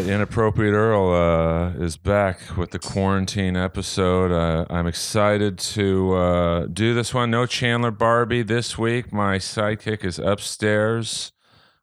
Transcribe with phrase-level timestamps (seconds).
[0.00, 4.32] Right, Inappropriate Earl uh, is back with the quarantine episode.
[4.32, 7.30] Uh, I'm excited to uh, do this one.
[7.30, 9.12] No Chandler Barbie this week.
[9.12, 11.32] My sidekick is upstairs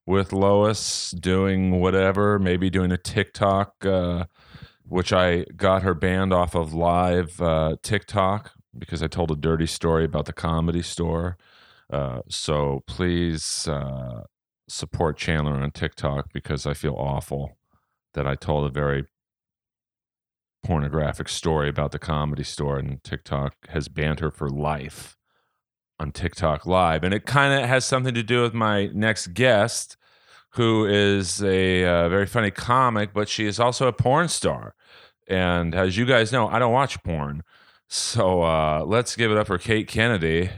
[0.07, 4.25] with Lois doing whatever, maybe doing a TikTok, uh,
[4.83, 9.67] which I got her banned off of live uh, TikTok because I told a dirty
[9.67, 11.37] story about the comedy store.
[11.87, 13.69] Uh, so please
[14.67, 17.57] support Chandler on TikTok because I feel awful
[18.17, 19.05] that I told a very
[20.63, 25.15] pornographic story about the comedy store, and TikTok has banned her for life
[25.99, 27.03] on TikTok Live.
[27.03, 29.97] And it kind of has something to do with my next guest,
[30.53, 34.73] who is a uh, very funny comic, but she is also a porn star.
[35.27, 37.43] And as you guys know, I don't watch porn.
[37.87, 40.49] So uh, let's give it up for Kate Kennedy,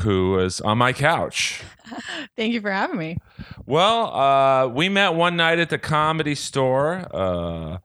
[0.00, 1.62] who is on my couch.
[2.36, 3.18] Thank you for having me.
[3.66, 7.06] Well, uh, we met one night at the comedy store.
[7.12, 7.78] Uh,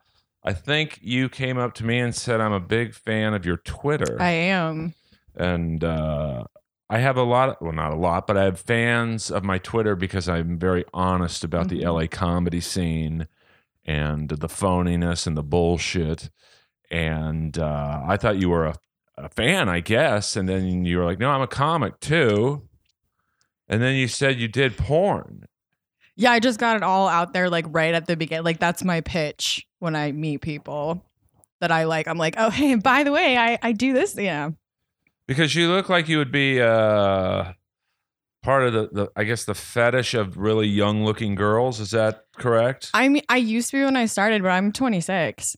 [0.44, 3.58] I think you came up to me and said, I'm a big fan of your
[3.58, 4.22] Twitter.
[4.22, 4.94] I am.
[5.36, 6.44] and uh,
[6.90, 9.58] I have a lot, of, well, not a lot, but I have fans of my
[9.58, 11.86] Twitter because I'm very honest about the Mhm.
[12.02, 13.28] LA comedy scene
[13.86, 16.30] and the phoniness and the bullshit.
[16.92, 18.76] And uh, I thought you were a,
[19.18, 20.36] a fan, I guess.
[20.36, 22.68] And then you were like, no, I'm a comic too.
[23.68, 25.48] And then you said you did porn.
[26.16, 28.46] Yeah, I just got it all out there like right at the beginning.
[28.46, 31.04] Like that's my pitch when I meet people
[31.60, 32.08] that I like.
[32.08, 34.16] I'm like, oh hey, by the way, I I do this.
[34.16, 34.52] Yeah.
[35.28, 37.54] Because you look like you would be uh,
[38.44, 41.80] part of the, the, I guess, the fetish of really young looking girls.
[41.80, 42.92] Is that correct?
[42.94, 45.56] I mean, I used to be when I started, but I'm 26.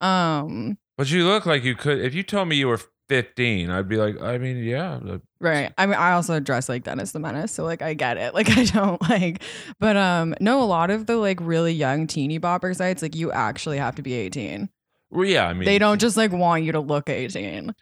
[0.00, 1.98] Um, but you look like you could.
[1.98, 5.00] If you told me you were 15, I'd be like, I mean, yeah.
[5.40, 5.72] right.
[5.78, 8.34] I mean, I also dress like Dennis the Menace, so like I get it.
[8.40, 9.42] Like I don't like,
[9.78, 13.32] but um, no, a lot of the like really young teeny bopper sites, like you
[13.32, 14.68] actually have to be 18.
[15.10, 17.74] Well, yeah, I mean, They don't just like want you to look 18.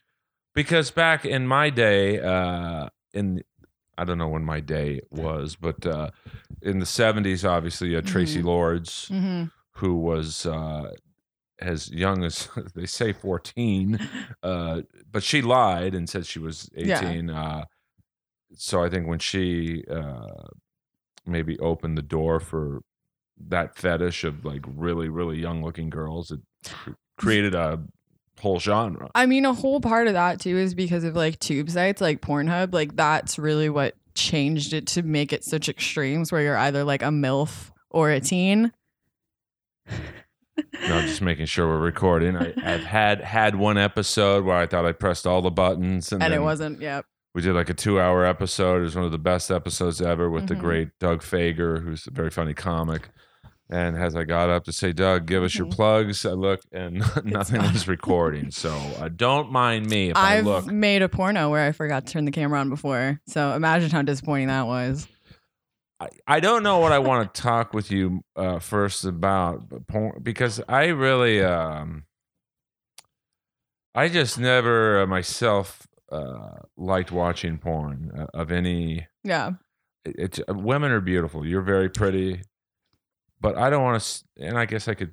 [0.55, 3.43] because back in my day, uh, in
[3.99, 6.11] I don't know when my day was, but uh,
[6.63, 8.45] in the 70s, obviously, had Traci Mhm.
[8.45, 10.91] Lords, hmm who was uh,
[11.61, 13.99] as young as they say 14,
[14.43, 17.01] uh, but she lied and said she was Yeah.
[17.11, 17.31] 18.
[17.31, 17.65] Uh,
[18.55, 20.47] so I think when she uh,
[21.27, 22.81] maybe opened the door for
[23.49, 26.41] that fetish of like really, really young looking girls, it
[27.19, 27.81] created a
[28.41, 29.11] whole genre.
[29.15, 32.21] I mean, a whole part of that too is because of like tube sites like
[32.21, 32.73] Pornhub.
[32.73, 37.03] Like that's really what changed it to make it such extremes where you're either like
[37.03, 38.73] a MILF or a teen.
[40.89, 42.37] No, just making sure we're recording.
[42.37, 46.23] I, I've had had one episode where I thought I pressed all the buttons, and,
[46.23, 47.05] And, it wasn't, yep.
[47.35, 48.79] we did like a two-hour episode.
[48.79, 50.61] It was one of the best episodes ever with the Mhm.
[50.61, 53.09] great Doug Fager, who's a very funny comic.
[53.71, 55.73] And as I got up to say, Doug, give us your Mhm.
[55.73, 58.51] plugs, I look and nothing was recording.
[58.59, 60.57] So uh, don't mind me if I look.
[60.59, 60.73] I've look.
[60.75, 63.21] made a porno where I forgot to turn the camera on before.
[63.27, 65.07] So imagine how disappointing that was.
[66.01, 70.21] I, I don't know what I want to talk with you uh, first about porn,
[70.23, 72.05] because I really, um,
[73.95, 79.07] I just never uh, myself uh, liked watching porn uh, of any.
[79.25, 79.53] Yeah.
[80.05, 81.45] It's uh, women are beautiful.
[81.45, 82.43] You're very pretty,
[83.41, 84.25] but I don't want to.
[84.47, 85.13] And I guess I could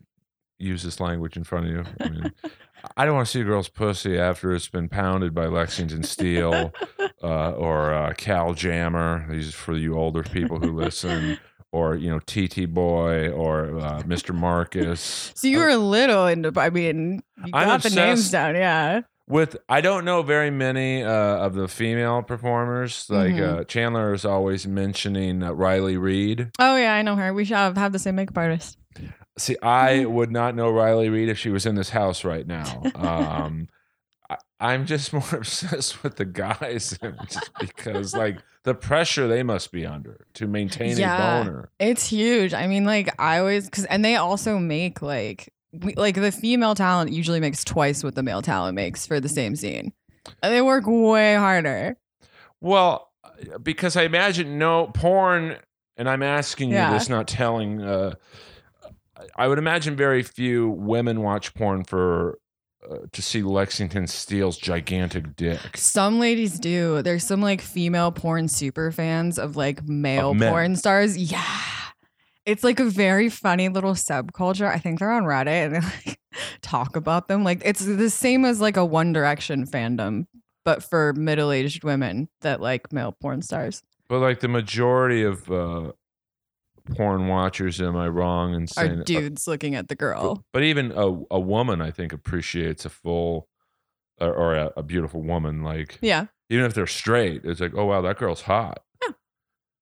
[0.60, 1.84] use this language in front of you.
[2.00, 2.32] I mean,
[2.98, 6.74] I don't want to see a girl's pussy after it's been pounded by Lexington Steele
[7.24, 9.26] uh, or uh, Cal Jammer.
[9.30, 11.38] These are for you older people who listen,
[11.72, 14.34] or you know TT Boy or uh, Mr.
[14.34, 15.32] Marcus.
[15.36, 18.56] So you were a little into, I mean, you I'm got the names down.
[18.56, 19.02] Yeah.
[19.28, 23.08] With I don't know very many uh, of the female performers.
[23.10, 23.60] Like Mhm.
[23.62, 26.52] uh, Chandler is always mentioning uh, Riley Reid.
[26.60, 27.34] Oh, yeah, I know her.
[27.34, 28.78] We should have, have the same makeup artist.
[29.38, 32.84] See, I would not know Riley Reid if she was in this house right now.
[32.96, 33.68] Um,
[34.30, 36.98] I, I'm just more obsessed with the guys,
[37.30, 41.40] just because like the pressure they must be under to maintain Yeah.
[41.42, 41.70] a boner.
[41.80, 42.54] It's huge.
[42.54, 46.74] I mean, like I always because and they also make like we, like the female
[46.74, 49.92] talent usually makes twice what the male talent makes for the same scene.
[50.42, 51.98] And they work way harder.
[52.62, 53.12] Well,
[53.62, 55.58] because I imagine no porn,
[55.98, 56.94] and I'm asking you Yeah.
[56.94, 57.82] this, not telling.
[57.82, 58.14] Uh,
[59.36, 62.40] I would imagine very few women watch porn for
[62.90, 65.76] uh, to see Lexington Steele's gigantic dick.
[65.76, 67.02] Some ladies do.
[67.02, 70.52] There's some like female porn super fans of like male men.
[70.52, 71.18] porn stars.
[71.18, 71.44] Yeah.
[72.46, 74.68] It's like a very funny little subculture.
[74.68, 76.20] I think they're on Reddit and they like
[76.62, 77.44] talk about them.
[77.44, 80.28] Like it's the same as like a One Direction fandom,
[80.64, 83.82] but for middle aged women that like male porn stars.
[84.08, 85.94] But like the majority of uh,
[86.86, 90.44] porn watchers am I wrong in Are saying dudes looking at the girl?
[90.54, 93.48] But even a a woman, I think, appreciates a full
[94.20, 95.64] or, or a, a beautiful woman.
[95.64, 98.82] Like Yeah, even if they're straight, it's like, oh wow, that girl's hot.
[99.04, 99.14] Yeah,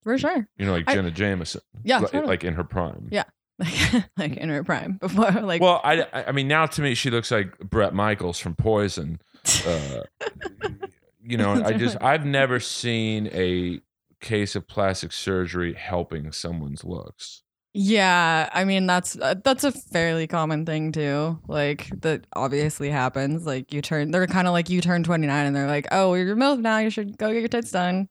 [0.01, 0.47] for sure.
[0.57, 1.61] You know, like I- Jenna Jameson.
[1.83, 2.27] Yeah, like, totally.
[2.27, 3.09] like in her prime.
[3.11, 3.25] Yeah.
[3.59, 6.95] Like, like in her prime before, like, Well, I, I I mean, now to me,
[6.95, 9.21] she looks like Bret Michaels from Poison.
[9.67, 10.01] Uh,
[11.23, 13.79] you know, I just I've never seen a
[14.23, 17.43] case of plastic surgery helping someone's looks.
[17.75, 18.49] yeah.
[18.53, 21.39] I mean, that's uh, that's a fairly common thing too.
[21.47, 23.45] Like that obviously happens.
[23.45, 26.13] Like you turn, they're kind of like you turn twenty nine, and they're like, oh,
[26.15, 26.77] you're milf now.
[26.79, 28.09] You should go get your tits done.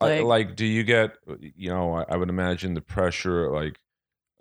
[0.00, 1.12] Like, Like- like, do you get?
[1.56, 3.50] You know, I, I would imagine the pressure.
[3.50, 3.78] Like,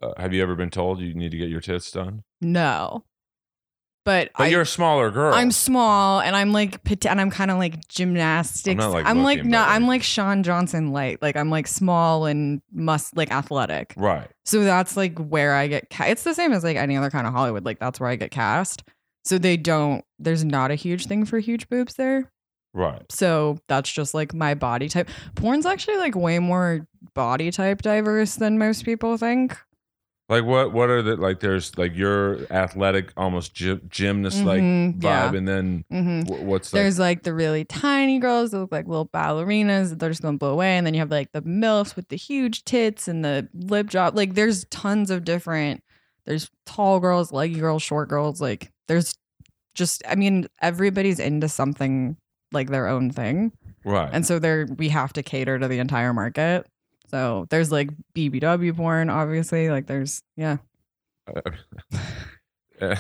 [0.04, 2.24] uh, have you ever been told you need to get your tits done?
[2.42, 3.04] No,
[4.08, 5.34] but, But I, you're a smaller girl.
[5.34, 8.82] I'm small and I'm like and I'm kind of like gymnastics.
[8.86, 11.22] like, I'm like no, I'm like- like Shawn Johnson light.
[11.22, 13.94] Like I'm like small and must like athletic.
[13.98, 14.30] right.
[14.46, 16.10] So that's like where I get cast.
[16.10, 17.66] It's the same as like any other kind of Hollywood.
[17.66, 18.84] Like that's where I get cast.
[19.26, 20.06] So they don't.
[20.20, 22.32] There's not a huge thing for huge boobs there.
[22.74, 23.04] Right.
[23.12, 25.10] So that's just like my body type.
[25.36, 29.58] Porn's actually like way more body type diverse than most people think.
[30.30, 30.74] Like what?
[30.74, 31.40] What are the like?
[31.40, 35.38] There's like your athletic, almost gy- gymnast like Mhm, vibe, yeah.
[35.38, 38.88] and then hmm wh- what's like, There's like the really tiny girls that look like
[38.88, 41.96] little ballerinas that they're just gonna blow away, and then you have like the milfs
[41.96, 44.16] with the huge tits and the lip drop.
[44.16, 45.82] Like there's tons of different.
[46.26, 48.42] There's tall girls, leggy girls, short girls.
[48.42, 49.16] Like there's
[49.76, 52.18] just, I mean, everybody's into something
[52.52, 53.54] like their own thing,
[53.86, 54.10] right?
[54.12, 56.68] and so there we have to cater to the entire market.
[57.08, 59.70] So there's like BBW porn, obviously.
[59.70, 60.58] Like there's yeah.
[62.82, 62.96] uh,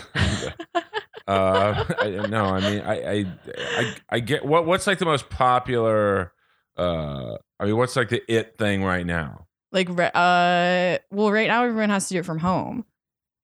[1.27, 3.25] I, no, I mean, I, I,
[3.57, 6.33] I, I get what what's like the most popular.
[6.75, 9.47] Uh, I mean, what's like the it thing right now?
[9.71, 12.85] like uh well right now everyone has to do it from home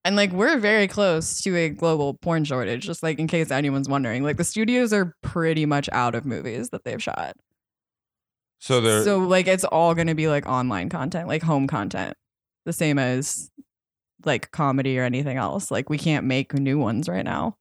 [0.06, 3.90] and like we're very close to a global porn shortage just like in case anyone's
[3.90, 7.36] wondering like the studios are pretty much out of movies that they've shot
[8.64, 12.16] So there, so like it's all going to be like online content like home content
[12.66, 13.52] the same as
[14.24, 17.58] like comedy or anything else like we can't make new ones right now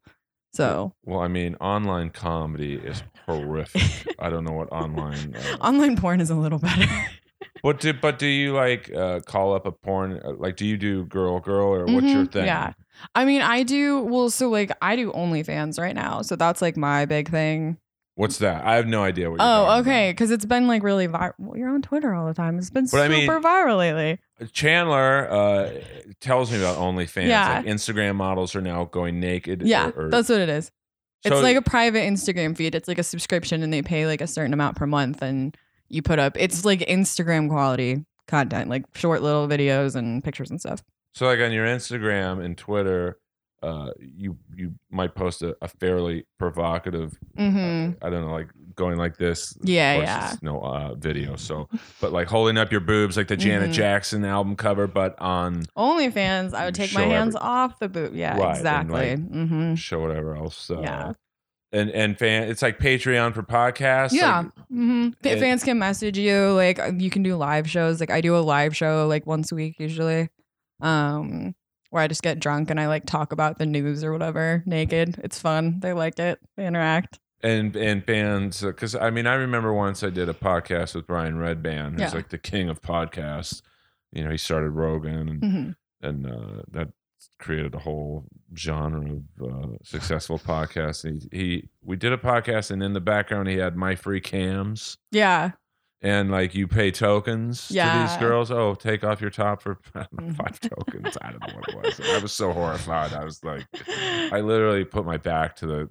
[0.55, 3.83] so well, I mean, online comedy is horrific.
[4.21, 5.35] I don't know what online.
[5.35, 6.87] Uh, online porn is a little better
[7.65, 10.21] But do but do you like uh, call up a porn?
[10.25, 12.47] uh, Like, do you do girl girl or what's your Mhm, thing?
[12.47, 12.73] yeah.
[13.17, 14.03] I mean, I do.
[14.03, 17.79] Well, so like I do OnlyFans right now, so that's like my big thing.
[18.14, 18.64] What's that?
[18.67, 19.41] I have no idea what.
[19.41, 21.32] You're Oh, okay, because it's been like really viral.
[21.38, 22.59] Well, you're on Twitter all the time.
[22.59, 24.19] It's been But I super mean- viral lately.
[24.53, 25.70] Chandler uh,
[26.20, 27.29] tells me about OnlyFans.
[27.29, 27.59] Yeah.
[27.59, 29.62] Like Instagram models are now going naked.
[29.62, 30.67] Yeah, or, or- that's what it is.
[31.25, 32.75] so- it's like a private Instagram feed.
[32.75, 35.56] It's like a subscription, and they pay like a certain amount per month, and
[35.88, 36.37] you put up.
[36.38, 40.82] It's like Instagram quality content, like short little videos and pictures and stuff.
[41.15, 43.19] So like on your Instagram and Twitter,
[43.62, 47.19] uh, you you might post a, a fairly provocative.
[47.37, 49.56] hmm I don't know, like going like this.
[49.62, 50.35] Yeah, yeah.
[50.43, 51.37] no uh, video.
[51.37, 51.69] So,
[52.00, 53.75] but like holding up your boobs, like the Janet Mhm.
[53.75, 58.14] Jackson album cover, but on OnlyFans, I would take my hands every- off the boot.
[58.14, 59.17] Yeah, Right, exactly.
[59.17, 60.70] like, hmm show whatever else.
[60.70, 61.13] Yeah.
[61.75, 64.13] And and fan, it's like Patreon for podcasts.
[64.13, 64.39] Yeah.
[64.41, 66.53] like- hmm it- fans can message you.
[66.53, 68.01] Like uh, you can do live shows.
[68.01, 70.29] Like I do a live show like once a week usually,
[70.81, 71.55] um,
[71.93, 75.20] where I just get drunk and I like talk about the news or whatever naked.
[75.22, 75.79] It's fun.
[75.81, 76.41] They like it.
[76.56, 77.19] They interact.
[77.43, 81.34] and and fans because I mean I remember once I did a podcast with Brian
[81.34, 82.11] Redban, who's Yeah.
[82.15, 83.63] like the king of podcasts.
[84.13, 85.70] You know, he started Rogan and hmm
[86.06, 86.89] and uh, that
[87.39, 88.25] created a whole
[88.56, 91.03] genre of uh, successful podcasts.
[91.08, 95.53] He, he we did a podcast, and in the background he had MyFreeCams, Yeah.
[96.05, 97.75] And like you pay tokens to
[98.09, 98.51] these girls.
[98.51, 101.17] Oh, take off your top for I don't know, five tokens.
[101.23, 102.01] I don't know what it was.
[102.01, 103.13] I was so horrified.
[103.13, 105.89] I was like, I literally put my back to the.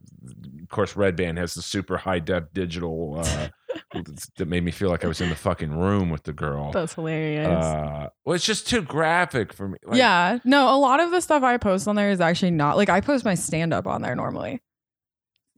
[0.62, 3.48] Of course, Redban has the super high def digital uh,
[4.38, 6.72] that made me feel like I was in the fucking room with the girl.
[6.72, 7.48] That's hilarious.
[7.48, 9.78] Uh, well, it's just too graphic for me.
[9.86, 10.40] Like, yeah.
[10.44, 13.00] No, a lot of the stuff I post on there is actually not like I
[13.00, 14.62] post my stand up on there normally.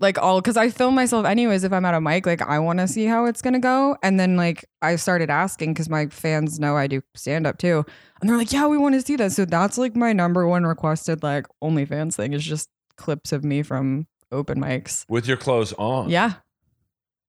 [0.03, 2.79] Like all because I film myself anyways if I'm at a mic, like I want
[2.79, 3.98] to see how it's gonna go.
[4.03, 7.86] And then like I started asking because my fans know I do stand up too.
[8.19, 9.31] And they're like, Yeah, we want to see that.
[9.31, 13.63] So that's like my number one requested like OnlyFans thing is just clips of me
[13.63, 15.05] from open mics.
[15.07, 16.10] with your clothes on.
[16.10, 16.33] Yeah.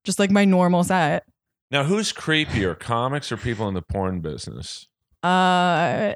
[0.03, 1.25] Just like my normal set.
[1.71, 4.87] Now, who's creepier, comics or people in the porn business?
[5.23, 6.15] Uh,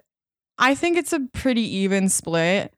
[0.58, 2.74] I think it's a pretty even split.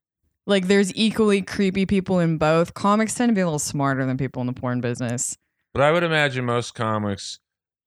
[0.47, 2.75] Like, there's equally creepy people in both.
[2.75, 5.37] Comics tend to be a little smarter than people in the porn business.
[5.73, 7.39] But I would imagine most comics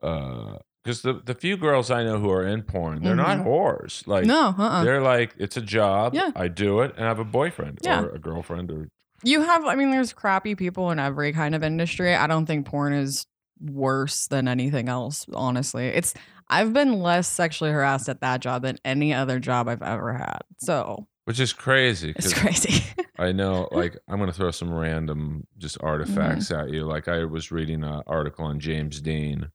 [0.02, 3.46] uh, because the the few girls I know who are in porn, they're not Mhm.
[3.46, 4.06] whores.
[4.08, 4.84] Like no, uh-uh.
[4.84, 6.14] they're like it's a job.
[6.14, 6.32] Yeah.
[6.36, 8.02] I do it and I have a boyfriend Yeah.
[8.04, 8.88] or a girlfriend or
[9.24, 12.14] You have, I mean, there's crappy people in every kind of industry.
[12.14, 13.26] I don't think porn is
[13.62, 15.88] worse than anything else, honestly.
[15.88, 16.14] It's,
[16.50, 20.40] I've been less sexually harassed at that job than any other job I've ever had.
[20.58, 22.14] So which is crazy.
[22.16, 22.84] it's crazy.
[23.18, 26.62] I know, like, I'm gonna throw some random just artifacts Mm-hmm.
[26.68, 26.84] at you.
[26.86, 29.50] Like, I was reading an article on James Deen.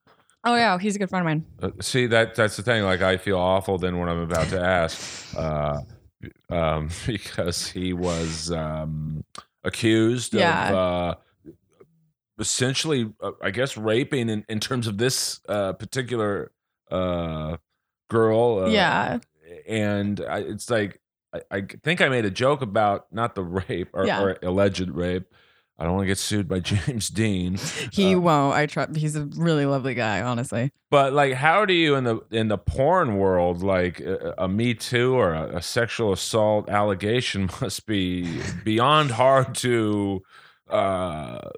[0.45, 0.79] oh, yeah.
[0.79, 1.47] He's a good friend of mine.
[1.61, 2.85] Uh, see, that that's the thing.
[2.85, 5.81] Like, I feel awful then when I'm about to ask, uh,
[6.51, 9.25] um, because he was um,
[9.65, 10.69] accused Yeah.
[10.71, 11.15] of uh,
[12.39, 16.53] essentially, uh, I guess, raping in, in terms of this uh, particular
[16.91, 17.57] uh,
[18.09, 18.65] girl.
[18.65, 19.19] Uh, yeah.
[19.67, 21.01] and I, it's like
[21.35, 24.23] I, I think I made a joke about not the rape or, Yeah.
[24.23, 25.25] or alleged rape.
[25.81, 27.57] I don't want to get sued by James Deen,
[27.93, 28.55] He uh, won't.
[28.57, 28.97] I trust.
[28.97, 30.73] He's a really lovely guy, honestly.
[30.91, 34.75] but like, how do you in the in the porn world like a, a Me
[34.75, 40.23] Too or a, a sexual assault allegation must be beyond hard to
[40.69, 41.49] uh,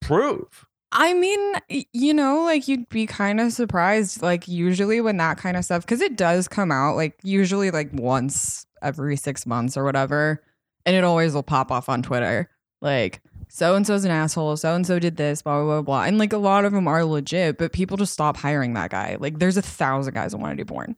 [0.00, 0.66] prove.
[0.90, 1.54] I mean,
[1.92, 5.82] you know, like you'd be kind of surprised, like usually when that kind of stuff,
[5.82, 10.42] because it does come out, like usually like once every six months or whatever,
[10.86, 12.48] and it always will pop off on Twitter,
[12.80, 16.02] like so and so's an asshole, so and so did this, blah blah blah blah,
[16.04, 19.16] and like a lot of them are legit, but people just stop hiring that guy.
[19.20, 20.96] Like there's a thousand guys that want to do porn.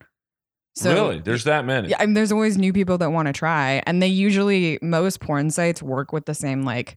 [0.76, 1.88] So really, there's that many.
[1.88, 5.18] yeah, I mean, there's always new people that want to try, and they usually most
[5.18, 6.96] porn sites work with the same like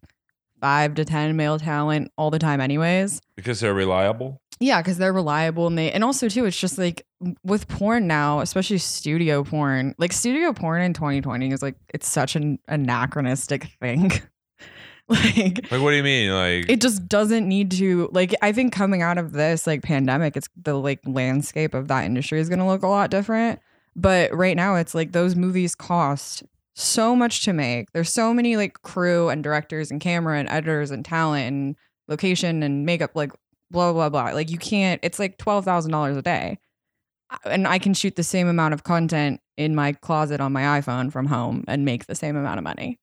[0.63, 3.19] five to ten male talent all the time, anyways.
[3.35, 4.39] because they're reliable.
[4.61, 7.05] Yeah, because they're reliable and they and also too, it's just like
[7.43, 9.93] with porn now, especially studio porn.
[9.97, 14.11] Like studio porn in 2020 is like it's such an anachronistic thing.
[15.09, 16.31] like Like, what do you mean?
[16.31, 20.37] Like, it just doesn't need to like I think coming out of this like pandemic,
[20.37, 23.59] it's the like landscape of that industry is gonna look a lot different.
[23.97, 26.43] But right now it's like those movies cost
[26.75, 27.91] so much to make.
[27.91, 31.75] There's so many like crew and directors and camera and editors and talent and
[32.07, 33.31] location and makeup, like
[33.71, 34.31] blah blah blah.
[34.31, 36.57] Like you can't it's like twelve thousand dollars a day.
[37.45, 41.11] And I can shoot the same amount of content in my closet on my iPhone
[41.11, 42.99] from home and make the same amount of money.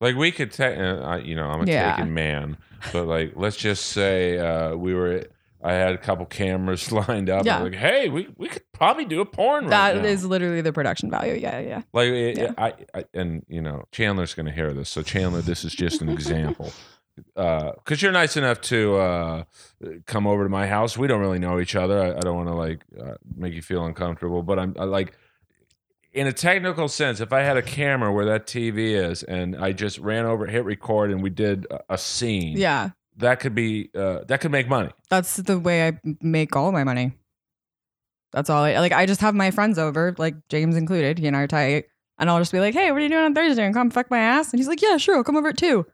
[0.00, 1.96] Like we could, take, uh, you know, I'm a Yeah.
[1.96, 2.56] taken man,
[2.92, 5.24] but like, let's just say uh, we were.
[5.66, 7.44] I had a couple cameras lined up.
[7.44, 7.58] Yeah.
[7.58, 9.66] Like, hey, we, we could probably do a porn.
[9.66, 11.34] That right is literally the production value.
[11.34, 11.82] Yeah, yeah.
[11.92, 12.52] like, it, yeah.
[12.56, 14.88] I, I, and you know, Chandler's going to hear this.
[14.88, 16.72] So Chandler, this is just an example.
[17.34, 19.44] Because you're nice enough to uh,
[20.04, 20.98] come over to my house.
[20.98, 21.98] We don't really know each other.
[21.98, 25.14] I, I don't want to like uh, make you feel uncomfortable, but I'm I, like,
[26.12, 29.72] in a technical sense, if I had a camera where that TV is, and I
[29.72, 32.90] just ran over, hit record, and we did a, a scene, Yeah.
[33.16, 34.90] That could be uh, that could make money.
[35.08, 37.12] That's the way I make all my money.
[38.32, 38.92] That's all I like.
[38.92, 41.18] I just have my friends over, like James included.
[41.18, 41.86] He and I are tight.
[42.18, 43.64] And I'll just be like, hey, what are you doing on Thursday?
[43.64, 44.50] And come fuck my ass?
[44.50, 45.86] And he's like, yeah, sure, I'll come over at two.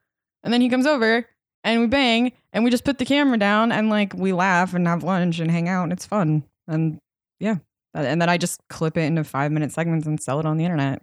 [0.44, 1.28] And then he comes over
[1.64, 4.86] and we bang and we just put the camera down and like we laugh and
[4.86, 6.44] have lunch and hang out and it's fun.
[6.66, 6.98] And
[7.40, 7.56] yeah.
[7.94, 10.64] And then I just clip it into five minute segments and sell it on the
[10.64, 11.02] internet.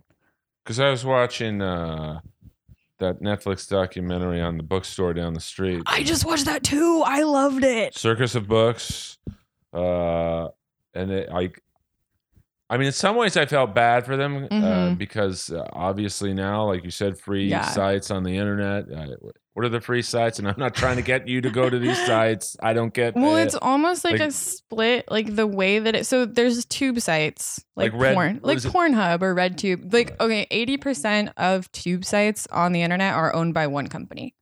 [0.63, 2.19] Because I was watching uh,
[2.99, 7.03] that Netflix documentary on the bookstore down the street, I just watched that too.
[7.05, 7.95] I loved it.
[7.95, 9.17] Circus of Books,
[9.73, 10.47] uh,
[10.93, 11.51] and it, I,
[12.71, 14.97] I mean, in some ways, I felt bad for them uh, Mhm.
[14.99, 17.63] because uh, obviously now, like you said, free Yeah.
[17.65, 18.85] sites on the internet.
[18.91, 19.15] Uh,
[19.53, 20.37] what are the free sites?
[20.37, 22.55] And I'm not trying to get you to go to these sites.
[22.61, 23.15] I don't get.
[23.15, 23.45] Well, it.
[23.45, 26.05] it's almost like, like- a split, like the way that it.
[26.05, 28.59] So there's tube sites like, Like Red- porn, like?
[28.59, 29.91] Pornhub or RedTube.
[29.91, 34.35] Like okay, eighty percent of tube sites on the internet are owned by one company.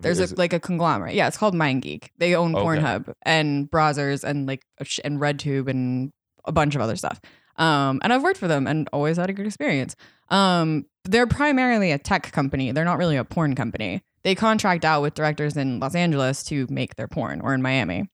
[0.00, 1.14] There's a, like a conglomerate.
[1.14, 2.08] Yeah, it's called MindGeek.
[2.18, 2.64] They own Okay.
[2.66, 4.62] Pornhub and Brazzers and like
[5.04, 6.12] and RedTube and
[6.44, 7.20] a bunch of other stuff.
[7.56, 9.94] Um, and I've worked for them and always had a good experience.
[10.30, 12.72] Um, they're primarily a tech company.
[12.72, 14.02] They're not really a porn company.
[14.22, 18.08] They contract out with directors in Los Angeles to make their porn or in Miami.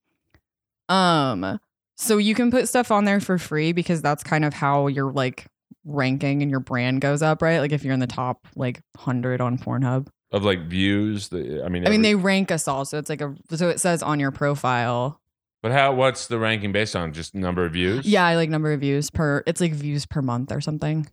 [0.88, 1.59] Um,
[1.97, 5.12] so you can put stuff on there for free because that's kind of how your
[5.12, 5.47] like
[5.85, 7.59] ranking and your brand goes up, right?
[7.61, 10.09] Like if you're in the top like 100 on Pornhub.
[10.32, 11.28] of like views.
[11.28, 12.85] The, I mean, I mean, every- they rank us all.
[12.85, 15.20] So it's like a, so it says on your profile.
[15.62, 15.93] But how?
[15.95, 17.12] What's the ranking based on?
[17.12, 18.07] Just number of views?
[18.07, 21.07] Yeah, I like number of views per, it's like views per month or something.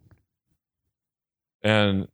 [1.63, 2.07] And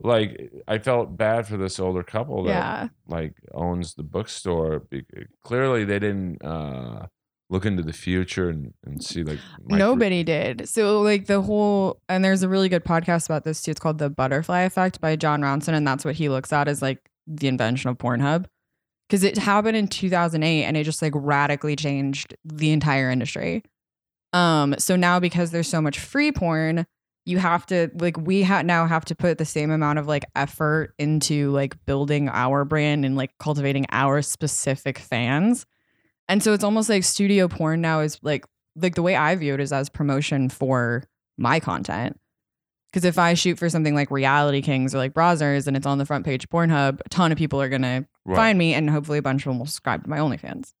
[0.00, 2.88] like, I felt bad for this older couple that Yeah.
[3.06, 4.80] like owns the bookstore.
[4.80, 5.04] Be-
[5.42, 7.06] Clearly, they didn't uh,
[7.48, 10.68] look into the future and, and see like micro- Nobody did.
[10.68, 13.70] So like the whole and there's a really good podcast about this too.
[13.70, 16.82] It's called The Butterfly Effect by Jon Ronson and that's what he looks at as
[16.82, 18.46] like the invention of Pornhub.
[19.08, 23.62] Because it happened in 2008 and it just like radically changed the entire industry.
[24.32, 26.86] Um, so now because there's so much free porn,
[27.24, 30.24] you have to like we ha- now have to put the same amount of like
[30.34, 35.66] effort into like building our brand and like cultivating our specific fans.
[36.28, 38.44] And so it's almost like studio porn now is like
[38.76, 41.04] like the way I view it is as promotion for
[41.38, 42.18] my content.
[42.92, 45.98] Because if I shoot for something like Reality Kings or like Brazzers and it's on
[45.98, 48.36] the front page Pornhub, a ton of people are gonna Right.
[48.36, 50.74] find me and hopefully a bunch of them will subscribe to my OnlyFans.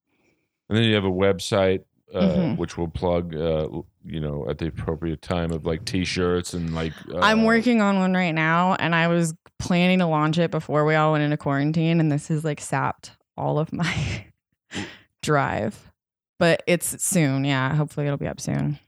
[0.68, 1.84] And then you have a website,
[2.14, 2.56] uh, Mhm.
[2.58, 3.68] which will plug, uh,
[4.04, 6.92] you know, at the appropriate time of like T-shirts and like.
[7.12, 10.84] Uh, I'm working on one right now and I was planning to launch it before
[10.84, 14.26] we all went into quarantine and this has like sapped all of my
[15.22, 15.92] drive.
[16.38, 17.74] But it's soon, yeah.
[17.74, 18.78] Hopefully it'll be up soon.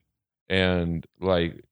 [0.51, 1.63] and like,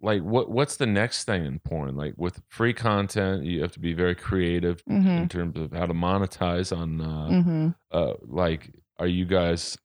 [0.00, 1.96] like what what's the next thing in porn?
[1.96, 5.86] Like with free content, you have to be very creative hmm in terms of how
[5.86, 7.00] to monetize on.
[7.00, 9.78] Uh, hmm uh, like, are you guys?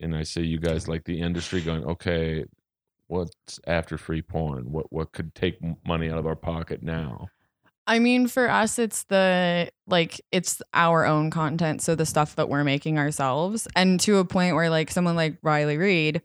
[0.00, 2.44] And I say you guys like the industry going, okay,
[3.08, 4.72] what's after free porn?
[4.72, 7.28] What what could take money out of our pocket now?
[7.86, 12.48] I mean, for us, it's the like it's our own content, so the stuff that
[12.48, 16.22] we're making ourselves, and to a point where like someone like Riley Reid,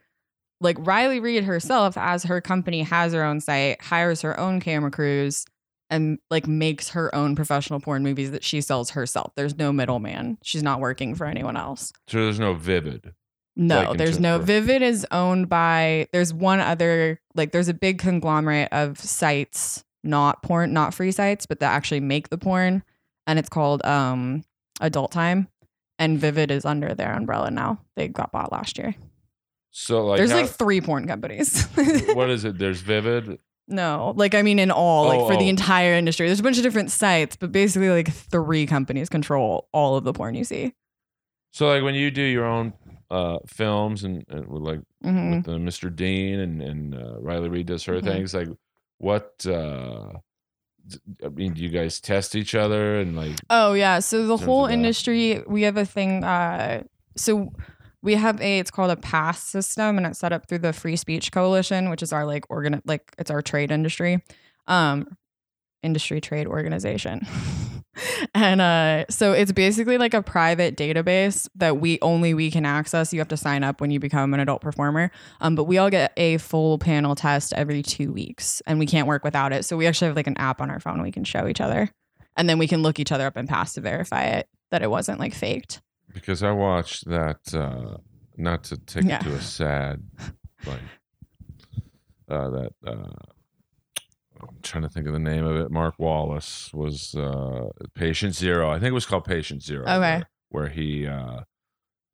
[0.62, 4.92] like Riley Reid herself, as her company has her own site, hires her own camera
[4.92, 5.46] crews,
[5.90, 9.32] and like makes her own professional porn movies that she sells herself.
[9.36, 10.38] There's no middleman.
[10.44, 11.92] She's not working for anyone else.
[12.08, 13.14] So there's no Vivid.
[13.56, 18.00] No, Like there's no Vivid is owned by there's one other like there's a big
[18.00, 22.84] conglomerate of sites, not porn, not free sites, but that actually make the porn
[23.28, 24.44] and it's called um
[24.82, 25.50] Adult Time
[25.98, 27.82] and Vivid is under their umbrella now.
[27.96, 28.96] They got bought last year.
[29.72, 31.66] So like, there's how- like three porn companies.
[32.14, 32.58] what is it?
[32.58, 33.40] There's Vivid.
[33.68, 35.50] no, like I mean in all, like Oh, for the oh.
[35.50, 36.28] entire industry.
[36.28, 40.14] There's a bunch of different sites, but basically like three companies control all of the
[40.14, 40.74] porn you see.
[41.52, 42.74] So like when you do your own
[43.12, 45.96] uh, films and, and with like hmm with uh, Mr.
[45.96, 48.04] Deen and and uh, Riley Reid does her Mhm.
[48.04, 48.34] things.
[48.34, 48.50] Like
[48.98, 49.46] what?
[49.48, 50.14] Uh,
[51.24, 53.36] I mean, do you guys test each other and like?
[53.52, 54.00] Oh yeah.
[54.00, 56.24] So the whole industry, we have a thing.
[56.24, 56.84] Uh,
[57.16, 57.52] so
[58.02, 58.60] we have a.
[58.60, 62.04] It's called a pass system, and it's set up through the Free Speech Coalition, which
[62.04, 64.24] is our like organ, like it's our trade industry,
[64.68, 65.08] um,
[65.84, 67.26] industry trade organization.
[68.34, 73.12] and uh, so it's basically like a private database that we only we can access.
[73.12, 75.12] You have to sign up when you become an adult performer.
[75.42, 79.08] Um, but we all get a full panel test every two weeks, and we can't
[79.08, 79.66] work without it.
[79.66, 81.90] So we actually have like an app on our phone we can show each other
[82.40, 84.90] and then we can look each other up and pass to verify it that it
[84.90, 85.82] wasn't like faked.
[86.14, 87.54] Because I watched that.
[87.54, 87.98] Uh,
[88.38, 89.20] not to take Yeah.
[89.20, 90.02] it to a sad,
[90.66, 90.80] like
[92.30, 92.72] uh, that.
[92.86, 93.10] Uh,
[94.42, 95.70] I'm trying to think of the name of it.
[95.72, 98.70] Marc Wallice was uh, Patient Zero.
[98.70, 99.82] I think it was called Patient Zero.
[99.84, 100.00] Okay.
[100.00, 101.42] Where, where he uh,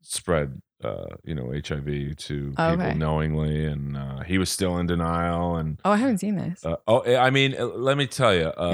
[0.02, 2.94] spread, uh, you know, HIV to people Okay.
[2.94, 5.56] knowingly, and uh, he was still in denial.
[5.56, 6.64] And Oh, I haven't seen this.
[6.66, 8.72] uh, oh, I mean, uh, let me tell you, uh,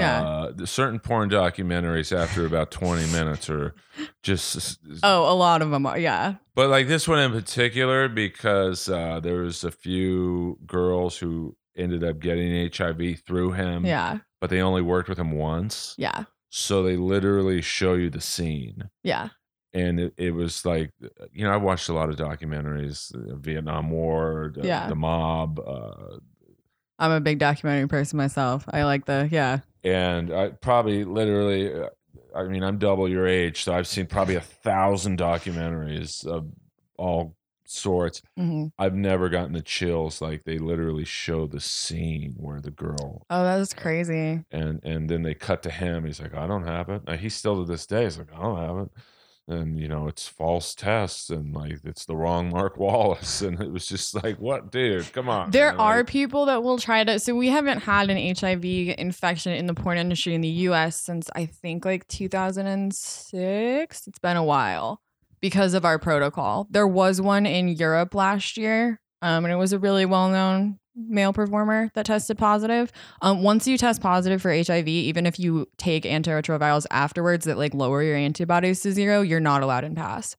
[0.57, 0.65] Yeah.
[0.65, 3.75] certain porn documentaries after about 20 minutes are
[4.23, 5.97] just oh, a lot of them are.
[5.97, 6.35] Yeah.
[6.55, 12.03] but like this one in particular, because uh, there was a few girls who ended
[12.03, 14.19] up getting HIV through him, Yeah.
[14.41, 15.95] but they only worked with him once.
[15.97, 16.25] Yeah.
[16.49, 18.89] So they literally show you the scene.
[19.03, 19.29] Yeah.
[19.73, 20.91] And it, it was like,
[21.31, 24.87] you know, I watched a lot of documentaries, uh, Vietnam War, the, Yeah.
[24.89, 26.17] the mob, uh,
[26.99, 28.65] I'm a big documentary person myself.
[28.69, 29.59] I like the, yeah.
[29.83, 31.87] and I probably literally, uh,
[32.35, 36.47] I mean, I'm double your age, so I've seen probably a thousand documentaries of
[36.97, 38.21] all sorts.
[38.37, 43.25] hmm I've never gotten the chills like they literally show the scene where the girl
[43.29, 44.43] Oh, that's crazy.
[44.51, 46.05] and and then they cut to him.
[46.05, 47.01] He's like, I don't have it.
[47.07, 48.89] And he still to this day is like, I don't have it.
[49.47, 53.41] And you know, it's false tests and like it's the wrong Mark Wallace.
[53.41, 55.11] And it was just like, what, dude?
[55.13, 55.51] Come on.
[55.51, 57.19] There are Like, people that will try to.
[57.19, 58.63] So we haven't had an HIV
[58.97, 60.95] infection in the porn industry in the U.S.
[60.95, 64.07] since I think like 2006.
[64.07, 65.01] It's been a while
[65.41, 66.67] because of our protocol.
[66.69, 71.33] There was one in Europe last year, um, and it was a really well-known male
[71.33, 72.91] performer that tested positive.
[73.21, 77.73] Um, once you test positive for HIV, even if you take antiretrovirals afterwards that like
[77.73, 80.35] lower your antibodies to zero, you're not allowed in pass.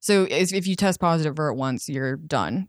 [0.00, 2.68] So if if you test positive for it once, you're done.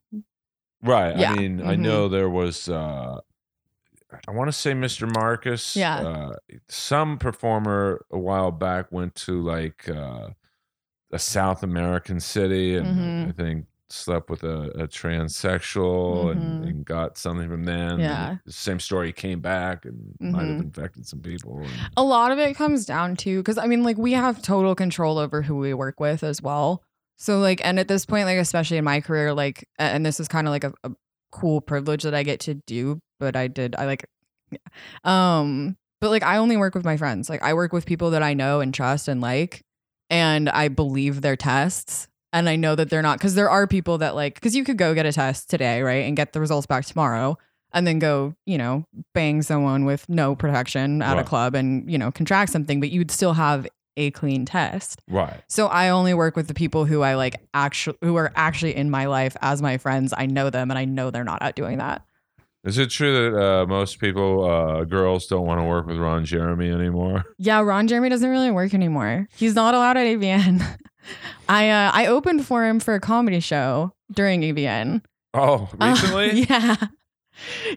[0.81, 1.17] right.
[1.17, 1.31] Yeah.
[1.31, 1.79] I mean, I Mhm.
[1.79, 3.19] know there was uh
[4.27, 5.11] I want to say Mr.
[5.13, 5.75] Marcus.
[5.75, 5.97] Yeah.
[5.97, 6.33] Uh,
[6.69, 10.29] some performer a while back went to like uh,
[11.11, 13.29] a South American city, and Mhm.
[13.29, 16.67] I think slept with a, a transsexual and, Mhm.
[16.69, 17.99] and got something from them.
[17.99, 18.37] Yeah.
[18.45, 20.63] the same story came back and might have Mhm.
[20.63, 21.59] infected some people.
[21.59, 24.73] and- A lot of it comes down to because I mean, like we have total
[24.75, 26.81] control over who we work with as well.
[27.17, 30.27] So like, and at this point, like especially in my career, like, and this is
[30.27, 30.91] kind of like a, a
[31.31, 32.99] cool privilege that I get to do.
[33.19, 34.05] But I did, I like,
[34.51, 34.57] yeah.
[35.03, 37.29] um, but like I only work with my friends.
[37.29, 39.61] Like I work with people that I know and trust and like,
[40.09, 42.07] and I believe their tests.
[42.35, 44.77] And I know that they're not because there are people that like because you could
[44.77, 47.37] go get a test today, right, and get the results back tomorrow,
[47.71, 51.21] and then go, you know, bang someone with no protection at Right.
[51.21, 54.99] a club and you know contract something, but you'd still have a clean test.
[55.09, 55.41] Right.
[55.47, 58.89] So I only work with the people who I like actually who are actually in
[58.89, 60.13] my life as my friends.
[60.15, 62.01] I know them and I know they're not out doing that.
[62.65, 66.25] Is it true that uh, most people, uh, girls, don't want to work with Ron
[66.25, 67.23] Jeremy anymore?
[67.37, 69.27] Yeah, Ron Jeremy doesn't really work anymore.
[69.35, 70.79] He's not allowed at AVN.
[71.49, 75.03] I uh, I opened for him for a comedy show during AVN.
[75.35, 76.41] Oh, recently?
[76.49, 76.75] yeah.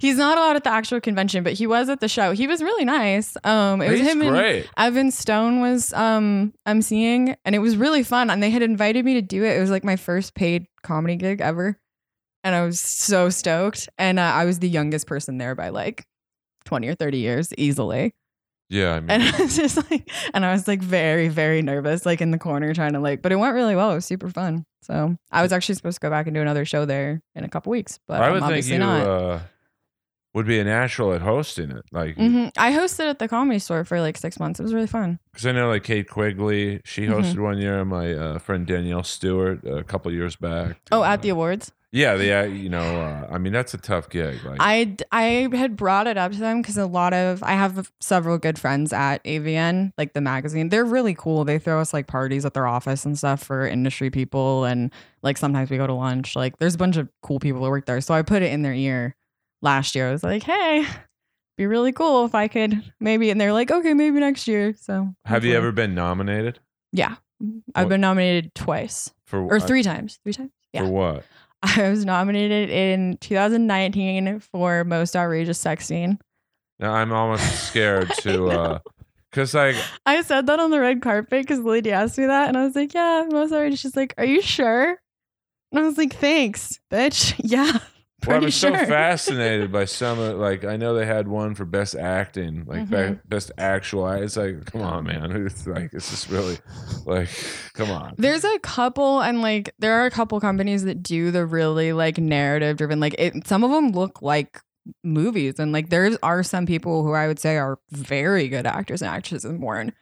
[0.00, 2.30] He's not allowed at the actual convention, but he was at the show.
[2.30, 3.36] He was really nice.
[3.42, 4.68] Um, it was He's him and.
[4.78, 8.30] Evan Stone was um emceeing, and it was really fun.
[8.30, 9.56] And they had invited me to do it.
[9.56, 11.78] It was like my first paid comedy gig ever,
[12.48, 13.88] and I was so stoked.
[13.98, 16.04] And uh, I was the youngest person there by like
[16.64, 18.12] twenty or thirty years, easily.
[18.70, 22.04] Yeah, I mean, And I was just like, and I was like very, very nervous,
[22.04, 23.92] like in the corner trying to like, but it went really well.
[23.92, 24.64] It was super fun.
[24.82, 27.48] So I was actually supposed to go back and do another show there in a
[27.48, 29.40] couple weeks, but I I'm would think you uh,
[30.34, 31.84] would be a natural at hosting it.
[31.92, 34.60] Like, because hmm I hosted at the comedy store for like six months.
[34.60, 35.18] It was really fun.
[35.32, 37.14] Because I know like Kate Quigley, she Mhm.
[37.14, 37.84] hosted one year.
[37.84, 40.80] My uh, friend Danielle Stewart a couple years back.
[40.92, 41.72] Oh, Uh, at the awards.
[41.92, 44.44] Yeah, the uh, you know, uh, I mean that's a tough gig.
[44.44, 47.90] Like, I I had brought it up to them because a lot of I have
[48.00, 50.68] several good friends at AVN, like the magazine.
[50.68, 51.44] They're really cool.
[51.44, 55.36] They throw us like parties at their office and stuff for industry people, and like
[55.38, 56.36] sometimes we go to lunch.
[56.36, 58.00] Like there's a bunch of cool people that work there.
[58.00, 59.16] So I put it in their ear
[59.62, 60.08] last year.
[60.08, 60.86] I was like, hey,
[61.56, 63.30] be really cool if I could maybe.
[63.30, 64.74] And they're like, okay, maybe next year.
[64.78, 66.60] So have you ever been nominated
[66.92, 67.16] Yeah,
[67.74, 70.18] I've What- been nominated twice for or three times.
[70.22, 70.50] Three times.
[70.72, 70.82] Yeah.
[70.84, 71.24] For what?
[71.76, 76.18] I was nominated in 2019 for most outrageous sex scene.
[76.78, 78.78] Now I'm almost scared to, uh,
[79.32, 82.48] cause like I said that on the red carpet because the lady asked me that,
[82.48, 84.96] and I was like, "Yeah, most outrageous." She's like, "Are you sure?"
[85.72, 87.78] And I was like, "Thanks, bitch." Yeah,
[88.26, 88.76] Well, I pretty was sure.
[88.76, 92.90] so fascinated by some of like I know they had one for best acting, like
[92.90, 93.20] be- Mhm.
[93.28, 94.08] best actual.
[94.08, 95.30] It's like, come on, man.
[95.46, 96.58] It's like it's just really
[97.06, 97.28] like,
[97.74, 98.14] come on.
[98.18, 102.18] There's a couple, and like there are a couple companies that do the really like
[102.18, 102.98] narrative driven.
[103.00, 104.60] Like it, some of them look like
[105.04, 109.00] movies, and like there are some people who I would say are very good actors
[109.00, 109.92] and actresses in porn,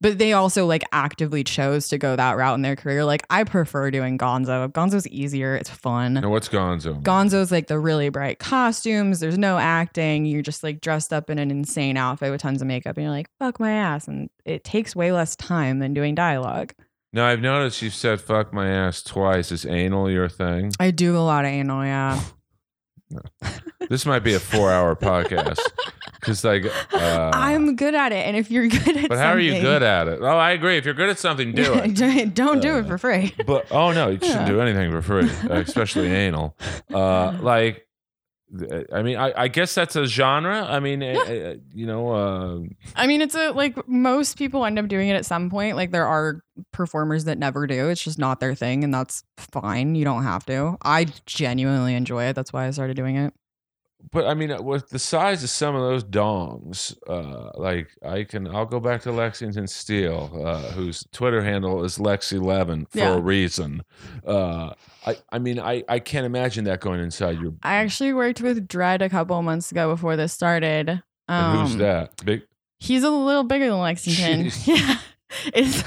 [0.00, 3.04] but they also like actively chose to go that route in their career.
[3.04, 4.70] Like I prefer doing Gonzo.
[4.70, 5.54] Gonzo's easier.
[5.56, 6.14] It's fun.
[6.14, 7.02] Now what's Gonzo?
[7.02, 9.20] Gonzo's like the really bright costumes.
[9.20, 10.26] There's no acting.
[10.26, 13.12] You're just like dressed up in an insane outfit with tons of makeup, and you're
[13.12, 16.72] like, "Fuck my ass!" And it takes way less time than doing dialogue.
[17.12, 19.52] now I've noticed you've said "fuck my ass" twice.
[19.52, 20.72] Is anal your thing?
[20.80, 22.20] I do a lot of anal, yeah.
[23.88, 25.60] This might be a four-hour podcast
[26.20, 29.38] because like, uh, I'm good at it, and if you're good at, But how are
[29.38, 30.20] you good at it?
[30.22, 30.78] Oh, I agree.
[30.78, 32.34] If you're good at something, do it.
[32.34, 33.34] Don't do it Uh, for free.
[33.46, 36.56] But oh no, you shouldn't do anything for free, uh, especially anal.
[36.92, 37.86] Uh, like,
[38.92, 40.64] I mean, I, I guess that's a genre.
[40.64, 42.58] I mean, uh, uh, you know, uh,
[42.94, 45.76] I mean, it's a like most people end up doing it at some point.
[45.76, 46.40] Like there are
[46.72, 47.88] performers that never do.
[47.88, 49.94] It's just not their thing, and that's fine.
[49.94, 50.76] You don't have to.
[50.82, 52.36] I genuinely enjoy it.
[52.36, 53.34] That's why I started doing it.
[54.10, 58.24] But I mean, uh, with the size of some of those dongs, uh, like I
[58.24, 63.14] can, I'll go back to Lexington Steele, uh, whose Twitter handle is Lex11 for Yeah.
[63.14, 63.82] a reason.
[64.26, 64.74] Uh,
[65.06, 67.54] I, I mean, I, I can't imagine that going inside your.
[67.62, 71.02] I actually worked with Dredd a couple months ago before this started.
[71.28, 72.24] and who's Um, that?
[72.24, 72.42] Big.
[72.78, 74.46] He's a little bigger than Lexington.
[74.46, 74.66] Jeez.
[74.76, 74.98] Yeah.
[75.52, 75.82] It's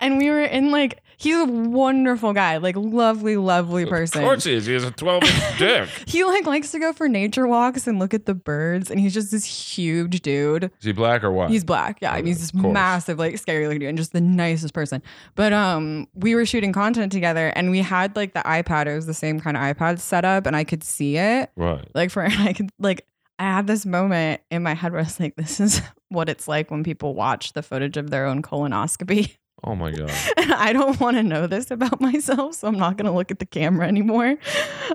[0.00, 4.22] and we were in like he's a wonderful guy, like lovely, lovely person.
[4.22, 4.66] Of course he is.
[4.66, 5.88] He has a 12 inch dick.
[6.06, 9.14] He like likes to go for nature walks and look at the birds, and he's
[9.14, 10.64] just this huge dude.
[10.64, 11.50] Is he black or white?
[11.50, 12.20] He's black, yeah.
[12.20, 12.72] He's this course.
[12.72, 15.02] massive, like scary looking dude, and just the nicest person.
[15.34, 18.86] But um, we were shooting content together, and we had like the iPad.
[18.86, 21.50] It was the same kind of iPad setup, and I could see it.
[21.56, 21.86] right.
[21.94, 23.06] Like for I could like
[23.38, 26.48] I had this moment in my head where I was like, this is what it's
[26.48, 29.36] like when people watch the footage of their own colonoscopy.
[29.66, 30.12] Oh my god.
[30.36, 33.40] And I don't want to know this about myself, so I'm not gonna look at
[33.40, 34.36] the camera anymore.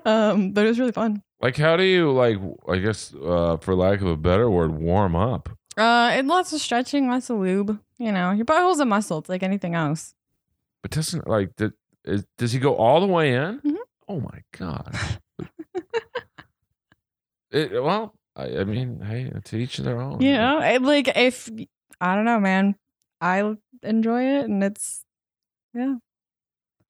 [0.05, 1.21] Um, but it was really fun.
[1.41, 2.37] Like, how do you like?
[2.67, 5.49] I guess, uh, for lack of a better word, warm up.
[5.77, 7.79] Uh, and lots of stretching, lots of lube.
[7.97, 9.17] You know, your butthole's a muscle.
[9.19, 10.13] It's like anything else.
[10.81, 11.73] But doesn't like did,
[12.05, 13.59] is, does he go all the way in?
[13.59, 13.75] Mhm.
[14.07, 14.95] Oh my god.
[17.51, 20.21] it, well, I, I mean, hey, to each their own.
[20.21, 21.49] You know, it, like if
[21.99, 22.75] I don't know, man,
[23.21, 23.53] I
[23.83, 25.05] enjoy it, and it's
[25.73, 25.95] yeah.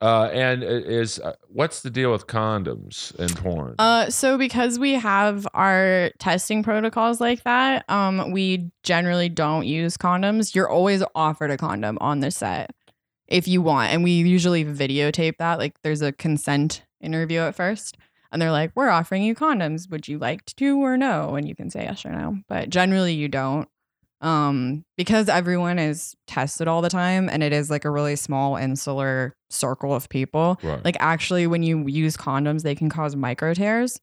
[0.01, 3.75] Uh, and is uh, what's the deal with condoms and porn?
[3.77, 9.97] Uh, so because we have our testing protocols like that, um, we generally don't use
[9.97, 10.55] condoms.
[10.55, 12.71] You're always offered a condom on the set
[13.27, 15.59] if you want, and we usually videotape that.
[15.59, 17.95] Like, there's a consent interview at first,
[18.31, 19.87] and they're like, "We're offering you condoms.
[19.91, 23.13] Would you like to or no?" And you can say yes or no, but generally
[23.13, 23.69] you don't
[24.21, 28.55] um because everyone is tested all the time and it is like a really small
[28.55, 30.83] insular circle of people right.
[30.85, 33.99] like actually when you use condoms they can cause micro tears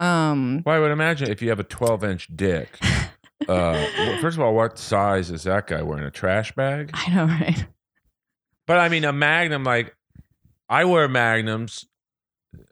[0.00, 2.78] um well, I would imagine if you have a 12 inch dick.
[3.48, 3.86] Uh,
[4.20, 6.04] first of all, what size is that guy wearing?
[6.04, 6.90] A trash bag?
[6.94, 7.66] i know right
[8.66, 9.94] But I mean, a magnum, like,
[10.68, 11.86] I wear magnums.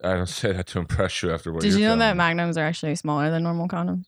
[0.02, 2.64] I don't say that to impress you after what did you know that magnums are
[2.64, 4.06] actually smaller than normal condoms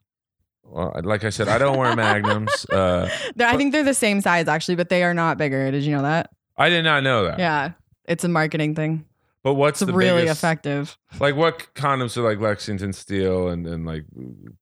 [0.69, 2.65] Well, like I said, I don't wear magnums.
[2.67, 3.09] Uh,
[3.41, 6.03] i think they're the same size actually but they are not bigger did you know
[6.03, 7.39] that I did not know that.
[7.39, 7.73] yeah
[8.07, 9.05] it's a marketing thing
[9.43, 13.67] But what's it's the really biggest, effective Like, what condoms are like Lexington Steele and,
[13.67, 14.05] and like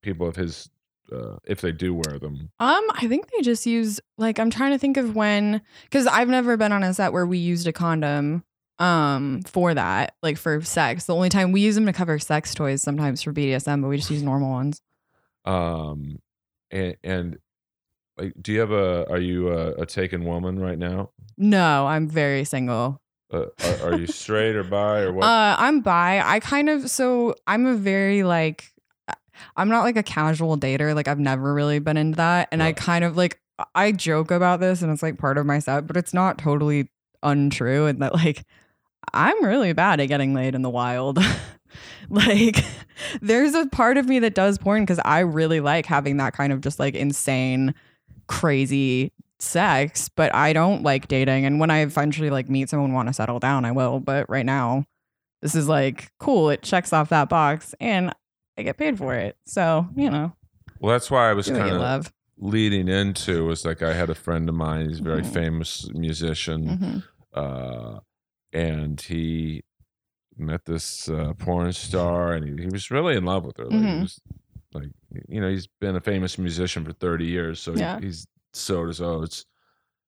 [0.03, 0.69] people of his,
[1.13, 2.51] uh, if they do wear them?
[2.61, 6.29] Um, I think they just use like I'm trying to think of when because I've
[6.29, 8.45] never been on a set where we used a condom
[8.79, 11.05] um for that like for sex.
[11.05, 13.97] The only time we use them to cover sex toys sometimes for BDSM, but we
[13.99, 14.81] just use normal ones.
[15.45, 16.19] Um,
[16.71, 17.39] and, and
[18.17, 21.11] like, do you have a, are you a, a taken woman right now?
[21.37, 23.01] No, I'm very single.
[23.33, 25.25] Uh, are, are you straight or bi or what?
[25.25, 26.23] Uh, I'm bi.
[26.25, 28.71] I kind of so I'm a very like
[29.57, 30.95] I'm not like a casual dater.
[30.95, 33.41] Like I've never really been into that, and I kind of like
[33.75, 36.89] I joke about this, and it's like part of my set, but it's not totally
[37.23, 37.87] untrue.
[37.87, 38.45] And that like
[39.13, 41.19] I'm really bad at getting laid in the wild.
[42.11, 42.65] like
[43.21, 46.53] there's a part of me that does porn because I really like having that kind
[46.53, 47.75] of just like insane,
[48.29, 51.45] crazy sex, but I don't like dating.
[51.45, 54.01] And when I eventually like meet someone want to settle down, I will.
[54.01, 54.85] But right now,
[55.43, 56.51] this is like cool.
[56.51, 58.15] It checks off that box and
[58.57, 59.37] I get paid for it.
[59.47, 60.33] So, you know,
[60.81, 64.49] well, that's why I was kind of leading into was like I had a friend
[64.49, 64.89] of mine.
[64.89, 65.33] He's a very Mhm.
[65.33, 66.69] famous musician.
[66.69, 67.03] Mhm.
[67.37, 68.01] uh,
[68.53, 69.65] and he
[70.39, 73.65] met this uh, porn star, and he, he was really in love with her.
[73.67, 74.01] Like, he Mhm.
[74.03, 74.21] was,
[74.73, 74.89] like
[75.29, 78.01] you know, he's been a famous musician for thirty years, so he- Yeah.
[78.01, 79.47] he's so does Oates.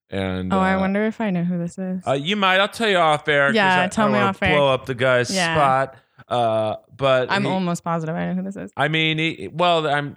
[0.08, 2.02] And Oh, I uh, wonder if I know who this is.
[2.06, 2.60] Uh, you might.
[2.60, 3.52] I'll tell you off air.
[3.52, 4.56] Yeah, I- I tell don't me off air.
[4.56, 5.54] Blow up the guy's Yeah.
[5.54, 5.96] spot.
[6.28, 8.72] Uh, but I'm he- almost positive I know who this is.
[8.76, 10.16] I mean, he, well, I'm.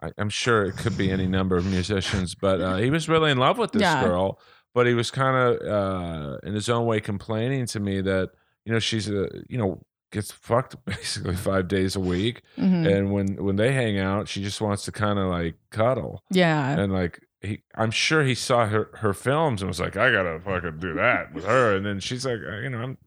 [0.00, 3.30] I- I'm sure it could be any number of musicians, but uh, he was really
[3.32, 4.04] in love with this Yeah.
[4.04, 4.38] girl.
[4.74, 8.30] But he was kind of, uh, in his own way, complaining to me that
[8.66, 9.80] you know she's a, you know,
[10.12, 12.86] gets fucked basically five days a week, Mhm.
[12.94, 16.78] and when when they hang out, she just wants to kind of like cuddle, Yeah.
[16.78, 20.38] and like he, I'm sure he saw her her films and was like, I gotta
[20.40, 22.98] fucking do that with her, and then she's like, uh, you know, I'm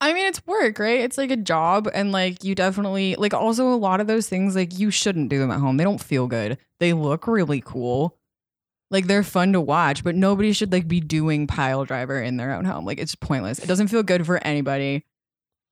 [0.00, 1.00] I mean, it's work, right?
[1.00, 1.88] It's like a job.
[1.94, 5.38] And like, you definitely, like, also a lot of those things, like, you shouldn't do
[5.38, 5.76] them at home.
[5.76, 6.58] They don't feel good.
[6.80, 8.18] They look really cool.
[8.92, 12.52] Like, they're fun to watch, but nobody should, like, be doing pile driver in their
[12.54, 12.84] own home.
[12.84, 13.58] Like, it's pointless.
[13.58, 15.04] It doesn't feel good for anybody.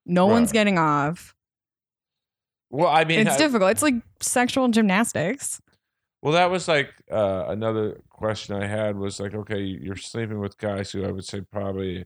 [0.06, 1.34] No one's getting off.
[2.70, 3.70] well, I mean, It's I- difficult.
[3.72, 5.60] It's like sexual gymnastics.
[6.22, 10.58] Well, that was like uh, another question I had was like, okay, you're sleeping with
[10.58, 12.04] guys who I would say probably,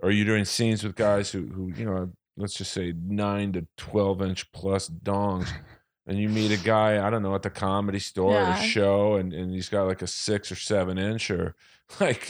[0.00, 3.66] or you're doing scenes with guys who, who you know, let's just say nine to
[3.78, 5.48] twelve inch plus dongs,
[6.08, 9.16] and you meet a guy I don't know at the comedy store or a show,
[9.16, 11.54] and, and he's got like a six or seven inch or
[12.00, 12.28] like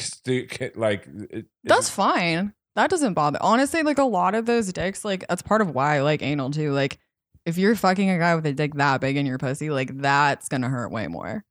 [0.75, 2.53] like it, That's fine.
[2.75, 3.39] That doesn't bother.
[3.41, 6.51] Honestly, like a lot of those dicks, like that's part of why I like anal
[6.51, 6.73] too.
[6.73, 6.99] Like
[7.47, 10.49] if you're fucking a guy with a dick that big in your pussy, like that's
[10.49, 11.45] gonna hurt way more.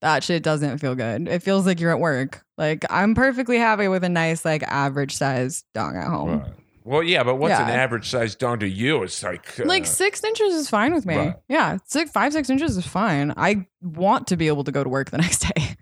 [0.00, 1.28] That shit doesn't feel good.
[1.28, 2.44] It feels like you're at work.
[2.58, 6.40] Like I'm perfectly happy with a nice, like average size dong at home.
[6.40, 6.52] Right.
[6.84, 9.02] Well, yeah, but what's an average size dong to you?
[9.02, 11.16] It's like uh, Like six inches is fine with me.
[11.16, 11.34] Right.
[11.48, 13.34] Yeah, six, five, six inches is fine.
[13.36, 15.76] I want to be able to go to work the next day.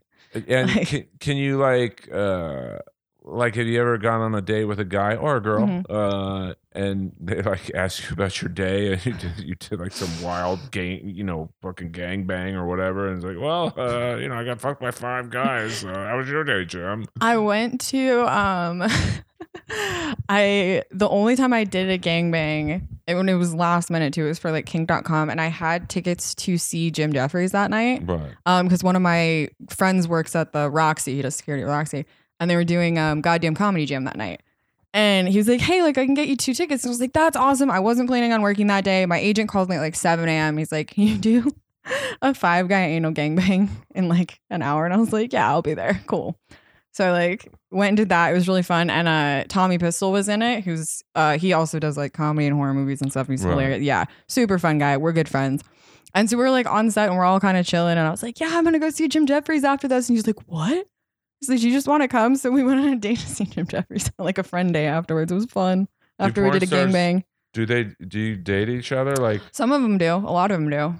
[0.48, 2.78] And Like- can, can you like uh
[3.30, 5.84] like have you ever gone on a date with a guy or a girl Mhm.
[5.90, 9.92] uh and they like ask you about your day and you did, you did like
[9.92, 14.16] some wild gang you know fucking gang bang or whatever and it's like well uh
[14.16, 17.36] you know I got fucked by five guys uh, how was your day Jim I
[17.36, 18.82] went to um
[20.28, 24.24] I the only time I did a gangbang it, when it was last minute too,
[24.26, 28.02] it was for like kink.com and I had tickets to see Jim Jeffries that night.
[28.04, 31.68] right Um, because one of my friends works at the Roxy, he does security at
[31.68, 32.04] Roxy,
[32.38, 34.42] and they were doing um goddamn comedy jam that night.
[34.94, 36.82] And he was like, Hey, like I can get you two tickets.
[36.84, 37.70] And I was like, That's awesome.
[37.70, 39.06] I wasn't planning on working that day.
[39.06, 40.56] My agent called me at like 7 a.m.
[40.56, 41.50] He's like, Can you do
[42.22, 44.84] a five guy anal gangbang in like an hour?
[44.84, 46.02] And I was like, Yeah, I'll be there.
[46.06, 46.38] Cool.
[46.92, 48.30] So I like went and did that.
[48.30, 48.90] It was really fun.
[48.90, 52.56] And uh Tommy Pistol was in it, who's uh he also does like comedy and
[52.56, 53.28] horror movies and stuff.
[53.28, 53.50] He's Right.
[53.50, 53.82] hilarious.
[53.82, 54.04] Yeah.
[54.28, 54.96] Super fun guy.
[54.96, 55.62] We're good friends.
[56.14, 57.98] And so we were like on set and we're all kind of chilling.
[57.98, 60.08] And I was like, Yeah, I'm gonna go see Jim Jefferies after this.
[60.08, 60.86] And he's like, What?
[61.40, 62.34] He's like, You just want to come?
[62.34, 65.30] So we went on a date to see Jim Jefferies like a friend day afterwards.
[65.30, 65.86] It was fun.
[66.18, 67.22] After we did a stars- gangbang.
[67.54, 69.14] Do they do you date each other?
[69.14, 70.14] Like Some of them do.
[70.14, 70.94] A lot of them do.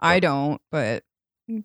[0.00, 1.02] I don't, but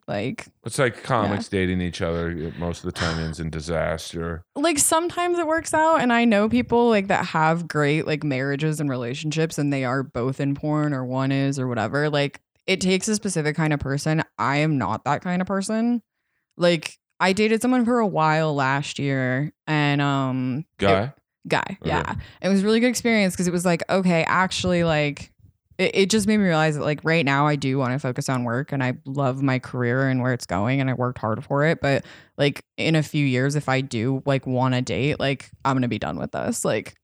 [0.08, 4.44] like it's like comics dating each other most of the time ends in disaster.
[4.56, 8.80] like sometimes it works out and i know people like that have great like marriages
[8.82, 12.82] and relationships and they are both in porn or one is or whatever like it
[12.82, 16.02] takes a specific kind of person i am not that kind of person
[16.58, 21.14] like i dated someone for a while last year and um it- Guy?
[21.48, 21.90] guy Okay.
[21.90, 25.32] yeah it was a really good experience because it was like okay actually like
[25.80, 28.30] it, it just made me realize that like right now i do want to focus
[28.30, 31.44] on work and i love my career and where it's going and i worked hard
[31.44, 32.06] for it but
[32.38, 35.88] like in a few years if i do like want to date like i'm gonna
[35.88, 36.96] be done with this like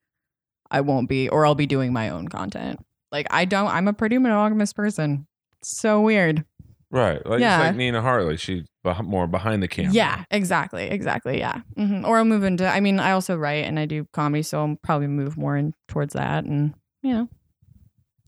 [0.70, 2.80] i won't be or i'll be doing my own content
[3.12, 5.26] like i don't i'm a pretty monogamous person
[5.64, 6.46] so weird
[6.92, 7.26] Right.
[7.26, 7.58] Like Yeah.
[7.60, 8.38] it's like Nina Hartley.
[8.38, 8.64] She's
[9.04, 9.92] more behind the camera.
[9.92, 13.80] yeah exactly exactly yeah hmm or i'll move into i mean i also write and
[13.80, 17.12] i do comedy so i'll probably move more in towards that and you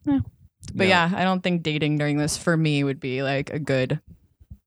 [0.06, 0.22] know
[0.74, 4.00] But yeah, I don't think dating during this for me would be like a good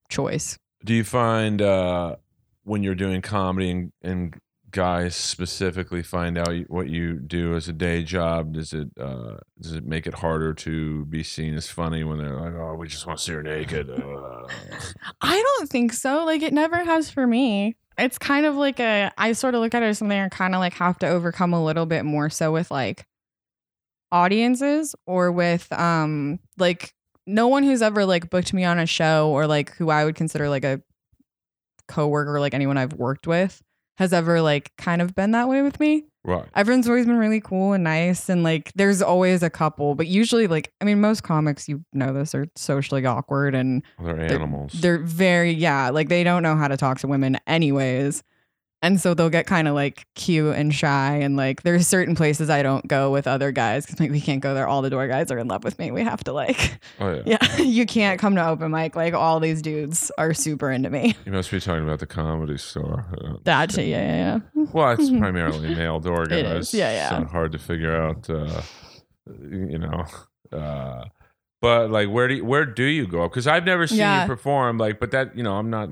[0.09, 0.59] choice.
[0.85, 2.17] Do you find uh,
[2.65, 7.73] when you're doing comedy and, and guys specifically find out what you do as a
[7.73, 8.55] day job?
[8.55, 12.41] Does it uh, does it make it harder to be seen as funny when they're
[12.41, 13.91] like, "Oh, we just want to see her naked"?
[13.91, 14.47] Uh,
[15.21, 16.25] I don't think so.
[16.25, 17.77] Like it never has for me.
[17.99, 20.55] It's kind of like a I sort of look at it as something I kind
[20.55, 23.05] of like have to overcome a little bit more so with like
[24.13, 26.93] audiences or with um like
[27.27, 30.15] no one who's ever like booked me on a show or like who I would
[30.17, 30.81] consider like a
[31.89, 33.61] coworker like anyone I've worked with
[33.99, 36.05] has ever like kind of been that way with me.
[36.25, 36.47] right.
[36.55, 40.47] everyone's always been really cool and nice and like there's always a couple but usually
[40.47, 44.73] like i mean most comics you know this are socially awkward and They're they're, animals.
[44.75, 48.23] they're very yeah like they don't know how to talk to women anyways
[48.83, 52.49] and so they'll get kind of like cute and shy and like there's certain places
[52.51, 55.07] i don't go with other guys because like we can't go there all the door
[55.07, 57.37] guys are in love with me we have to like oh yeah.
[57.57, 61.15] yeah you can't come to open mic like all these dudes are super into me
[61.27, 63.07] You must be talking about the comedy store.
[63.45, 66.69] That yeah yeah yeah Well, it's primarily male door guys.
[66.69, 67.03] is, yeah, yeah.
[67.05, 68.29] It's not hard to figure out.
[68.31, 68.63] Uh,
[69.41, 70.05] you know,
[70.53, 71.05] uh,
[71.63, 73.29] but like, where do you, where do you go?
[73.29, 74.23] Because I've never seen Yeah.
[74.23, 74.79] you perform.
[74.79, 75.91] Like, but that you know, I'm not.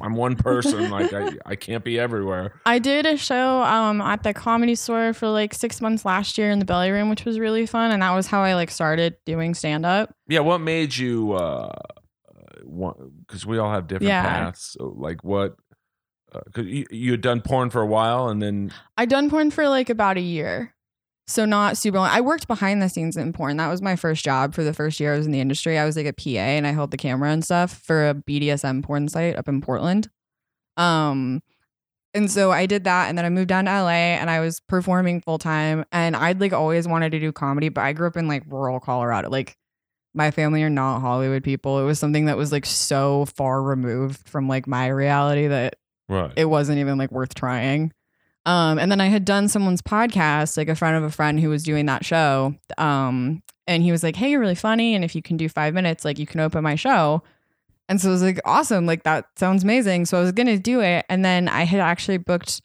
[0.00, 0.90] I'm one person.
[0.90, 2.60] like, I I can't be everywhere.
[2.66, 6.50] I did a show um at the comedy store for like six months last year
[6.50, 7.90] in the belly room, which was really fun.
[7.90, 10.14] And that was how I like started doing stand up.
[10.28, 10.40] Yeah.
[10.40, 11.32] What made you?
[11.34, 11.72] uh
[13.26, 14.22] Because we all have different Yeah.
[14.22, 14.76] paths.
[14.78, 15.56] So, like, what?
[16.46, 19.68] Because you, you had done porn for a while, and then I done porn for
[19.68, 20.74] like about a year.
[21.32, 22.10] So not super long.
[22.10, 23.56] I worked behind the scenes in porn.
[23.56, 25.78] That was my first job for the first year I was in the industry.
[25.78, 28.82] I was like a PA and I held the camera and stuff for a BDSM
[28.82, 30.10] porn site up in Portland.
[30.76, 31.42] Um
[32.12, 34.60] and so I did that and then I moved down to LA and I was
[34.60, 38.18] performing full time and I'd like always wanted to do comedy, but I grew up
[38.18, 39.30] in like rural Colorado.
[39.30, 39.56] Like
[40.12, 41.80] my family are not Hollywood people.
[41.80, 45.76] It was something that was like so far removed from like my reality that
[46.10, 46.30] right.
[46.36, 47.90] it wasn't even like worth trying.
[48.44, 51.48] Um, and then I had done someone's podcast, like a friend of a friend who
[51.48, 52.54] was doing that show.
[52.76, 54.94] Um, and he was like, Hey, you're really funny.
[54.94, 57.22] And if you can do five minutes, like you can open my show.
[57.88, 58.84] And so I was like, Awesome.
[58.86, 60.06] Like that sounds amazing.
[60.06, 61.04] So I was going to do it.
[61.08, 62.60] And then I had actually booked,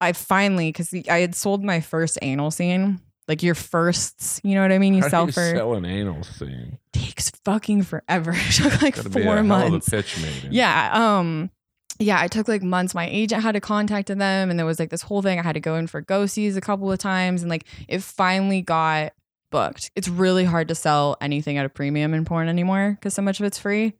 [0.00, 2.98] I finally, because I had sold my first anal scene,
[3.28, 4.94] like your firsts, you know what I mean?
[4.94, 6.78] You How sell do you for, sell an anal scene?
[6.94, 8.32] takes fucking forever.
[8.34, 9.88] it took like Gotta be a four hell months.
[9.88, 10.52] of a pitch meeting.
[10.52, 10.90] Yeah.
[11.18, 11.50] Um
[11.98, 12.94] yeah, I took like months.
[12.94, 15.38] My agent had to contact them and there was like this whole thing.
[15.38, 18.62] I had to go in for go-sees a couple of times and like it finally
[18.62, 19.12] got
[19.50, 19.90] booked.
[19.94, 23.40] It's really hard to sell anything at a premium in porn anymore because so much
[23.40, 23.94] of it's free.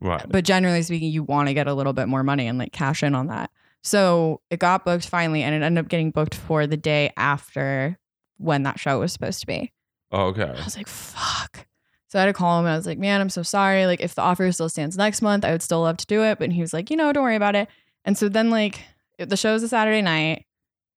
[0.00, 0.24] Right.
[0.28, 3.02] But generally speaking, you want to get a little bit more money and like cash
[3.02, 3.50] in on that.
[3.82, 7.98] So it got booked finally and it ended up getting booked for the day after
[8.36, 9.72] when that show was supposed to be.
[10.10, 10.42] Oh, okay.
[10.42, 11.66] I was like, fuck.
[12.08, 13.86] So I had to call him and I was like, man, I'm so sorry.
[13.86, 16.38] Like, if the offer still stands next month, I would still love to do it.
[16.38, 17.68] But he was like, you know, don't worry about it.
[18.04, 18.80] And so then, like,
[19.18, 20.46] the show was a Saturday night.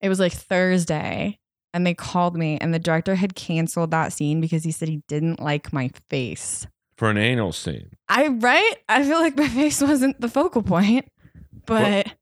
[0.00, 1.38] It was like Thursday.
[1.74, 5.02] And they called me, and the director had canceled that scene because he said he
[5.08, 6.66] didn't like my face.
[6.98, 7.88] For an anal scene.
[8.10, 8.74] I, right?
[8.90, 11.08] I feel like my face wasn't the focal point.
[11.64, 12.12] But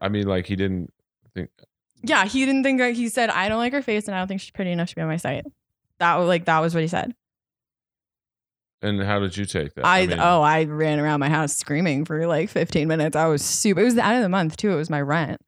[0.00, 0.92] I mean, like he didn't
[1.34, 1.50] think.
[2.02, 4.40] Yeah, he didn't think he said I don't like her face and I don't think
[4.40, 5.44] she's pretty enough to be on my site.
[6.00, 7.14] That was like that was what he said.
[8.84, 9.86] And how did you take that?
[9.86, 13.16] I, mean, oh I ran around my house screaming for like 15 minutes.
[13.16, 13.80] I was super.
[13.80, 14.70] It was the end of the month too.
[14.72, 15.40] It was my rent,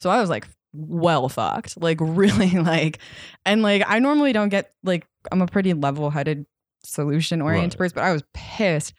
[0.00, 1.80] so I was like well fucked.
[1.80, 2.98] Like really like,
[3.44, 6.46] and like I normally don't get like I'm a pretty level headed
[6.84, 7.78] solution oriented Right.
[7.78, 8.94] person, but I was pissed.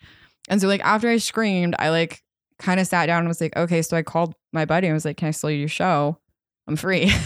[0.49, 2.21] And so like after I screamed, I like
[2.59, 3.81] kind of sat down and was like, okay.
[3.81, 6.17] So I called my buddy and was like, can I still use your show?
[6.67, 7.11] I'm free.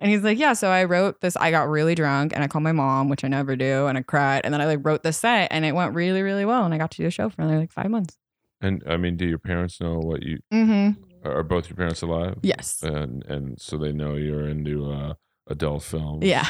[0.00, 0.52] and he's like, yeah.
[0.52, 1.36] So I wrote this.
[1.36, 4.02] I got really drunk and I called my mom, which I never do, and I
[4.02, 4.42] cried.
[4.44, 6.64] And then I like wrote the set and it went really, really well.
[6.64, 8.16] And I got to do the show for another like five months.
[8.60, 11.28] And I mean, do your parents know what you Mm-hmm.
[11.28, 12.38] are both your parents alive?
[12.42, 12.82] Yes.
[12.82, 15.14] And and so they know you're into uh,
[15.48, 16.24] adult films.
[16.24, 16.48] Yeah.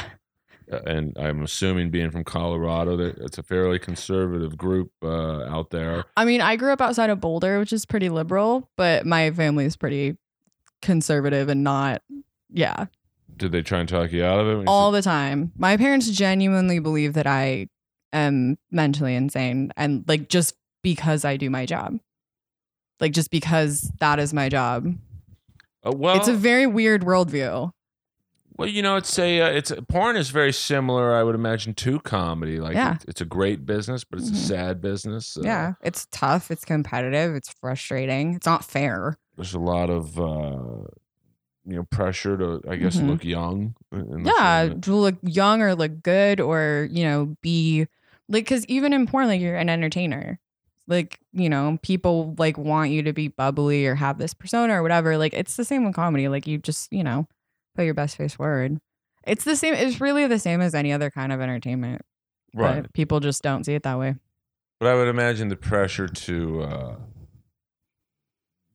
[0.71, 5.69] Uh, And I'm assuming being from Colorado that it's a fairly conservative group uh, out
[5.69, 6.03] there.
[6.17, 9.63] I mean, I grew up outside of Boulder, which is pretty liberal, but my family
[9.65, 10.17] is pretty
[10.81, 12.01] conservative and not,
[12.49, 12.85] yeah,
[13.37, 14.67] Did they try and talk you out of it?
[14.67, 15.51] all the time.
[15.57, 17.67] My parents genuinely believe that I
[18.13, 21.97] am mentally insane and like just because I do my job.
[22.99, 24.87] Like just because that is my job.
[25.85, 27.71] Uh, well, it's a very weird worldview.
[28.57, 31.99] Well, you know, it's a uh, it's porn is very similar, I would imagine, to
[31.99, 32.59] comedy.
[32.59, 32.95] Like, Yeah.
[32.95, 34.33] it's, it's a great business, but it's Mhm.
[34.33, 35.37] a sad business.
[35.37, 35.73] Uh, yeah.
[35.83, 36.49] It's tough.
[36.49, 37.35] It's competitive.
[37.35, 38.33] It's frustrating.
[38.33, 39.17] It's not fair.
[39.35, 40.87] there's a lot of uh,
[41.69, 43.07] you know pressure to, I guess, Mhm.
[43.09, 43.75] look young.
[43.91, 47.87] yeah to look young or look good or you know be
[48.29, 50.39] like because even in porn like you're an entertainer
[50.87, 54.81] like you know people like want you to be bubbly or have this persona or
[54.81, 57.27] whatever like it's the same with comedy like you just you know
[57.75, 58.79] put your best face forward
[59.25, 62.01] it's the same it's really the same as any other kind of entertainment
[62.55, 62.83] right.
[62.83, 64.15] but people just don't see it that way
[64.79, 66.95] But I would imagine the pressure to, uh,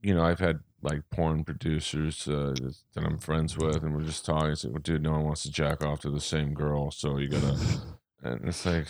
[0.02, 2.54] you know, I've had like porn producers uh,
[2.94, 4.54] that I'm friends with, and we're just talking.
[4.54, 7.28] Say, well, dude, no one wants to jack off to the same girl, so you
[7.28, 7.56] gotta.
[8.22, 8.86] and it's like,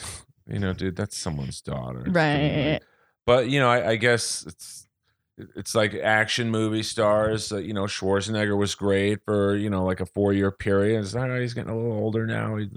[0.47, 2.82] you know, dude, that's someone's daughter, right like-
[3.26, 4.88] But you know, I, I guess it's
[5.57, 7.53] it's like action movie stars.
[7.53, 11.01] Uh, you know, Schwarzenegger was great for you know like a four year period.
[11.01, 12.57] It's like, "Oh, he's getting a little older now.
[12.57, 12.70] He,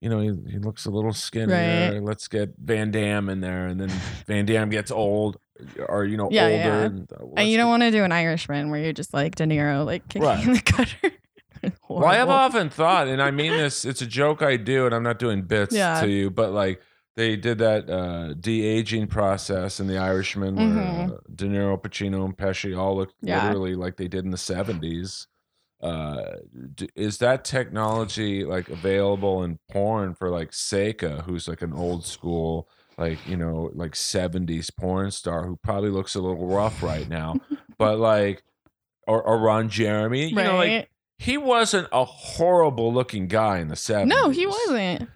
[0.00, 1.92] you know, he, he looks a little skinnier.
[1.92, 2.02] Right.
[2.02, 3.88] Let's get Van Damme in there, and then
[4.26, 5.38] Van Damme gets old,
[5.88, 6.54] or you know, Yeah, older.
[6.56, 6.80] yeah.
[6.82, 9.44] And, uh, and you don't want to do an irishman where you're just like de
[9.44, 10.44] niro like kicking Right.
[10.46, 11.16] in the gutter
[11.88, 14.94] Well, I have often thought, and I mean this, it's a joke I do, and
[14.94, 16.00] I'm not doing bits Yeah.
[16.02, 16.80] to you, but like
[17.16, 21.12] they did that uh, de aging process in The Irishman where Mhm.
[21.14, 23.42] uh, De Niro, Pacino, and Pesci all look Yeah.
[23.46, 25.26] literally like they did in the 70s.
[25.86, 26.36] Uh,
[26.96, 32.68] is that technology like available in porn for like Seka, who's like an old school,
[32.98, 37.36] like, you know, like 70s porn star who probably looks a little rough right now,
[37.78, 38.42] but like,
[39.06, 43.68] or, or Ron Jeremy, you right know, like he wasn't a horrible looking guy in
[43.68, 44.06] the 70s.
[44.06, 45.08] no he wasn't.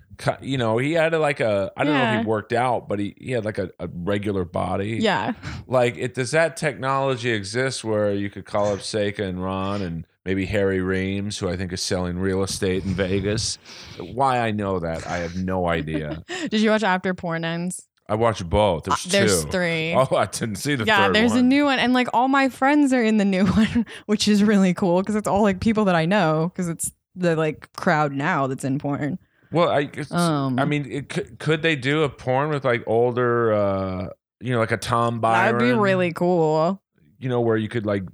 [0.43, 3.17] You know, he had like a, I don't know if he worked out, but he,
[3.19, 4.99] he had like a, a regular body.
[5.01, 5.33] yeah.
[5.67, 10.07] Like, it, does that technology exist where you could call up Seka and Ron and
[10.31, 13.59] maybe Harry Reams, who I think is selling real estate in Vegas?
[13.99, 16.23] Why I know that, I have no idea.
[16.51, 17.89] Did you watch After Porn Ends?
[18.09, 18.85] I watched both.
[18.85, 19.51] There's Uh, there's two.
[19.51, 19.93] three.
[19.97, 22.93] Oh, I didn't see the yeah, there's a new one, and like all my friends
[22.93, 25.97] are in the new one, which is really cool because it's all like people that
[25.97, 29.19] I know because it's the like crowd now that's in porn.
[29.51, 33.53] Well, I Um, I mean, it, could, could they do a porn with like older,
[33.53, 34.09] uh,
[34.41, 35.59] you know, like a Tom Byron?
[35.59, 36.81] That'd be really cool.
[37.19, 38.05] you know, where you could like,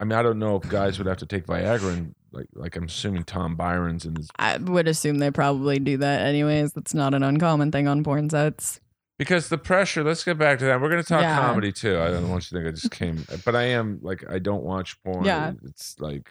[0.00, 2.76] I mean, I don't know if guys would have to take Viagra and like, like
[2.76, 6.72] I'm assuming Tom Byron's in his I would assume they probably do that anyways.
[6.72, 8.80] That's not an uncommon thing on porn sets.
[9.18, 10.04] because the pressure.
[10.04, 10.80] Let's get back to that.
[10.80, 11.38] We're gonna talk Yeah.
[11.38, 11.98] comedy too.
[11.98, 14.62] I don't want you to think I just came, but I am like I don't
[14.64, 15.24] watch porn.
[15.24, 15.52] Yeah.
[15.64, 16.30] it's like,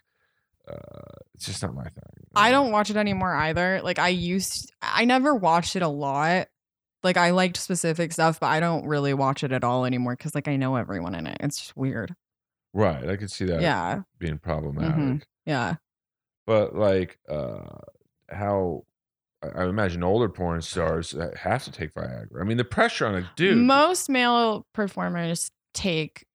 [0.67, 0.75] uh,
[1.33, 2.03] it's just not my thing.
[2.35, 3.81] I don't watch it anymore either.
[3.83, 6.47] Like I used, I never watched it a lot.
[7.03, 10.35] Like I liked specific stuff, but I don't really watch it at all anymore because
[10.35, 11.37] like I know everyone in it.
[11.39, 12.15] It's just weird.
[12.75, 14.95] Right, I could see that Yeah, being problematic.
[14.97, 15.21] Mhm.
[15.45, 15.75] yeah.
[16.45, 17.61] but like uh
[18.29, 18.83] how
[19.41, 22.41] I imagine older porn stars uh, have to take Viagra.
[22.41, 23.57] I mean, the pressure on a dude.
[23.59, 26.25] Most male performers take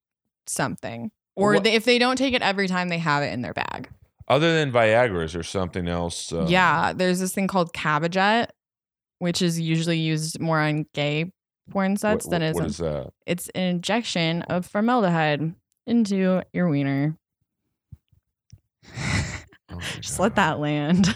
[0.46, 3.52] something, or they, if they don't take it every time, they have it in their
[3.54, 3.88] bag.
[4.28, 6.32] other than Viagra, is there something else?
[6.32, 8.48] Uh, yeah, there's this thing called Caverject,
[9.18, 11.32] which is usually used more on gay
[11.70, 13.10] porn What, sets than what- is, what on- is that?
[13.26, 15.54] it's an injection of formaldehyde
[15.90, 17.16] into your wiener.
[19.72, 21.14] Oh Just let that land.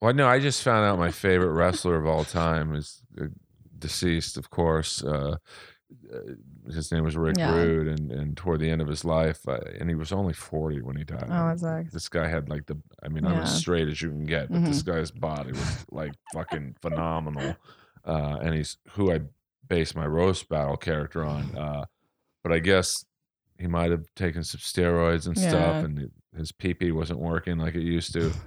[0.00, 3.26] Well, no, I just found out my favorite wrestler of all time is uh,
[3.78, 5.02] deceased, of course.
[5.02, 5.36] Uh,
[6.12, 6.18] uh,
[6.72, 7.54] his name was Rick Yeah.
[7.54, 10.82] Rude, and and toward the end of his life, uh, and he was only forty
[10.82, 11.28] when he died.
[11.30, 11.92] Oh, sucks.
[11.92, 14.64] This guy had like the, I mean, I'm as straight as you can get, but
[14.64, 14.90] this Mm-hmm.
[14.92, 17.56] guy's body was like fucking phenomenal,
[18.04, 19.20] uh, and he's who I
[19.68, 21.56] base my roast battle character on.
[21.56, 21.84] Uh,
[22.42, 23.04] but I guess
[23.58, 25.48] he might have taken some steroids and Yeah.
[25.48, 28.32] stuff, and his PP wasn't working like it used to.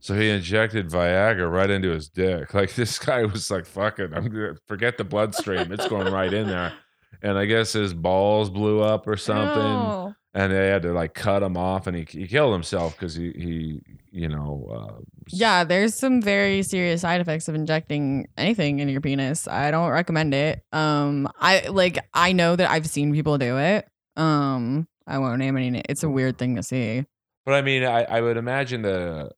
[0.00, 2.52] So he injected Viagra right into his dick.
[2.54, 5.72] Like this guy was like, "Fuck it, I'm gonna forget the bloodstream.
[5.72, 6.74] It's going right in there."
[7.22, 10.14] And I guess his balls blew up or something, No.
[10.34, 13.30] and they had to like cut him off, and he he killed himself because he
[13.34, 13.80] he
[14.10, 15.00] you know uh,
[15.30, 19.48] Yeah, there's some very serious side effects of injecting anything in your penis.
[19.48, 20.62] I don't recommend it.
[20.70, 23.88] Um, I like I know that I've seen people do it.
[24.16, 25.80] Um, I won't name any.
[25.88, 27.04] It's a weird thing to see.
[27.44, 29.30] But I mean, I, I would imagine the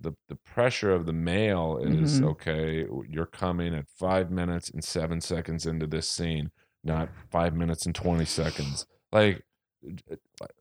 [0.00, 2.28] the the pressure of the male is Mhm.
[2.32, 2.86] okay.
[3.08, 6.50] You're coming at five minutes and seven seconds into this scene,
[6.82, 8.86] not five minutes and twenty seconds.
[9.12, 9.44] Like,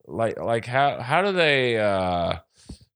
[0.08, 2.36] like, like how how do they uh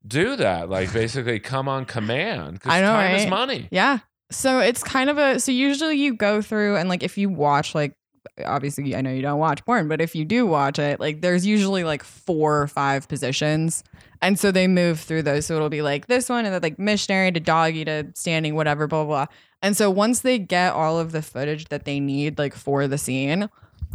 [0.07, 0.69] do that?
[0.69, 3.30] Like, basically, come on command because I know, time is right?
[3.30, 3.67] money.
[3.71, 3.99] Yeah.
[4.30, 7.73] So it's kind of a so usually you go through and like if you watch
[7.73, 7.93] like
[8.45, 11.45] obviously I know you don't watch porn, but if you do watch it, like there's
[11.45, 13.84] usually like four or five positions.
[14.21, 15.45] And so they move through those.
[15.45, 18.88] So it'll be like this one and then like missionary to doggy to standing, whatever,
[18.88, 19.36] blah, blah, blah.
[19.61, 22.97] And so once they get all of the footage that they need like for the
[22.97, 23.49] scene,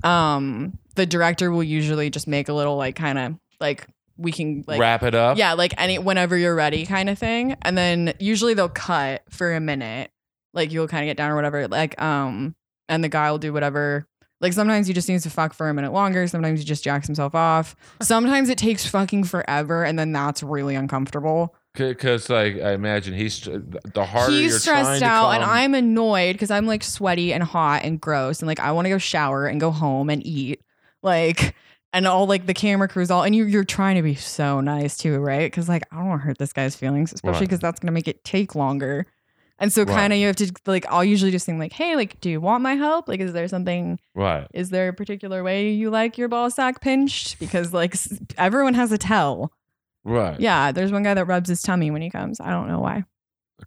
[0.04, 4.64] um, the director will usually just make a little like kind of like we can
[4.66, 5.38] like Wrap it up.
[5.38, 7.56] yeah, like any whenever you're ready kind of thing.
[7.62, 10.10] And then usually they'll cut for a minute.
[10.52, 11.66] Like you'll kind of get down or whatever.
[11.68, 12.54] Like um
[12.88, 14.06] and the guy will do whatever.
[14.42, 16.26] Like sometimes he just needs to fuck for a minute longer.
[16.26, 17.74] Sometimes he just jacks himself off.
[18.02, 21.54] Sometimes it takes fucking forever and then that's really uncomfortable.
[21.74, 25.74] because like I imagine he's the harder He's you're stressed trying to out and I'm
[25.74, 28.98] annoyed because I'm like sweaty and hot and gross and like I want to go
[28.98, 30.60] shower and go home and eat.
[31.02, 31.54] Like
[31.94, 34.96] and all like the camera crews all and you you're trying to be so nice
[34.96, 35.46] too, right?
[35.50, 37.40] Because like I don't want to hurt this guy's feelings, especially Right.
[37.48, 39.06] because that's gonna make it take longer.
[39.58, 39.94] And so Right.
[39.94, 42.40] kind of you have to like I'll usually just think like, hey, like, do you
[42.40, 43.08] want my help?
[43.08, 43.98] Like, is there something?
[44.14, 44.46] right.
[44.52, 47.38] Is there a particular way you like your ball sack pinched?
[47.38, 47.94] Because like
[48.36, 49.52] everyone has a tell.
[50.04, 50.38] Right.
[50.40, 52.40] Yeah, there's one guy that rubs his tummy when he comes.
[52.40, 53.04] I don't know why.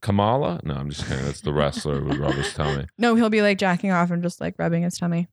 [0.02, 0.60] Kamala?
[0.66, 1.24] No, I'm just kidding.
[1.24, 2.86] That's the wrestler who rubs his tummy.
[2.98, 5.30] No, he'll be like jacking off and just like rubbing his tummy.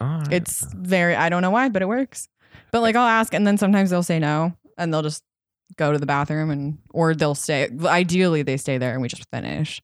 [0.00, 0.26] Right.
[0.32, 2.28] It's very I don't know why, but it works.
[2.72, 5.22] But like I'll ask and then sometimes they'll say no and they'll just
[5.76, 9.28] go to the bathroom and or they'll stay ideally they stay there and we just
[9.30, 9.80] finish.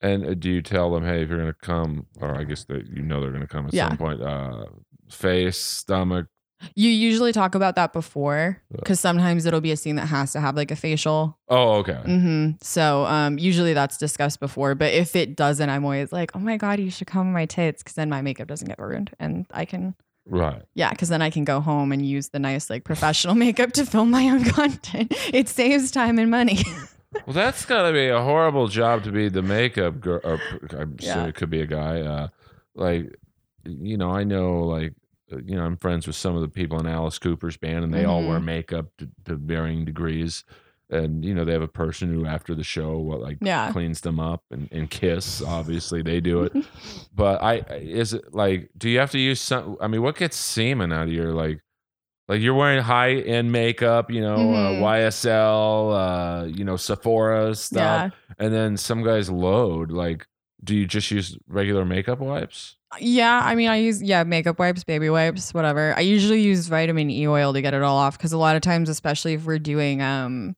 [0.00, 2.88] And uh, do you tell them, hey, if you're gonna come, or I guess that
[2.88, 3.88] you know they're gonna come at Yeah.
[3.88, 4.66] some point, uh,
[5.08, 6.26] face, stomach.
[6.74, 10.40] You usually talk about that before because sometimes it'll be a scene that has to
[10.40, 11.38] have like a facial.
[11.48, 11.94] Oh, okay.
[12.04, 14.74] hmm So um, usually that's discussed before.
[14.74, 17.46] But if it doesn't, I'm always like, oh my God, you should come on my
[17.46, 19.10] tits because then my makeup doesn't get ruined.
[19.18, 19.94] And I can,
[20.26, 20.62] Right.
[20.74, 23.84] yeah, because then I can go home and use the nice like professional makeup to
[23.84, 25.12] film my own content.
[25.32, 26.58] It saves time and money.
[27.26, 30.20] Well, that's gotta be a horrible job to be the makeup girl.
[30.24, 30.38] Or,
[30.78, 31.14] I'm Yeah.
[31.14, 32.00] sure it could be a guy.
[32.00, 32.28] Uh,
[32.74, 33.14] like,
[33.64, 34.94] you know, I know, like,
[35.32, 37.94] uh, you know, I'm friends with some of the people in Alice Cooper's band, and
[37.94, 38.44] they all wear Mhm.
[38.44, 40.44] makeup to, to varying degrees.
[40.90, 43.72] And you know, they have a person who, after the show, what like Yeah.
[43.72, 45.40] cleans them up and, and kiss.
[45.42, 46.52] Obviously, they do it.
[47.14, 49.76] but I is it like, do you have to use some?
[49.80, 51.60] I mean, what gets semen out of your like?
[52.26, 54.78] Like you're wearing high end makeup, you know, Mhm.
[54.80, 58.34] uh, YSL, uh, you know, Sephora stuff yeah.
[58.44, 60.26] and then some guys load like
[60.62, 64.84] do you just use regular makeup wipes Yeah, I mean, I use yeah makeup wipes,
[64.84, 65.92] baby wipes, whatever.
[65.96, 68.62] I usually use vitamin E oil to get it all off because a lot of
[68.62, 70.56] times, especially if we're doing um,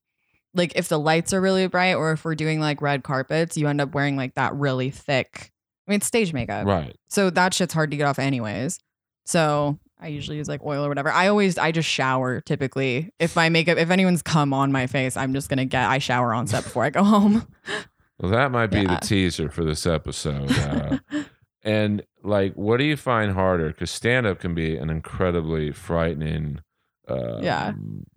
[0.57, 3.69] like if the lights are really bright or if we're doing like red carpets, you
[3.69, 5.53] end up wearing like that really thick.
[5.87, 8.79] I mean, it's stage makeup, right so that shit's hard to get off anyways.
[9.25, 11.11] So I usually use like oil or whatever.
[11.11, 13.13] I always I just shower typically.
[13.19, 16.35] If my makeup, if anyone's come on my face, I'm just gonna get I shower
[16.35, 17.47] on set before I go home.
[18.21, 18.95] well that might be Yeah.
[18.99, 20.99] the teaser for this episode uh,
[21.63, 26.61] and like what do you find harder because stand-up can be an incredibly frightening
[27.09, 27.73] uh, Yeah.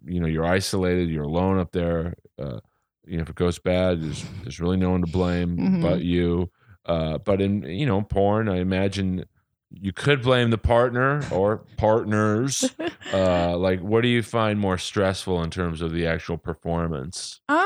[0.05, 2.59] you know you're isolated you're alone up there uh,
[3.05, 5.81] you know if it goes bad there's, there's really no one to blame Mhm.
[5.81, 6.49] but you
[6.85, 9.25] uh, but in you know porn i imagine
[9.71, 12.73] you could blame the partner or partners
[13.13, 17.57] uh like what do you find more stressful in terms of the actual performance Um,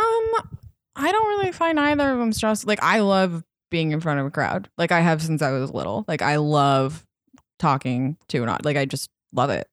[0.96, 2.68] I don't really find either of them stressful.
[2.68, 4.70] Like I love being in front of a crowd.
[4.78, 6.06] Like I have since I was little.
[6.08, 7.04] Like I love
[7.58, 9.68] talking to an like I just love it.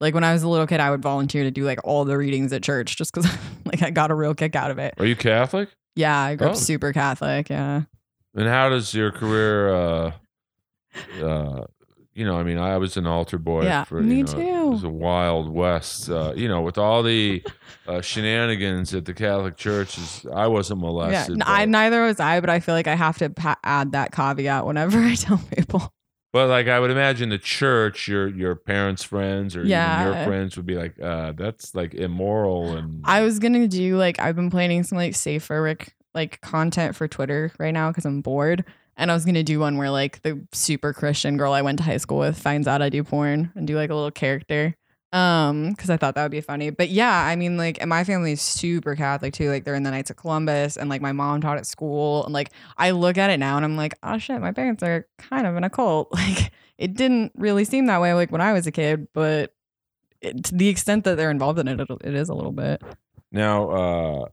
[0.00, 2.16] Like when I was a little kid, I would volunteer to do like all the
[2.16, 3.30] readings at church just because
[3.66, 4.94] like I got a real kick out of it.
[4.98, 6.50] are you catholic Yeah, I grew Oh.
[6.50, 7.50] up super Catholic.
[7.50, 7.82] Yeah.
[8.34, 10.12] and how does your career uh
[11.22, 11.64] uh
[12.12, 13.62] you know, I mean, I was an altar boy.
[13.62, 14.40] Yeah, for, me you know, too.
[14.40, 16.10] It was a wild west.
[16.10, 17.42] Uh, you know, with all the
[17.86, 21.36] uh, shenanigans at the Catholic churches, I wasn't Yeah, molested.
[21.36, 24.10] n- I neither was I, but I feel like I have to pa- add that
[24.12, 25.94] caveat whenever I tell people.
[26.32, 29.70] But like I would imagine the church, your your parents' friends or even
[30.04, 34.20] your friends would be like, uh, that's like immoral and I was gonna do like
[34.20, 38.20] I've been planning some like safer Rick like content for Twitter right now because I'm
[38.20, 38.64] bored,
[38.96, 41.84] and I was gonna do one where like the super Christian girl I went to
[41.84, 44.76] high school with finds out I do porn and do like a little character.
[45.12, 46.70] Um, because I thought that would be funny.
[46.70, 49.50] But yeah, I mean, like, and my family is super Catholic too.
[49.50, 52.32] Like, they're in the Knights of Columbus, and like my mom taught at school, and
[52.32, 55.46] like I look at it now and I'm like, oh shit, my parents are kind
[55.46, 56.08] of in a cult.
[56.20, 59.52] Like, it didn't really seem that way like when I was a kid, but
[60.22, 62.82] it, to the extent that they're involved in it, it, it is a little bit.
[63.32, 63.70] now.
[63.70, 64.24] Uh,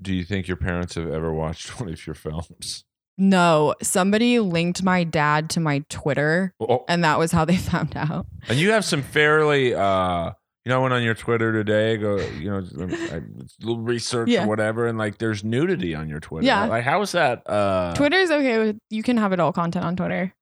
[0.00, 2.84] do you think your parents have ever watched one of your films?
[3.18, 7.96] No, somebody linked my dad to my Twitter, Oh, and that was how they found
[7.96, 8.26] out.
[8.48, 9.74] and you have some fairly.
[9.74, 10.32] Uh,
[10.64, 11.96] you know, I went on your Twitter today.
[11.96, 13.22] Go, you know, I, a
[13.60, 14.44] little research Yeah.
[14.44, 16.46] or whatever, and like, there's nudity on your Twitter.
[16.46, 16.66] Yeah.
[16.66, 17.42] like how is that?
[17.50, 20.32] Uh, Twitter's okay with you can have adult content on Twitter.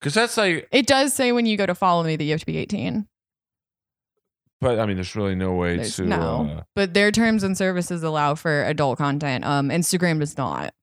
[0.00, 2.40] because that's like, It does say when you go to follow me that you have
[2.40, 3.06] to be 18.
[4.60, 6.04] but I mean, there's really no way There's to.
[6.06, 6.56] no.
[6.58, 9.44] Uh, But their terms and services allow for adult content.
[9.44, 10.74] Um, Instagram does not.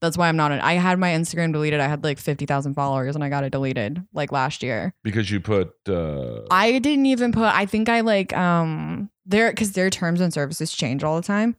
[0.00, 0.52] That's why I'm not.
[0.52, 1.80] An, I had my Instagram deleted.
[1.80, 4.94] I had like 50,000 followers, and I got it deleted like last year.
[5.02, 5.72] because you put.
[5.88, 7.44] Uh, I didn't even put.
[7.44, 11.56] I think I like um their because their terms and services change all the time,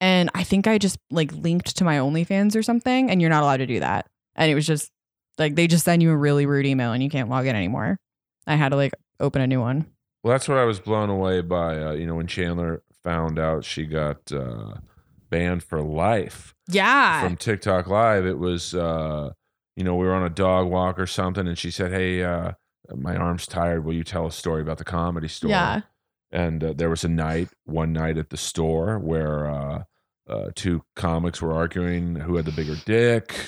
[0.00, 3.42] and I think I just like linked to my OnlyFans or something, and you're not
[3.42, 4.06] allowed to do that.
[4.36, 4.90] And it was just
[5.38, 7.98] like they just send you a really rude email, and you can't log in anymore.
[8.46, 9.86] I had to like open a new one.
[10.22, 11.82] Well, that's what I was blown away by.
[11.82, 14.74] Uh, you know, when Chandler found out she got uh,
[15.30, 17.22] banned for life Yeah.
[17.22, 19.32] from TikTok Live, it was, uh,
[19.76, 22.52] you know, we were on a dog walk or something, and she said, "Hey, uh,
[22.94, 23.84] my arm's tired.
[23.84, 25.80] Will you tell a story about the comedy store?" yeah.
[26.30, 29.82] And uh, there was a night, one night at the store, where uh,
[30.28, 33.46] uh, two comics were arguing who had the bigger dick.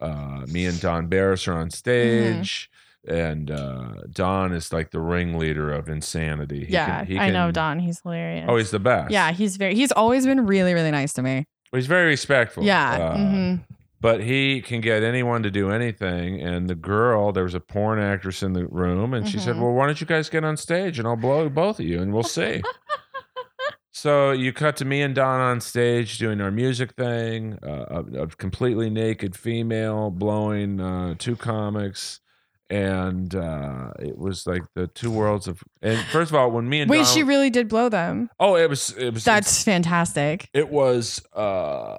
[0.00, 2.68] Uh, me and Don Barris are on stage,
[3.06, 6.64] and uh, Don is like the ringleader of insanity.
[6.66, 7.04] He yeah.
[7.04, 7.78] can- I know Don.
[7.78, 8.46] He's hilarious.
[8.48, 9.10] Oh, he's the best.
[9.10, 9.32] yeah.
[9.32, 9.74] He's very.
[9.74, 11.46] He's always been really really nice to me.
[11.72, 12.64] he's very respectful.
[12.64, 12.90] Yeah.
[12.92, 13.64] Uh, mhm.
[13.98, 16.40] But he can get anyone to do anything.
[16.40, 19.60] And the girl, there was a porn actress in the room, and she said, Mhm.
[19.62, 22.12] "Well, why don't you guys get on stage and I'll blow both of you, and
[22.12, 22.62] we'll see."
[23.92, 28.22] so you cut to me and Don on stage doing our music thing, uh, a,
[28.22, 32.20] a completely naked female blowing uh, two comics.
[32.68, 35.62] And uh, it was like the two worlds of.
[35.82, 38.28] And first of all, when me and Wait, Don, she really did blow them.
[38.40, 40.48] oh, it was it was That's fantastic.
[40.52, 41.98] it was uh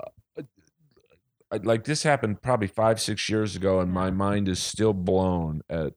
[1.63, 5.93] like this happened probably five six years ago and my mind is still blown at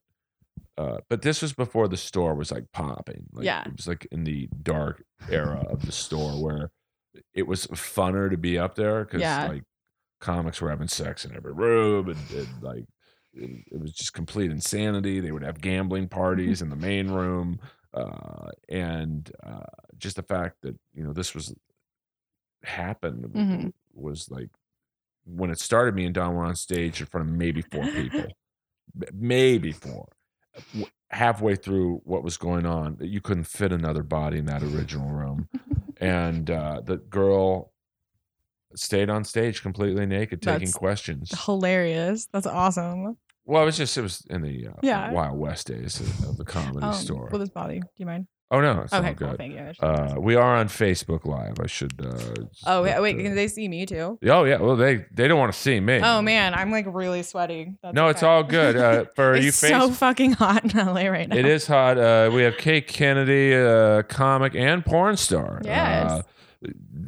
[0.79, 3.65] uh but this was before the store was like popping like, Yeah.
[3.67, 6.71] it was like in the dark era of the store where
[7.35, 9.49] it was funner to be up there because Yeah.
[9.49, 9.65] like
[10.21, 12.85] comics were having sex in every room and, and like
[13.35, 15.21] it, it was just complete insanity.
[15.21, 17.61] They would have gambling parties in the main room
[17.93, 19.61] uh and uh
[19.99, 21.53] just the fact that you know this was
[22.63, 23.73] happened Mhm.
[23.93, 24.51] was like
[25.25, 28.27] when it started me and don were on stage in front of maybe four people.
[29.13, 30.09] Maybe four.
[31.11, 35.49] Halfway through what was going on you couldn't fit another body in that original room.
[36.03, 37.73] And uh the girl
[38.75, 42.27] stayed on stage completely naked taking That's questions Hilarious.
[42.33, 43.17] That's awesome.
[43.45, 45.13] well it was just it was in the uh, Yeah.
[45.13, 47.81] wild west days of, the comedy Um, store this bother you?
[47.81, 48.27] Do you mind?
[48.53, 49.35] oh no it's okay, cool.
[49.37, 49.73] Thank you.
[49.81, 51.55] Uh, we are on Facebook Live.
[51.63, 51.93] I should.
[52.05, 54.19] Uh, oh wait, can they see me too?
[54.27, 54.57] Oh yeah.
[54.59, 56.01] Well, they they don't want to see me.
[56.03, 57.79] Oh man, I'm like really sweating.
[57.83, 58.77] That's No, it's all good.
[58.77, 61.37] Uh, for it's you, so fucking hot in LA right now.
[61.37, 61.97] It is hot.
[61.97, 65.61] Uh, we have Kate Kennedy, uh, comic and porn star.
[65.65, 66.25] Yes.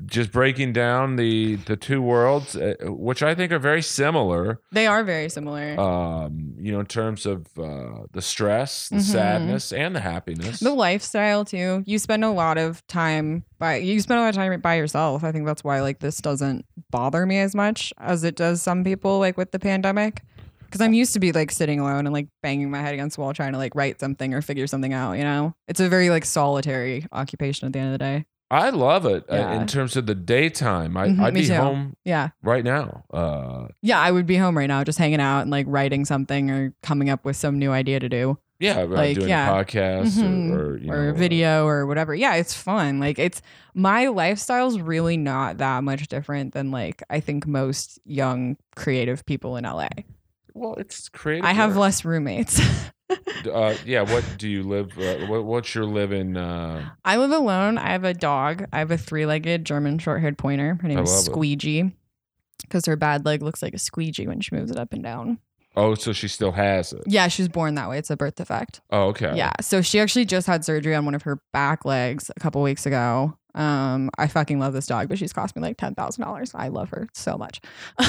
[0.06, 4.60] Just breaking down the the two worlds, uh, which I think are very similar.
[4.72, 5.78] They are very similar.
[5.78, 9.00] Um, you know, in terms of uh, the stress, the Mhm.
[9.02, 10.60] sadness, and the happiness.
[10.60, 11.82] the lifestyle too.
[11.86, 15.24] You spend a lot of time by you spend a lot of time by yourself.
[15.24, 18.82] I think that's why like this doesn't bother me as much as it does some
[18.84, 20.22] people like with the pandemic.
[20.64, 23.20] Because I'm used to be like sitting alone and like banging my head against the
[23.20, 25.12] wall trying to like write something or figure something out.
[25.18, 28.24] You know, it's a very like solitary occupation at the end of the day.
[28.52, 29.60] I love it uh, Yeah.
[29.60, 30.96] in terms of the daytime.
[30.96, 31.54] I, Mhm, I'd be too.
[31.54, 33.04] home Yeah, right now.
[33.12, 33.98] Uh, yeah.
[33.98, 37.08] I would be home right now, just hanging out and like writing something or coming
[37.08, 38.38] up with some new idea to do.
[38.60, 39.50] yeah, uh, Like, doing yeah.
[39.50, 40.50] a podcast Mhm.
[40.52, 42.14] or, or, you or know, a video or whatever.
[42.14, 43.00] Yeah, it's fun.
[43.00, 43.42] Like it's
[43.74, 49.56] my lifestyle's really not that much different than like I think most young creative people
[49.56, 49.88] in LA.
[50.54, 51.44] Well, it's creative.
[51.46, 51.78] I have work.
[51.80, 52.60] less roommates.
[53.52, 54.02] uh, yeah.
[54.02, 54.98] What do you live?
[54.98, 56.36] Uh, what, what's your living?
[56.36, 57.78] Uh, I live alone.
[57.78, 58.66] I have a dog.
[58.72, 60.78] I have a three-legged German short-haired pointer.
[60.80, 61.24] Her name I is.
[61.24, 61.92] Squeegee
[62.62, 65.38] because her bad leg looks like a squeegee when she moves it up and down.
[65.76, 67.02] oh, so she still has it.
[67.06, 67.98] Yeah, she was born that way.
[67.98, 68.80] It's a birth defect.
[68.90, 69.36] Oh, okay.
[69.36, 69.52] Yeah.
[69.60, 72.86] So she actually just had surgery on one of her back legs a couple weeks
[72.86, 73.36] ago.
[73.54, 76.52] Um, I fucking love this dog, but she's cost me like ten thousand dollars.
[76.54, 77.60] I love her so much.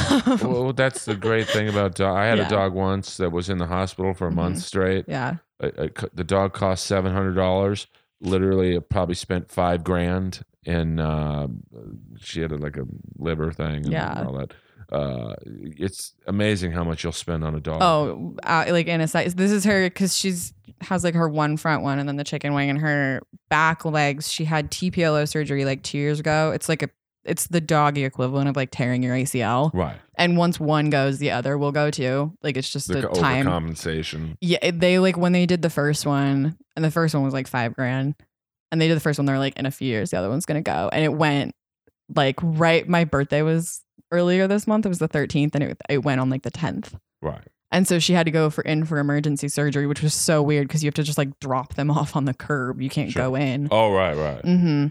[0.41, 2.15] Well, that's the great thing about dog.
[2.17, 2.47] I had Yeah.
[2.47, 4.61] a dog once that was in the hospital for a month Mhm.
[4.61, 5.05] straight.
[5.07, 5.35] yeah.
[5.61, 7.87] I- I the dog cost seven hundred dollars.
[8.21, 11.47] Literally, it probably spent five grand, and uh,
[12.19, 12.85] she had a, like a
[13.17, 13.83] liver thing.
[13.83, 14.23] And Yeah.
[14.25, 14.53] all that.
[14.91, 17.81] Uh, it's amazing how much you'll spend on a dog.
[17.81, 19.35] Oh, uh, like in a size.
[19.35, 20.53] This is her because she's
[20.85, 24.31] has like her one front one and then the chicken wing and her back legs.
[24.31, 26.51] She had TPLO surgery like two years ago.
[26.53, 26.89] It's like a
[27.25, 29.73] it's the doggy equivalent of like tearing your ACL.
[29.73, 29.95] right.
[30.17, 32.33] And once one goes, the other will go too.
[32.43, 33.45] Like it's just The the time.
[33.45, 34.35] overcompensation.
[34.41, 37.33] Yeah, it- they like when they did the first one, and the first one was
[37.33, 38.15] like five grand,
[38.71, 39.25] and they did the first one.
[39.25, 41.53] They're like, in a few years, the other one's gonna go, and it went
[42.13, 42.87] like right.
[42.87, 43.81] My birthday was
[44.11, 44.85] earlier this month.
[44.85, 46.93] It was the thirteenth, and it it went on like the tenth.
[47.21, 47.47] Right.
[47.73, 50.67] And so she had to go for in for emergency surgery, which was so weird
[50.69, 52.81] because you have to just like drop them off on the curb.
[52.81, 53.23] You can't Sure.
[53.23, 53.67] go in.
[53.71, 54.41] Oh, right, right.
[54.45, 54.87] hmm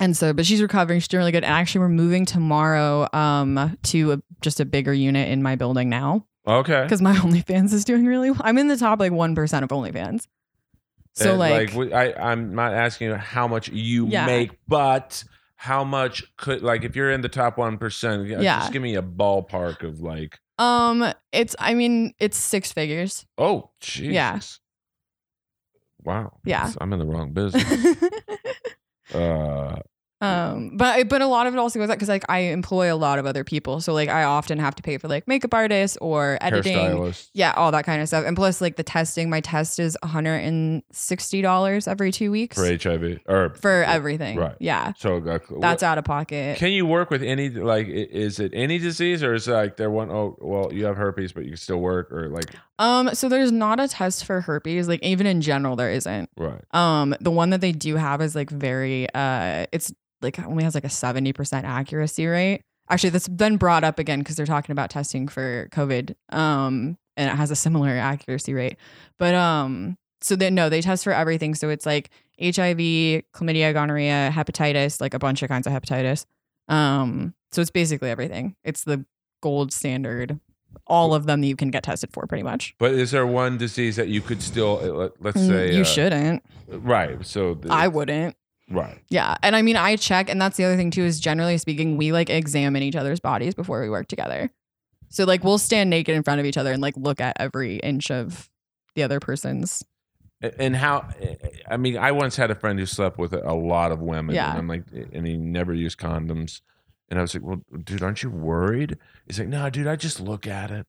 [0.00, 0.98] And so, but she's recovering.
[0.98, 1.44] She's doing really good.
[1.44, 5.88] And actually, we're moving tomorrow um, to a, just a bigger unit in my building
[5.90, 6.82] now Okay.
[6.82, 8.40] because my OnlyFans is doing really well.
[8.42, 10.26] I'm in the top like 1% of OnlyFans.
[11.14, 14.24] So, Uh, like, we- I, I'm not asking you how much you Yeah.
[14.24, 15.22] make, but
[15.56, 18.26] how much could like if you're in the top one percent?
[18.26, 18.60] Yeah.
[18.60, 23.26] Just give me a ballpark of like, um, it's, I mean, it's six figures.
[23.38, 24.12] oh, Jesus.
[24.12, 24.38] Yeah.
[26.04, 26.32] Wow.
[26.44, 26.70] Yeah.
[26.80, 27.96] I'm in the wrong business.
[29.14, 29.76] uh,
[30.22, 32.96] Um, but but a lot of it also goes up because like I employ a
[32.96, 35.98] lot of other people, so like I often have to pay for like makeup artists
[36.00, 38.24] or editing, yeah, all that kind of stuff.
[38.24, 42.30] And plus, like the testing, my test is one hundred and sixty dollars every two
[42.30, 44.36] weeks for HIV or for everything.
[44.38, 44.54] Right.
[44.60, 46.56] Yeah, So uh, that's out of pocket.
[46.58, 47.88] Can you work with any like?
[47.88, 50.10] Is it any disease or is it like they're one?
[50.10, 52.46] Oh, well, you have herpes, but you can still work, or like
[52.78, 54.86] um, so there's not a test for herpes.
[54.88, 56.30] Like even in general, there isn't.
[56.36, 56.62] right?
[56.72, 59.92] Um, the one that they do have is like very uh, it's
[60.22, 62.62] like only has like a seventy percent accuracy rate.
[62.90, 66.14] Actually, that's been brought up again because they're talking about testing for COVID.
[66.30, 68.76] Um, and it has a similar accuracy rate.
[69.18, 71.54] But um, so then no, they test for everything.
[71.54, 72.10] So it's like
[72.40, 72.78] HIV,
[73.34, 76.26] chlamydia, gonorrhea, hepatitis, like a bunch of kinds of hepatitis.
[76.68, 78.56] Um, so it's basically everything.
[78.64, 79.04] It's the
[79.42, 80.40] gold standard.
[80.86, 82.74] All of them that you can get tested for, pretty much.
[82.78, 85.82] But is there one disease that you could still uh, let, let's Mm, say you
[85.82, 86.42] uh, shouldn't.
[86.68, 87.24] right?
[87.26, 88.36] So the, I wouldn't.
[88.72, 88.98] Right.
[89.08, 89.36] Yeah.
[89.42, 92.12] And I mean, I check, and that's the other thing too, is generally speaking, we
[92.12, 94.50] like examine each other's bodies before we work together.
[95.08, 97.76] So, like, we'll stand naked in front of each other and like look at every
[97.76, 98.48] inch of
[98.94, 99.82] the other person's.
[100.58, 101.06] And how?
[101.70, 104.34] I mean, I once had a friend who slept with a lot of women.
[104.34, 104.50] Yeah.
[104.50, 106.62] And I'm like, and he never used condoms.
[107.10, 108.96] And I was like, well, dude, aren't you worried?
[109.26, 110.86] He's like, no, dude, I just look at it.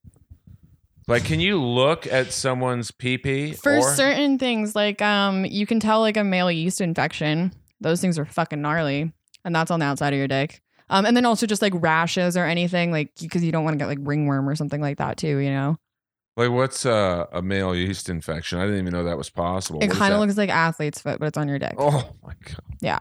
[1.06, 3.52] Like, can you look at someone's pee pee?
[3.52, 7.52] For certain things, like, um, you can tell like a male yeast infection.
[7.84, 9.14] Those things are fucking gnarly.
[9.46, 10.62] And that's on the outside of your dick.
[10.90, 13.78] Um, and then also just like rashes or anything, like, because you don't want to
[13.78, 15.78] get like ringworm or something like that too, you know?
[16.36, 18.58] Like, what's uh, a male yeast infection?
[18.60, 19.84] I didn't even know that was possible.
[19.84, 21.76] it kind of looks like athlete's foot, but it's on your dick.
[21.78, 22.78] Oh my god!
[22.82, 23.00] Yeah.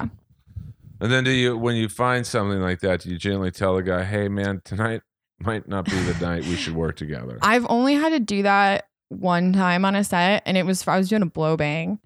[1.01, 3.83] And then do you, when you find something like that, do you generally tell the
[3.83, 5.01] guy, "Hey, man, tonight
[5.41, 7.39] might not be the night we should work together"?
[7.41, 10.99] I've only had to do that one time on a set, and it was I
[10.99, 12.01] was doing a blow bang,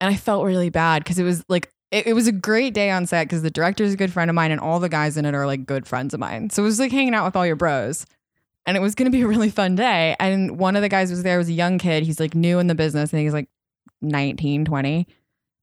[0.00, 2.90] and I felt really bad because it was like it, it was a great day
[2.90, 5.16] on set because the director is a good friend of mine, and all the guys
[5.16, 6.50] in it are like good friends of mine.
[6.50, 8.06] So it was like hanging out with all your bros,
[8.66, 10.16] and it was gonna be a really fun day.
[10.20, 12.02] And one of the guys was there was a young kid.
[12.04, 13.48] He's like new in the business, and he's like
[14.02, 15.06] 19, 20.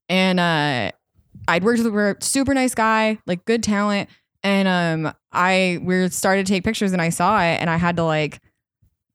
[0.08, 0.90] and uh,
[1.48, 4.08] I'd worked with a super nice guy, like good talent.
[4.42, 7.96] And um, I we started to take pictures, and I saw it, and I had
[7.96, 8.40] to like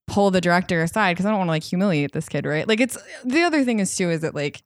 [0.07, 2.67] pull the director aside because I don't want to like humiliate this kid, right?
[2.67, 4.61] Like it's the other thing is too is that like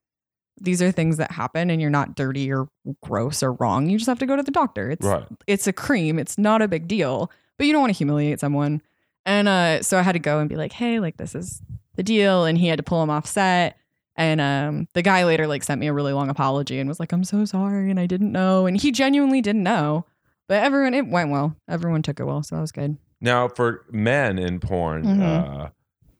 [0.59, 2.67] these are things that happen and you're not dirty or
[3.03, 3.89] gross or wrong.
[3.89, 4.89] You just have to go to the doctor.
[4.91, 5.25] It's right.
[5.47, 6.17] it's a cream.
[6.19, 8.81] It's not a big deal, but you don't want to humiliate someone.
[9.25, 11.61] And uh, so I had to go and be like, hey, like this is
[11.95, 12.45] the deal.
[12.45, 13.77] And he had to pull him off set.
[14.15, 17.11] And um, the guy later like sent me a really long apology and was like,
[17.11, 17.89] I'm so sorry.
[17.91, 18.65] And I didn't know.
[18.65, 20.05] And he genuinely didn't know.
[20.47, 21.55] But everyone, it went well.
[21.67, 22.43] Everyone took it well.
[22.43, 22.97] So that was good.
[23.19, 25.21] Now, for men in porn, Mhm.
[25.65, 25.69] uh,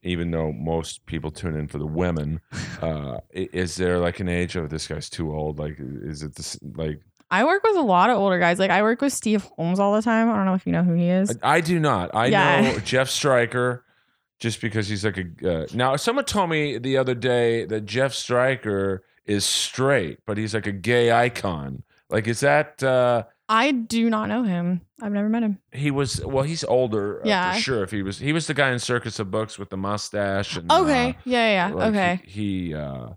[0.06, 2.40] even though most people tune in for the women,
[2.82, 5.58] uh, is there like an age of this guy's too old?
[5.58, 6.58] Like, is it this?
[6.74, 7.00] Like,
[7.30, 8.58] I work with a lot of older guys.
[8.58, 10.30] Like I work with Steve Holmes all the time.
[10.30, 11.36] I don't know if you know who he is.
[11.42, 12.14] I, I do not.
[12.14, 12.60] I Yeah.
[12.60, 13.84] know Jeff Stryker.
[14.38, 15.62] just because he's like a.
[15.62, 20.54] Uh, now, someone told me the other day that Jeff Stryker is straight, but he's
[20.54, 21.82] like a gay icon.
[22.10, 24.80] Like, is that uh, I do not know him.
[25.00, 25.58] I've never met him.
[25.72, 26.24] he was?
[26.24, 27.52] Well, he's older, uh, Yeah.
[27.54, 27.82] for sure.
[27.84, 30.56] If he was, he was the guy in Circus of Books with the mustache.
[30.56, 31.10] And, Okay.
[31.10, 31.74] uh, yeah, yeah.
[31.74, 32.20] like, okay.
[32.24, 33.08] He, he uh,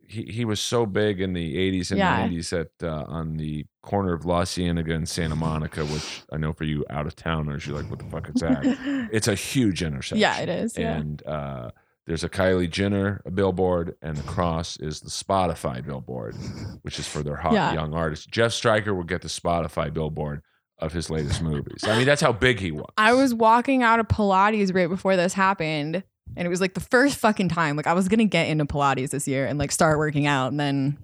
[0.00, 2.26] he he was so big in the '80s and Yeah.
[2.26, 6.52] '90s at uh, on the corner of La Cienega and Santa Monica, which I know
[6.54, 8.62] for you out of towners, you're like, what the fuck is that?
[9.12, 10.18] it's a huge intersection.
[10.18, 10.76] yeah, it is.
[10.78, 10.96] Yeah.
[10.96, 11.70] And uh,
[12.08, 16.34] there's a Kylie Jenner billboard, and across is the Spotify billboard,
[16.82, 17.72] which is for their hot Yeah.
[17.74, 18.26] young artists.
[18.26, 20.42] Jeff Stryker will get the Spotify billboard
[20.78, 21.84] of his latest movies.
[21.84, 22.86] I mean, that's how big he was.
[22.96, 26.02] I was walking out of Pilates right before this happened,
[26.36, 27.76] and it was like the first fucking time.
[27.76, 30.58] Like I was gonna get into Pilates this year and like start working out, and
[30.58, 30.96] then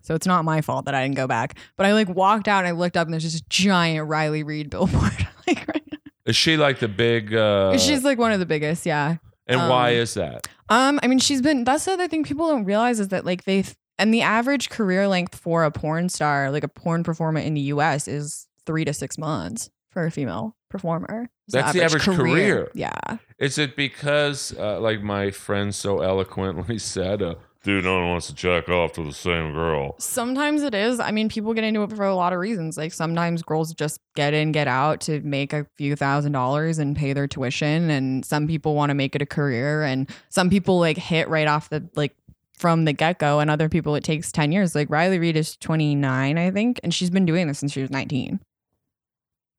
[0.00, 1.56] so it's not my fault that I didn't go back.
[1.76, 4.70] But I like walked out and I looked up and there's this giant Riley Reid
[4.70, 5.26] billboard.
[5.48, 5.82] like right
[6.24, 7.34] Is she like the big?
[7.34, 9.16] Uh, she's like one of the biggest, yeah.
[9.46, 10.48] And why um, is that?
[10.68, 11.64] Um, I mean, she's been.
[11.64, 13.64] That's the other thing people don't realize is that like they
[13.98, 17.60] and the average career length for a porn star, like a porn performer in the
[17.62, 21.30] U.S., is three to six months for a female performer.
[21.48, 22.70] That's the average career.
[22.74, 23.18] Yeah.
[23.38, 28.26] Is it because, uh, like my friend so eloquently said, uh, dude, no one wants
[28.26, 29.94] to jack off to the same girl?
[29.98, 30.98] Sometimes it is.
[31.00, 32.76] I mean, people get into it for a lot of reasons.
[32.76, 36.96] Like sometimes girls just get in, get out to make a few thousand dollars and
[36.96, 37.90] pay their tuition.
[37.90, 39.82] And some people want to make it a career.
[39.82, 42.16] And some people like hit right off the like
[42.58, 43.40] from the get go.
[43.40, 44.74] And other people it takes 10 years.
[44.74, 46.80] Like Riley Reid is 29, I think.
[46.82, 48.40] And she's been doing this since she was 19.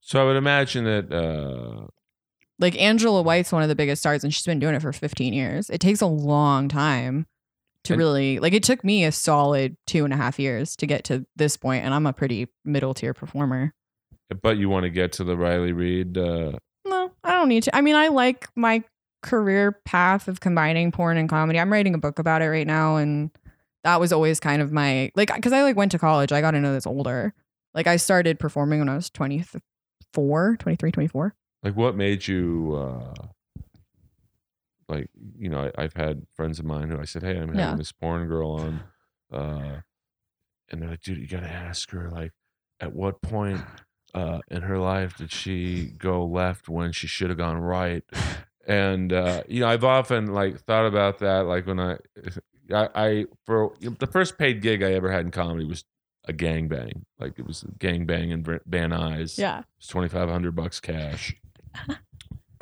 [0.01, 1.12] So I would imagine that.
[1.14, 1.88] Uh,
[2.60, 5.34] Like Angela White's one of the biggest stars and she's been doing it for 15
[5.34, 5.70] years.
[5.70, 7.26] It takes a long time
[7.84, 11.04] to really like it took me a solid two and a half years to get
[11.06, 13.74] to this point, and I'm a pretty middle tier performer.
[14.42, 16.18] but you want to get to the Riley Reid.
[16.18, 16.54] Uh,
[16.86, 17.76] No, I don't need to.
[17.76, 18.84] I mean, I like my
[19.22, 21.60] career path of combining porn and comedy.
[21.60, 23.32] I'm writing a book about it right now, and
[23.84, 26.32] that was always kind of my like because I like went to college.
[26.32, 27.34] I got to know this older.
[27.74, 31.36] Like I started performing when I was 24, 23, 24.
[31.64, 32.76] like, what made you?
[32.76, 33.28] Uh,
[34.96, 37.58] like, you know, I, I've had friends of mine who I said, "Hey, I'm having
[37.60, 37.76] Yeah.
[37.76, 38.84] this porn girl on,"
[39.32, 39.82] uh,
[40.70, 42.32] and they're like, "Dude, you got to ask her like,
[42.80, 43.62] at what point
[44.14, 48.04] uh, in her life did she go left when she should have gone right?"
[48.68, 51.46] and uh, you know, I've often like thought about that.
[51.46, 51.98] Like when I,
[52.74, 55.84] I, I for the first paid gig I ever had in comedy was
[56.26, 59.38] a gang bang, Like it was gang bang and Van Nuys.
[59.38, 59.60] Yeah.
[59.60, 61.36] It was twenty five hundred bucks cash.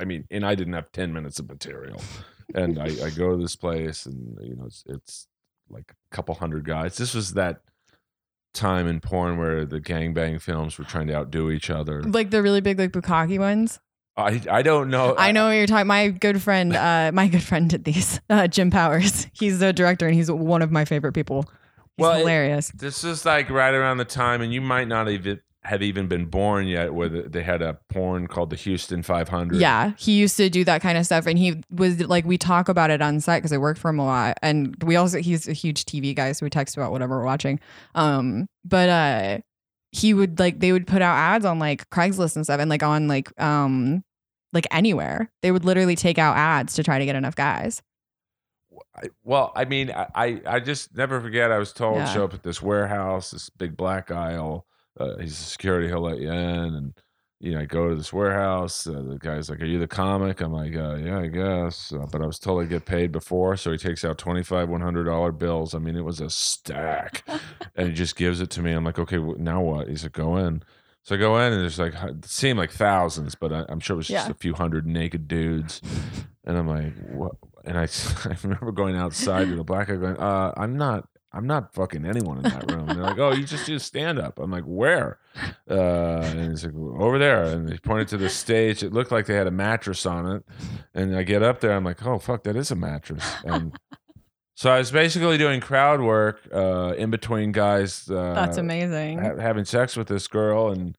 [0.01, 2.01] I mean, and I didn't have ten minutes of material,
[2.55, 5.27] and I, I go to this place, and you know, it's, it's
[5.69, 6.97] like a couple hundred guys.
[6.97, 7.61] This was that
[8.53, 12.01] time in porn where the gangbang films were trying to outdo each other.
[12.03, 13.79] Like the really big, like Bukkake ones.
[14.17, 15.15] I I don't know.
[15.17, 15.87] I know what you're talking.
[15.87, 18.19] My good friend, uh, my good friend did these.
[18.29, 19.27] Uh, Jim Powers.
[19.33, 21.43] He's the director, and he's one of my favorite people.
[21.95, 22.69] He's Well, it- hilarious.
[22.75, 26.25] This is like right around the time, and you might not even have even been
[26.25, 29.59] born yet, where they had a porn called the Houston 500.
[29.59, 32.67] yeah, he used to do that kind of stuff, and he was like, we talk
[32.67, 35.47] about it on set because I worked for him a lot, and we also he's
[35.47, 37.59] a huge TV guy, so we text about whatever we're watching.
[37.93, 39.37] Um, but uh,
[39.91, 42.81] he would like they would put out ads on like Craigslist and stuff, and like
[42.83, 44.03] on like um
[44.53, 47.81] like anywhere they would literally take out ads to try to get enough guys.
[49.23, 51.51] Well, I mean, I, I I just never forget.
[51.51, 52.05] I was told Yeah.
[52.05, 54.65] show up at this warehouse, this big black aisle.
[54.99, 55.87] Uh, he's a security.
[55.87, 56.93] He'll let you in, and
[57.39, 58.85] you know, I go to this warehouse.
[58.85, 62.05] Uh, the guy's like, "Are you the comic?" I'm like, uh, "Yeah, I guess." Uh,
[62.11, 64.81] but I was told I get paid before, so he takes out twenty five one
[64.81, 65.73] hundred dollar bills.
[65.73, 67.23] I mean, it was a stack,
[67.75, 68.71] and he just gives it to me.
[68.73, 70.61] I'm like, "Okay, wh- now what?" He's like, "Go in."
[71.03, 73.95] So I go in, and there's like it seemed like thousands, but I, I'm sure
[73.95, 74.31] it was just Yeah.
[74.31, 75.81] a few hundred naked dudes.
[76.45, 77.31] And I'm like, "What?"
[77.65, 77.83] And I,
[78.25, 82.05] I remember going outside to the black guy going, uh, I'm not, I'm not fucking
[82.05, 82.89] anyone in that room.
[82.89, 84.37] And they're like, oh, you just do stand up.
[84.37, 85.17] I'm like, where?
[85.69, 87.43] Uh, and he's like, over there.
[87.43, 88.83] And they pointed to the stage.
[88.83, 90.43] It looked like they had a mattress on it.
[90.93, 91.71] And I get up there.
[91.71, 93.23] I'm like, oh, fuck, that is a mattress.
[93.45, 93.77] And
[94.55, 99.19] so I was basically doing crowd work uh, in between guys uh, That's amazing.
[99.19, 100.69] ha- having sex with this girl.
[100.69, 100.97] And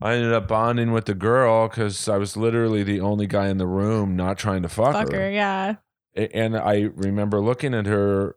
[0.00, 3.58] I ended up bonding with the girl because I was literally the only guy in
[3.58, 5.04] the room not trying to fuck, her.
[5.04, 5.74] Fucker, yeah.
[6.14, 8.34] And I remember looking at her,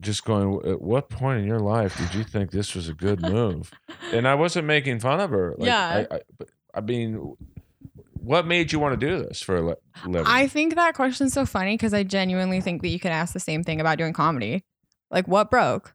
[0.00, 3.20] just going, "At what point in your life did you think this was a good
[3.22, 3.70] move?"
[4.12, 5.54] And I wasn't making fun of her.
[5.58, 6.04] Like, Yeah.
[6.10, 6.20] I, I,
[6.74, 7.34] I mean,
[8.14, 9.74] what made you want to do this for a li-
[10.06, 10.26] living?
[10.26, 13.40] I think that question's so funny because I genuinely think that you could ask the
[13.40, 14.64] same thing about doing comedy.
[15.10, 15.94] Like, what broke?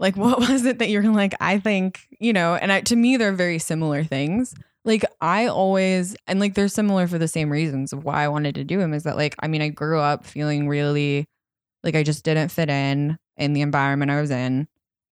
[0.00, 3.16] Like, what was it that you're like, I think, you know, and I, to me,
[3.16, 4.54] they're very similar things.
[4.84, 8.54] like I always and like they're similar for the same reasons of why I wanted
[8.54, 11.26] to do them is that like I mean I grew up feeling really
[11.82, 14.68] like I just didn't fit in in the environment I was in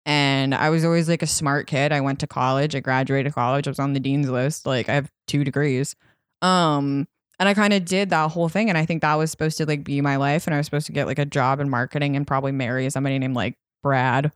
[0.06, 1.92] and I was always like a smart kid.
[1.92, 4.94] I went to college, I graduated college, I was on the dean's list, like I
[4.94, 5.94] have 2 degrees.
[6.42, 7.06] Um
[7.40, 9.66] and I kind of did that whole thing and I think that was supposed to
[9.66, 12.16] like be my life and I was supposed to get like a job in marketing
[12.16, 14.32] and probably marry somebody named like Brad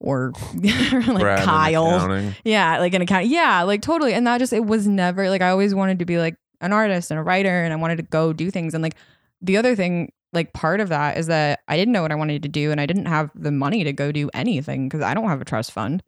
[0.00, 2.32] or like Brad Kyle.
[2.44, 3.26] Yeah, like an account.
[3.26, 4.14] Yeah, like totally.
[4.14, 7.10] And that just it was never like I always wanted to be like an artist
[7.10, 8.74] and a writer and I wanted to go do things.
[8.74, 8.94] And like
[9.42, 12.42] the other thing, like part of that is that I didn't know what I wanted
[12.42, 15.28] to do and I didn't have the money to go do anything because I don't
[15.28, 16.02] have a trust fund.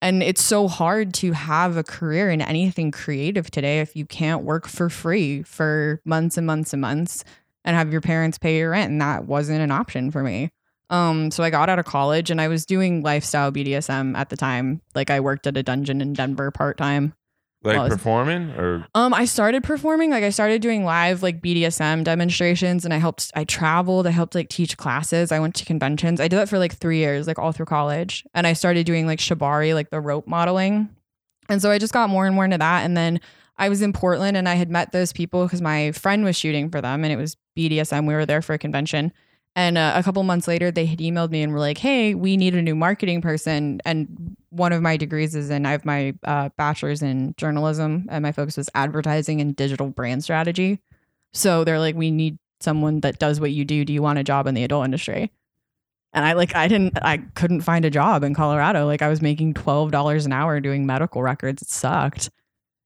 [0.00, 4.42] And it's so hard to have a career in anything creative today if you can't
[4.42, 7.24] work for free for months and months and months
[7.64, 8.90] and have your parents pay your rent.
[8.90, 10.50] And that wasn't an option for me.
[10.90, 14.36] Um, so I got out of college and I was doing lifestyle BDSM at the
[14.36, 14.82] time.
[14.94, 17.14] Like I worked at a dungeon in Denver part time.
[17.64, 22.04] Like Well, performing or Um, I started performing, like I started doing live like BDSM
[22.04, 25.30] demonstrations and I helped I traveled, I helped like teach classes.
[25.30, 26.20] I went to conventions.
[26.20, 28.24] I did that for like three years, like all through college.
[28.34, 30.88] And I started doing like shibari, like the rope modeling.
[31.48, 32.84] And so I just got more and more into that.
[32.84, 33.20] And then
[33.58, 36.70] I was in Portland and I had met those people because my friend was shooting
[36.70, 38.06] for them and it was BDSM.
[38.08, 39.12] We were there for a convention.
[39.54, 42.36] And uh, a couple months later, they had emailed me and were like, "Hey, we
[42.36, 46.14] need a new marketing person." And one of my degrees is in I have my
[46.24, 50.80] uh, bachelor's in journalism, and my focus was advertising and digital brand strategy.
[51.34, 53.84] So they're like, "We need someone that does what you do.
[53.84, 55.30] Do you want a job in the adult industry?"
[56.14, 58.86] And I like I didn't I couldn't find a job in Colorado.
[58.86, 61.62] Like I was making twelve dollars an hour doing medical records.
[61.62, 62.30] It sucked.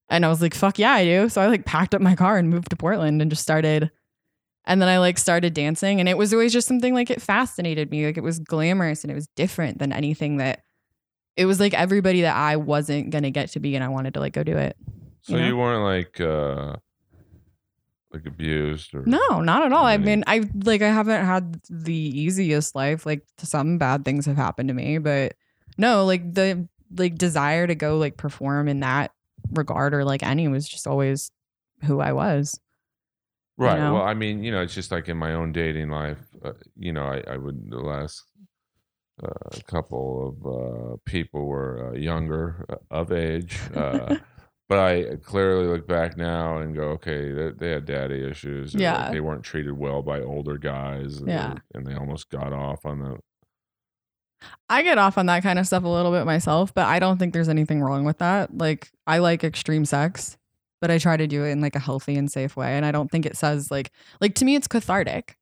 [0.08, 2.38] And I was like, "Fuck yeah, I do." So I like packed up my car
[2.38, 3.90] and moved to Portland and just started
[4.66, 7.90] and then I like started dancing and it was always just something like it fascinated
[7.90, 8.06] me.
[8.06, 10.62] Like it was glamorous and it was different than anything that
[11.36, 14.20] it was like everybody that I wasn't gonna get to be and I wanted to
[14.20, 14.76] like go do it.
[15.22, 15.46] so You know?
[15.46, 16.76] you weren't like uh
[18.12, 19.84] like abused or No, not at all.
[19.84, 23.06] I mean, I like I haven't had the easiest life.
[23.06, 25.34] Like some bad things have happened to me, but
[25.78, 29.12] no, like the like desire to go like perform in that
[29.52, 31.30] regard or like any was just always
[31.84, 32.58] who I was.
[33.58, 33.78] You Right.
[33.78, 33.94] know?
[33.94, 36.18] Well, I mean, you know, it's just like in my own dating life.
[36.44, 38.22] Uh, you know, I, I would the last
[39.22, 44.16] uh, couple of uh, people were uh, younger uh, of age, uh,
[44.68, 48.74] but I clearly look back now and go, okay, they, they had daddy issues.
[48.74, 49.10] like, Yeah.
[49.10, 51.16] they weren't treated well by older guys.
[51.18, 51.54] and Yeah.
[51.54, 53.16] they- and they almost got off on the.
[54.68, 57.16] I get off on that kind of stuff a little bit myself, but I don't
[57.18, 58.56] think there's anything wrong with that.
[58.56, 60.36] Like I like extreme sex,
[60.80, 62.76] but I try to do it in like a healthy and safe way.
[62.76, 65.36] And I don't think it says like like to me it's cathartic.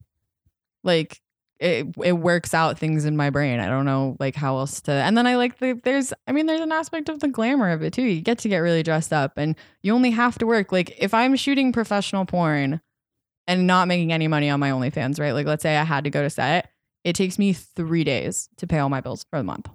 [0.82, 1.20] Like
[1.60, 3.60] it it works out things in my brain.
[3.60, 6.46] I don't know like how else to and then I like the there's I mean
[6.46, 8.02] there's an aspect of the glamour of it too.
[8.02, 10.72] You get to get really dressed up and you only have to work.
[10.72, 12.80] Like if I'm shooting professional porn
[13.46, 15.32] and not making any money on my OnlyFans, right?
[15.32, 16.70] Like let's say I had to go to set
[17.04, 19.68] it takes me three days to pay all my bills for the month.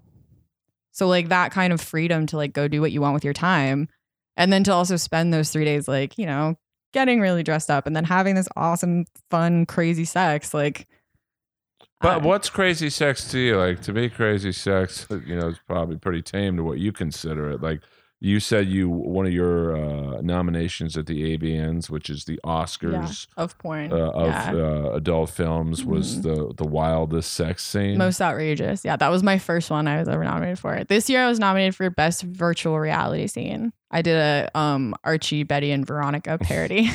[0.92, 3.34] So like that kind of freedom to like go do what you want with your
[3.34, 3.88] time,
[4.38, 6.58] and then to also spend those three days like you know
[6.94, 10.54] getting really dressed up and then having this awesome, fun, crazy sex.
[10.54, 10.88] Like,
[12.02, 13.58] But what's crazy sex to you?
[13.58, 17.52] Like to me, crazy sex, you know, is probably pretty tame to what you consider
[17.52, 17.62] it.
[17.62, 17.82] Like
[18.22, 23.28] you said, you one of your uh, nominations at the AVNs, which is the Oscars.
[23.38, 24.52] of porn, uh, of Yeah.
[24.54, 26.24] uh, adult films was Mhm.
[26.24, 27.98] the the wildest sex scene.
[27.98, 28.84] most outrageous.
[28.84, 30.84] Yeah, that was my first one I was ever nominated for.
[30.84, 33.72] This year I was nominated for best virtual reality scene.
[33.92, 36.90] I did a um Archie, Betty, and Veronica parody.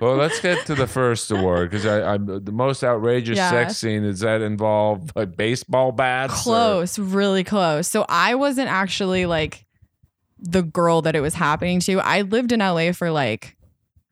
[0.00, 3.50] well, let's get to the first award because I, the most outrageous Yeah.
[3.50, 4.02] sex scene.
[4.02, 6.40] Does that involve like baseball bats?
[6.40, 7.86] or- close, really close.
[7.86, 9.66] So I wasn't actually like
[10.44, 12.00] the girl that it was happening to.
[12.00, 13.56] I lived in LA for like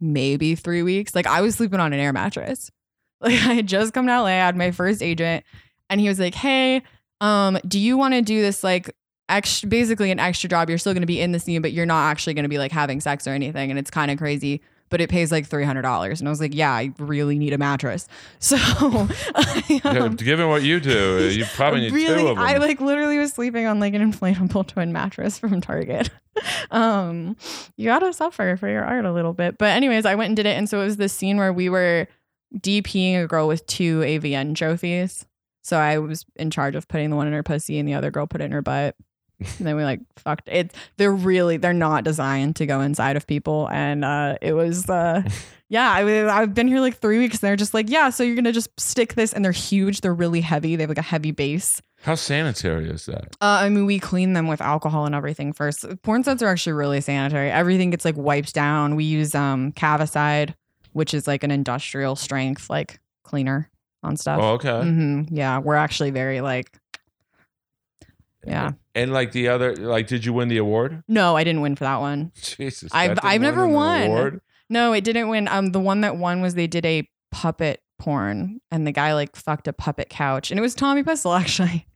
[0.01, 1.15] maybe three weeks.
[1.15, 2.71] Like I was sleeping on an air mattress.
[3.23, 5.45] Like I had just come to LA, I had my first agent,
[5.89, 6.83] and he was like, Hey,
[7.21, 8.97] um, do you want to do this like
[9.29, 10.69] extra basically an extra job?
[10.69, 13.01] You're still gonna be in the scene, but you're not actually gonna be like having
[13.01, 14.61] sex or anything, and it's kind of crazy.
[14.93, 17.55] But it pays like three hundred dollars, and I was like, "Yeah, I really need
[17.55, 18.07] a mattress."
[18.39, 22.45] So, I, um, given what you do, uh, you probably need really, two of them.
[22.45, 26.11] I like literally was sleeping on like an inflatable twin mattress from Target.
[26.71, 27.37] um,
[27.77, 29.57] you gotta suffer for your art a little bit.
[29.57, 31.71] But anyways, I went and did it, and so it was this scene where we
[31.71, 32.07] were
[32.59, 35.25] DPing a girl with two AVN trophies.
[35.63, 38.11] So I was in charge of putting the one in her pussy, and the other
[38.11, 38.95] girl put it in her butt.
[39.59, 40.73] And then we like fucked it.
[40.97, 45.23] They're really they're not designed to go inside of people, and uh, it was uh,
[45.69, 45.91] yeah.
[45.91, 47.37] I, I've been here like three weeks.
[47.43, 48.11] And they're just like yeah.
[48.11, 50.01] So you're gonna just stick this, and they're huge.
[50.01, 50.77] They're really heavy.
[50.77, 51.81] They have like a heavy base.
[52.03, 53.37] How sanitary is that?
[53.41, 55.85] Uh, I mean, we clean them with alcohol and everything first.
[56.03, 57.49] Porn sets are actually really sanitary.
[57.51, 58.97] Everything gets like wiped down.
[58.97, 60.55] We use um Cavicide,
[60.93, 63.71] which is like an industrial strength like cleaner
[64.03, 64.41] on stuff.
[64.43, 64.83] Oh, okay.
[64.83, 66.77] hmm Yeah, we're actually very like.
[68.47, 68.73] Yeah.
[68.95, 71.03] And like the other, like, did you win the award?
[71.09, 72.33] No, I didn't win for that one.
[72.43, 74.03] Jesus, I've- I've never won.
[74.03, 74.41] award?
[74.69, 75.49] No, it didn't win.
[75.49, 79.37] Um, the one that won was they did a puppet porn, and the guy like
[79.37, 81.87] fucked a puppet couch, and it was Tommy Pistol actually.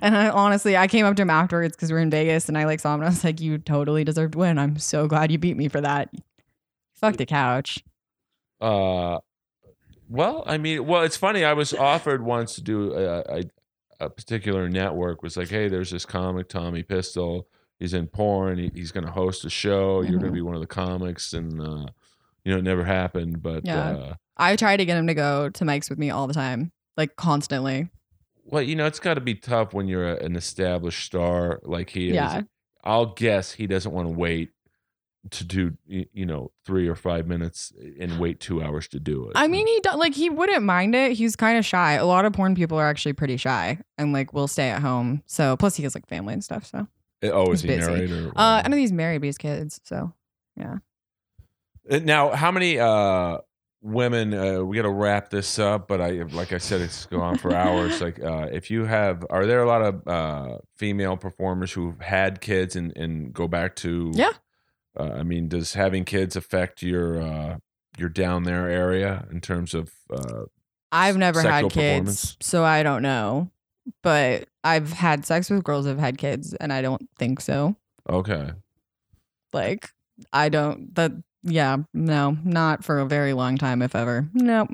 [0.00, 2.56] And I honestly, I came up to him afterwards because we are in Vegas, and
[2.56, 4.58] I like saw him, and I was like, "You totally deserved to win.
[4.58, 6.08] I'm so glad you beat me for that.
[6.94, 7.82] Fucked a couch.
[8.60, 9.18] Uh,
[10.08, 11.44] well, I mean, well, it's funny.
[11.44, 13.42] I was offered once to do a, a,
[14.00, 15.22] a particular network.
[15.22, 17.48] Was like, hey, there's this comic, Tommy Pistol.
[17.78, 18.58] He's in porn.
[18.58, 20.00] He, he's going to host a show.
[20.02, 21.86] You're going to be one of the comics, and uh,
[22.44, 23.42] you know, it never happened.
[23.42, 23.90] But Yeah.
[23.90, 26.72] uh, I try to get him to go to Mike's with me all the time,
[26.96, 27.88] like constantly.
[28.44, 31.90] well, you know, it's got to be tough when you're a, an established star like
[31.90, 32.14] he is.
[32.14, 32.42] Yeah.
[32.84, 34.50] I'll guess he doesn't want to wait
[35.30, 39.32] to do you know three or five minutes and wait two hours to do it.
[39.34, 41.12] I mean, he do, like he wouldn't mind it.
[41.12, 41.92] He's kind of shy.
[41.92, 45.22] A lot of porn people are actually pretty shy and like will stay at home.
[45.26, 46.66] So plus he has like family and stuff.
[46.66, 46.86] So
[47.24, 47.90] oh, is he's he busy.
[47.90, 48.28] married or?
[48.36, 49.80] uh, I know he's married, but he's kids.
[49.84, 50.12] So
[50.56, 50.78] yeah.
[51.88, 53.38] Now, how many uh,
[53.80, 54.34] women?
[54.34, 57.38] Uh, we got to wrap this up, but I, like I said, it's go on
[57.38, 58.00] for hours.
[58.06, 62.40] Like, uh, if you have, are there a lot of uh, female performers who've had
[62.40, 64.10] kids and and go back to?
[64.14, 64.32] Yeah.
[64.98, 67.58] Uh, I mean, does having kids affect your uh,
[67.98, 69.92] your down there area in terms of?
[70.10, 70.44] Uh,
[70.92, 73.50] I've never had kids, so I don't know.
[74.02, 77.76] But I've had sex with girls who've had kids, and I don't think so.
[78.08, 78.50] okay.
[79.52, 79.90] Like
[80.32, 80.94] I don't.
[80.94, 84.28] That yeah, no, not for a very long time, if ever.
[84.34, 84.66] No.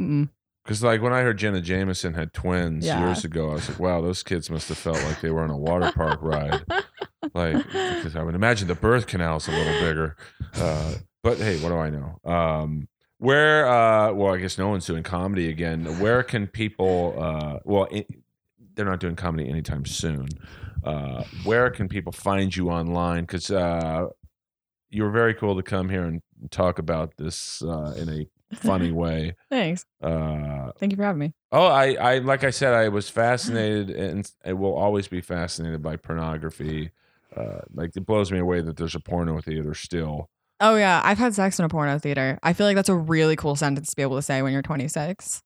[0.65, 3.05] Because like when I heard Jenna Jameson had twins Yeah.
[3.05, 5.51] years ago, I was like, wow, those kids must have felt like they were on
[5.51, 6.65] a water park ride.
[7.35, 10.17] Like, I would imagine the birth canal's a little bigger.
[10.55, 12.19] Uh, but hey, what do I know?
[12.25, 16.01] Um, where, uh, well, I guess no one's doing comedy again.
[16.01, 17.89] Where can people, uh, well,
[18.75, 20.29] they're not doing comedy anytime soon.
[20.83, 23.23] Uh, where can people find you online?
[23.23, 24.07] Because uh,
[24.91, 26.21] you were very cool to come here and
[26.51, 29.37] talk about this uh, in a funny way.
[29.49, 29.87] Thanks.
[30.03, 31.33] Uh, Thank you for having me.
[31.53, 35.83] Oh, I, I, like I said, I was fascinated, and I will always be fascinated
[35.83, 36.91] by pornography.
[37.37, 40.29] Uh, like it blows me away that there's a porno theater still.
[40.61, 42.39] Oh yeah, I've had sex in a porno theater.
[42.43, 44.63] I feel like that's a really cool sentence to be able to say when you're
[44.63, 45.41] 26.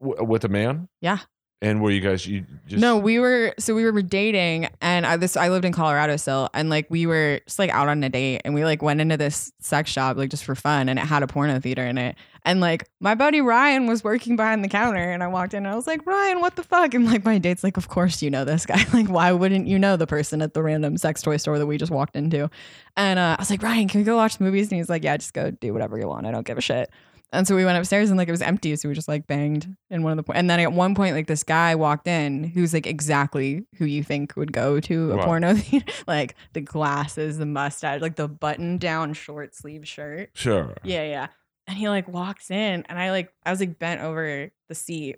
[0.00, 0.88] W- with a man.
[1.00, 1.18] Yeah.
[1.60, 5.16] And were you guys you just no, we were so we were dating, and I
[5.16, 8.08] this I lived in Colorado still, and like we were just like out on a
[8.08, 11.02] date, and we like went into this sex shop like just for fun, and it
[11.04, 14.68] had a porno theater in it, and like my buddy Ryan was working behind the
[14.68, 16.94] counter, and I walked in, and I was like Ryan, what the fuck?
[16.94, 19.80] And like my date's like, of course you know this guy, like why wouldn't you
[19.80, 22.48] know the person at the random sex toy store that we just walked into?
[22.96, 24.70] And uh, I was like Ryan, can we go watch movies?
[24.70, 26.88] And he's like, yeah, just go do whatever you want, I don't give a shit.
[27.30, 28.74] And so we went upstairs and like it was empty.
[28.76, 31.14] So we just like banged in one of the po- and then at one point
[31.14, 35.16] like this guy walked in who's like exactly who you think would go to a
[35.18, 35.24] Wow.
[35.24, 35.92] porno theater.
[36.06, 40.30] like the glasses, the mustache, like the button down short sleeve shirt.
[40.32, 40.74] sure.
[40.84, 41.26] Yeah, yeah.
[41.66, 45.16] And he like walks in and I like I was like bent over the seat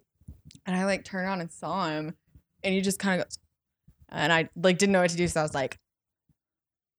[0.67, 2.17] and I like turned around and saw him
[2.65, 3.39] and he just kind of goes
[4.09, 5.29] and I like didn't know what to do.
[5.29, 5.79] So I was like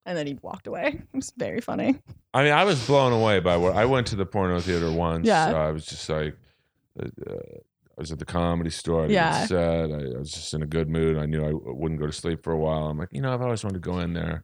[0.06, 1.02] and then he walked away.
[1.14, 2.00] It was very funny.
[2.34, 5.28] I mean, I was blown away by what I went to the porno theater once.
[5.28, 5.48] Yeah.
[5.52, 6.36] Uh, I was just like,
[7.00, 7.34] uh, uh,
[7.98, 9.04] I was at the comedy store.
[9.04, 9.46] I Yeah.
[9.46, 9.92] set.
[9.92, 11.18] I, I was just in a good mood.
[11.18, 12.88] I knew I wouldn't go to sleep for a while.
[12.88, 14.42] I'm like, you know, I've always wanted to go in there.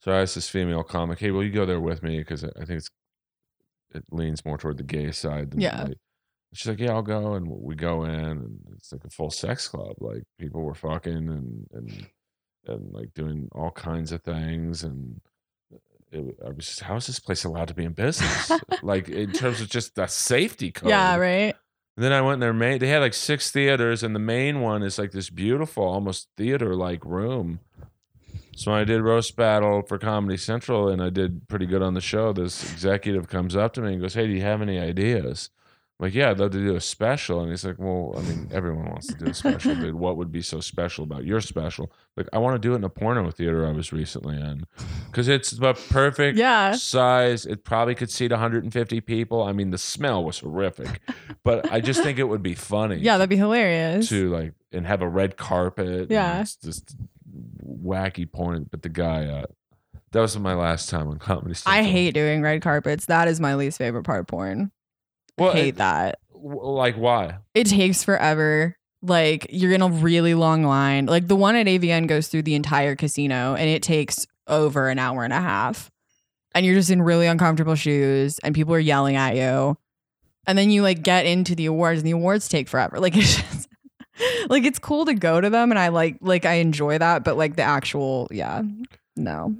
[0.00, 2.48] So I asked this female comic, "Hey, will you go there with me?" Because I
[2.60, 2.90] I think it's
[3.94, 5.50] it leans more toward the gay side.
[5.50, 5.82] Than Yeah.
[5.84, 5.98] like-
[6.54, 9.66] she's like, "Yeah, I'll go," and we go in, and it's like a full sex
[9.68, 9.96] club.
[10.00, 12.06] Like people were fucking and and
[12.68, 15.20] and like doing all kinds of things and
[15.72, 15.78] uh,
[16.12, 18.50] it, I was just, how is this place allowed to be in business?
[18.82, 20.90] like in terms of just the safety code.
[20.90, 21.54] Yeah, right.
[21.96, 22.78] And then I went in their main.
[22.78, 27.02] They had like six theaters, and the main one is like this beautiful, almost theater-like
[27.06, 27.60] room.
[28.54, 31.94] So when I did roast battle for Comedy Central, and I did pretty good on
[31.94, 32.32] the show.
[32.34, 35.50] This executive comes up to me and goes, "Hey, do you have any ideas?"
[35.98, 38.84] Like, "Yeah, I'd love to do a special." And he's like, "Well, I mean, everyone
[38.90, 42.28] wants to do a special, but what would be so special about your special?" Like,
[42.34, 44.66] I want to do it in a porno theater I was recently in,
[45.10, 46.72] because it's the perfect Yeah.
[46.72, 47.46] size.
[47.46, 49.42] It probably could seat 150 people.
[49.42, 51.00] I mean, the smell was horrific,
[51.44, 52.96] but I just think it would be funny.
[52.96, 54.08] Yeah, that'd be hilarious.
[54.10, 56.10] to like and have a red carpet.
[56.10, 56.42] Yeah.
[56.42, 56.94] it's just
[57.64, 59.26] wacky porn, but the guy.
[59.26, 59.46] Uh,
[60.12, 61.84] that was my last time on Comedy Central.
[61.84, 63.06] I hate doing red carpets.
[63.06, 64.70] That is my least favorite part of porn.
[65.38, 66.18] Well, hate it- that.
[66.34, 67.38] like why?
[67.54, 68.76] It takes forever.
[69.02, 71.06] Like you're in a really long line.
[71.06, 74.98] Like the one at AVN goes through the entire casino and it takes over an
[74.98, 75.90] hour and a half.
[76.54, 79.76] And you're just in really uncomfortable shoes and people are yelling at you.
[80.46, 82.98] And then you like get into the awards and the awards take forever.
[83.00, 83.68] Like it's just
[84.48, 87.36] like it's cool to go to them and I like like I enjoy that, but
[87.36, 88.62] like the actual yeah.
[89.16, 89.54] No.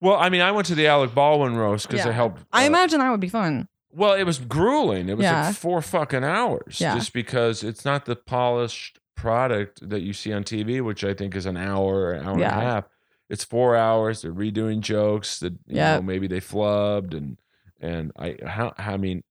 [0.00, 2.10] Well, I mean, I went to the Alec Baldwin roast because Yeah.
[2.10, 2.42] I helped.
[2.52, 3.68] I uh, imagine that would be fun.
[3.94, 5.08] Well, it was grueling.
[5.08, 5.46] It was Yeah.
[5.46, 6.80] like four fucking hours.
[6.80, 6.94] Yeah.
[6.96, 11.36] Just because it's not the polished product that you see on TV, which I think
[11.36, 12.52] is an hour, an hour Yeah.
[12.58, 12.84] and a half.
[13.30, 14.22] It's four hours.
[14.22, 15.96] They're redoing jokes that you Yeah.
[15.96, 17.38] know maybe they flubbed and
[17.80, 19.22] and I how I mean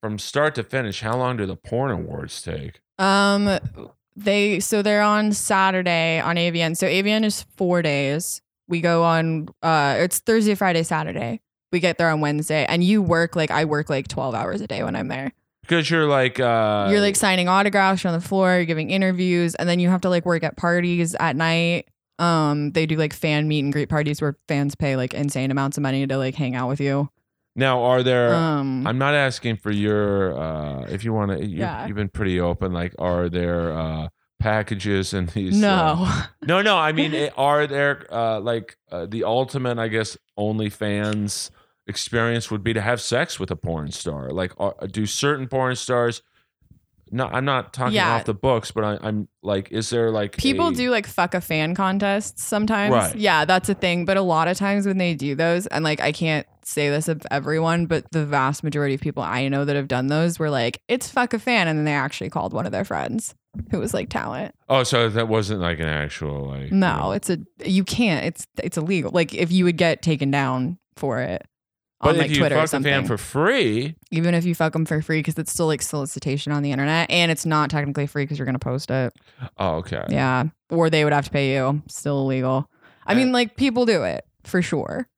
[0.00, 2.80] from start to finish, how long do the porn awards take?
[2.98, 3.58] Um,
[4.16, 6.74] they so they're on Saturday on AVN.
[6.76, 8.42] So AVN is four days.
[8.68, 9.48] We go on.
[9.62, 11.40] Uh, it's Thursday, Friday, Saturday.
[11.72, 14.66] We get there on Wednesday, and you work like I work like twelve hours a
[14.66, 15.32] day when I'm there.
[15.62, 18.56] Because you're like uh you're like signing autographs you're on the floor.
[18.56, 21.88] You're giving interviews, and then you have to like work at parties at night.
[22.18, 25.76] Um, they do like fan meet and greet parties where fans pay like insane amounts
[25.78, 27.08] of money to like hang out with you.
[27.56, 31.58] now are there Um, I'm not asking for your uh if you want to you,
[31.60, 31.86] Yeah.
[31.86, 34.08] you've been pretty open like are there uh
[34.38, 36.22] packages in these uh, no.
[36.46, 36.76] No, no.
[36.76, 41.50] I mean, are there uh, like uh, the ultimate, I guess, OnlyFans
[41.86, 44.30] experience would be to have sex with a porn star?
[44.30, 46.22] Like, are, do certain porn stars?
[47.14, 48.14] No, I'm not talking Yeah.
[48.14, 51.34] off the books, but I, I'm like, is there like People a- do like fuck
[51.34, 52.92] a fan contests sometimes.
[52.94, 53.16] Right.
[53.16, 54.06] Yeah, that's a thing.
[54.06, 57.08] But a lot of times when they do those, and like I can't say this
[57.08, 60.48] of everyone, but the vast majority of people I know that have done those were
[60.48, 61.68] like, it's fuck a fan.
[61.68, 63.34] And then they actually called one of their friends
[63.70, 64.54] who was like talent.
[64.70, 66.72] Oh, so that wasn't like an actual like.
[66.72, 69.10] No, it's a, you can't, it's, it's illegal.
[69.12, 71.46] Like if you would get taken down for it
[72.02, 72.90] on like Twitter or something.
[72.90, 76.52] fan for free, even if you fuck them for free, because it's still like solicitation
[76.52, 79.12] on the internet and it's not technically free because you're going to post it.
[79.58, 80.04] oh, okay.
[80.08, 80.44] Yeah.
[80.70, 81.82] Or they would have to pay you.
[81.88, 82.68] Still illegal.
[83.06, 85.08] I mean, like people do it for sure.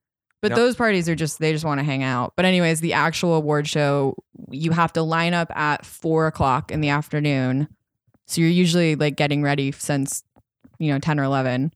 [0.41, 2.33] But those parties are just, they just want to hang out.
[2.35, 4.15] But, anyways, the actual award show,
[4.51, 7.67] you have to line up at four o'clock in the afternoon.
[8.27, 10.23] So you're usually like getting ready since,
[10.77, 11.73] you know, 10 or 11.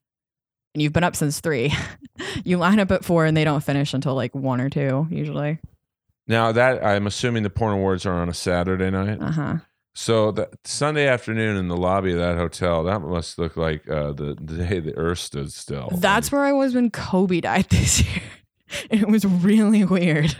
[0.75, 1.73] And you've been up since three.
[2.43, 5.59] you line up at four and they don't finish until like one or two, usually.
[6.27, 9.19] Now that I'm assuming the porn awards are on a Saturday night.
[9.21, 9.55] Uh huh.
[9.95, 14.13] So the Sunday afternoon in the lobby of that hotel, that must look like uh,
[14.13, 15.89] the, the day the Earth stood still.
[15.95, 18.21] That's where I was when Kobe died this year.
[18.89, 20.35] it was really weird.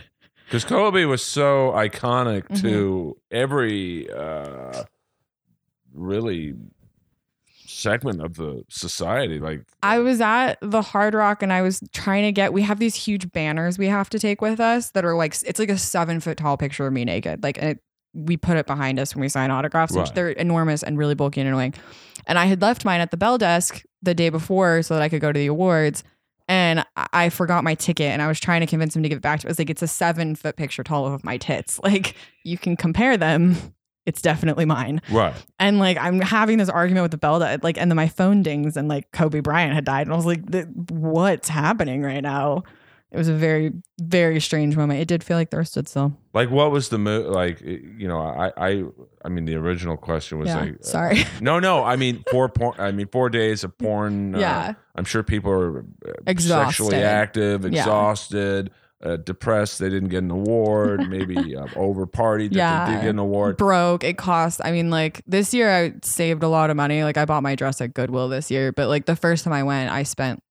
[0.46, 2.66] because Kobe was so iconic Mm-hmm.
[2.68, 4.84] to every uh,
[5.92, 6.54] really
[7.80, 9.38] segment of the society.
[9.38, 12.52] Like I uh, was at the Hard Rock and I was trying to get.
[12.52, 15.58] We have these huge banners we have to take with us that are like it's
[15.58, 17.42] like a seven foot tall picture of me naked.
[17.42, 17.78] Like it,
[18.14, 21.40] we put it behind us when we sign autographs, which they're enormous and really bulky
[21.40, 21.74] and annoying.
[22.26, 25.08] And I had left mine at the bell desk the day before so that I
[25.08, 26.02] could go to the awards.
[26.48, 29.18] And I- I forgot my ticket and I was trying to convince him to give
[29.18, 29.50] it back to me.
[29.50, 31.78] I was like, it's a seven foot picture tall of my tits.
[31.84, 33.56] Like you can compare them.
[34.06, 35.02] It's definitely mine.
[35.10, 35.34] right.
[35.58, 38.42] And like I'm having this argument with the bell that like and then my phone
[38.42, 40.40] dings and like Kobe Bryant had died and I was like
[40.90, 42.62] what's happening right now?
[43.12, 45.00] It was a very very strange moment.
[45.00, 46.16] It did feel like the earth stood still.
[46.32, 47.60] Like what was the mo- like?
[47.60, 48.84] You know, I I
[49.24, 50.60] I mean, the original question was yeah.
[50.60, 51.24] like, uh, Sorry.
[51.40, 51.82] no, no.
[51.84, 52.74] I mean, four porn.
[52.78, 54.34] I mean, four days of porn.
[54.36, 54.74] uh, yeah.
[54.94, 56.66] I'm sure people are uh, Exhausted.
[56.84, 57.84] sexually active, Yeah.
[59.02, 59.78] Uh, depressed.
[59.78, 61.08] They didn't get an award.
[61.10, 62.86] maybe uh, over partied that they Yeah.
[62.94, 63.56] did get an award.
[63.56, 64.04] Broke.
[64.04, 67.02] It cost I mean like this year I saved a lot of money.
[67.04, 69.62] Like I bought my dress at Goodwill this year, but like the first time I
[69.62, 70.42] went I spent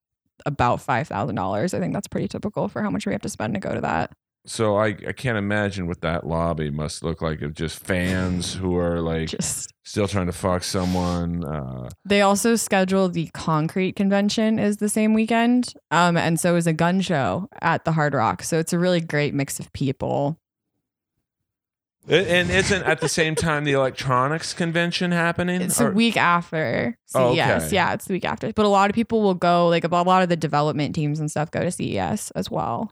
[0.45, 1.73] about $5,000.
[1.73, 3.81] I think that's pretty typical for how much we have to spend to go to
[3.81, 4.11] that.
[4.45, 8.78] So I, I can't imagine what that lobby must look like of just fans who
[8.78, 11.44] are like Just still trying to fuck someone.
[11.44, 15.74] Uh, They also schedule the concrete convention is the same weekend.
[15.91, 18.41] Um, and so is a gun show at the Hard Rock.
[18.44, 20.40] So it's a really great mix of people.
[22.07, 25.61] and isn't at the same time the electronics convention happening?
[25.61, 27.66] It's Or- a week after Oh, CES.
[27.66, 27.76] okay.
[27.76, 28.52] Yeah, it's the week after.
[28.53, 31.30] But a lot of people will go, like a lot of the development teams and
[31.30, 32.91] stuff go to CES as well.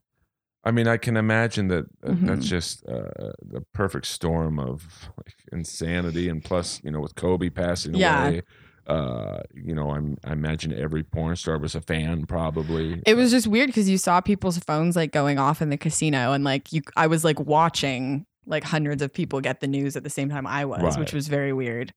[0.68, 2.26] I mean, I can imagine that uh, Mhm.
[2.27, 7.49] that's just uh, the perfect storm of like insanity, and plus, you know, with Kobe
[7.49, 8.19] passing Yeah.
[8.27, 8.41] away,
[8.85, 13.02] uh, you know, I'm I imagine every porn star was a fan, probably.
[13.06, 16.34] It was just weird because you saw people's phones like going off in the casino
[16.34, 20.03] and like you I was like watching like hundreds of people get the news at
[20.03, 20.99] the same time I was, Right.
[20.99, 21.94] which was very weird.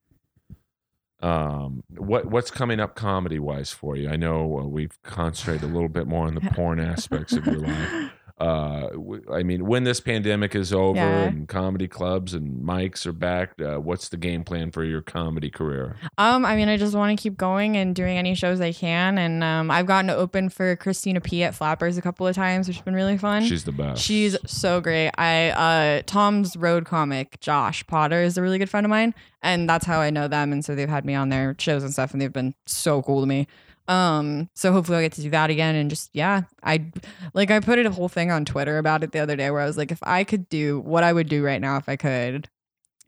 [1.22, 4.08] Um, what what's coming up comedy wise for you?
[4.08, 7.60] I know uh, we've concentrated a little bit more on the porn aspects of your
[7.60, 8.10] life.
[8.40, 8.88] Uh,
[9.30, 11.24] I mean, when this pandemic is over Yeah.
[11.24, 15.50] and comedy clubs and mics are back, uh, what's the game plan for your comedy
[15.50, 15.96] career?
[16.16, 19.18] Um, I mean, I just want to keep going and doing any shows I can,
[19.18, 22.66] and um, I've gotten to open for Christina P at Flappers a couple of times,
[22.66, 23.44] which has been really fun.
[23.44, 24.02] She's the best.
[24.02, 25.10] She's so great.
[25.18, 29.14] I uh Tom's road comic, Josh Potter, is a really good friend of mine.
[29.42, 30.52] And that's how I know them.
[30.52, 33.20] And so they've had me on their shows and stuff, and they've been so cool
[33.22, 33.46] to me.
[33.90, 35.74] Um, so hopefully I'll get to do that again.
[35.74, 36.92] And just yeah, I
[37.34, 39.60] like I put it a whole thing on Twitter about it the other day where
[39.60, 41.96] I was like, if I could do what I would do right now if I
[41.96, 42.48] could.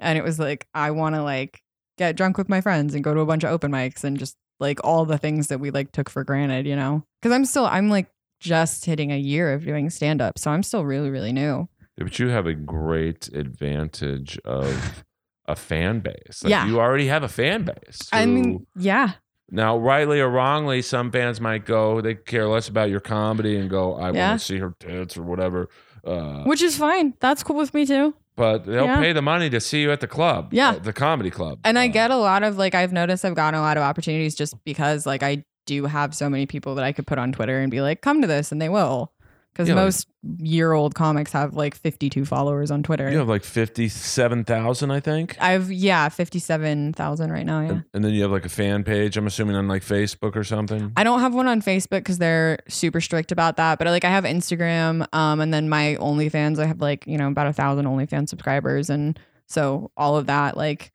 [0.00, 1.62] And it was like, I wanna like
[1.98, 4.36] get drunk with my friends and go to a bunch of open mics and just
[4.59, 7.04] like all the things that we like took for granted, you know?
[7.22, 8.09] Cause I'm still I'm like
[8.40, 10.36] just hitting a year of doing stand up.
[10.36, 11.68] So I'm still really, really new.
[11.96, 15.04] Yeah, but you have a great advantage of
[15.46, 16.42] a fan base.
[16.42, 16.66] Like, Yeah.
[16.66, 18.09] you already have a fan base.
[18.10, 19.12] I mean, yeah.
[19.54, 23.68] Now, rightly or wrongly, some fans might go, they care less about your comedy and
[23.68, 24.30] go, I Yeah.
[24.30, 25.68] want to see her tits or whatever.
[26.04, 27.14] Uh, Which is fine.
[27.20, 28.14] That's cool with me too.
[28.34, 28.98] but they'll Yeah.
[28.98, 30.48] pay the money to see you at the club.
[30.54, 30.70] Yeah.
[30.70, 31.58] uh, the comedy club.
[31.64, 33.82] And I Uh, get a lot of like I've noticed I've gotten a lot of
[33.82, 37.30] opportunities just because like I do have so many people that I could put on
[37.32, 39.12] Twitter and be like, come to this and they will.
[39.52, 40.08] Because Yeah, like- most
[40.38, 43.10] year old comics have like 52 followers on Twitter.
[43.10, 45.36] You have like 57,000, I think.
[45.40, 47.60] I've yeah, 57,000 right now.
[47.60, 47.68] Yeah.
[47.68, 50.44] And, and then you have like a fan page, I'm assuming on like Facebook or
[50.44, 50.92] something.
[50.96, 53.78] I don't have one on Facebook because they're super strict about that.
[53.78, 56.58] But like I have Instagram, um, and then my OnlyFans.
[56.58, 60.56] I have like you know about a thousand OnlyFans subscribers, and so all of that,
[60.56, 60.92] like,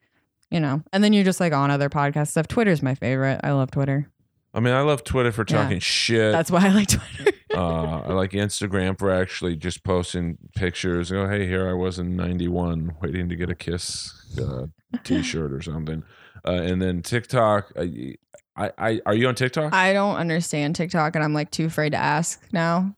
[0.49, 2.47] you know, and then you're just like on other podcast stuff.
[2.47, 3.39] Twitter's my favorite.
[3.43, 4.09] I love Twitter.
[4.57, 5.61] I mean, I love Twitter for Yeah.
[5.61, 6.31] talking shit.
[6.31, 7.31] That's why I like Twitter.
[7.55, 11.11] uh, I like Instagram for actually just posting pictures.
[11.11, 14.65] Oh, hey, here I was in '91, waiting to get a Kiss uh,
[15.03, 16.03] T-shirt or something.
[16.45, 17.71] Uh, and then TikTok.
[17.79, 18.15] I,
[18.55, 19.71] I, I, are you on TikTok?
[19.73, 22.95] I don't understand TikTok, and I'm like too afraid to ask now.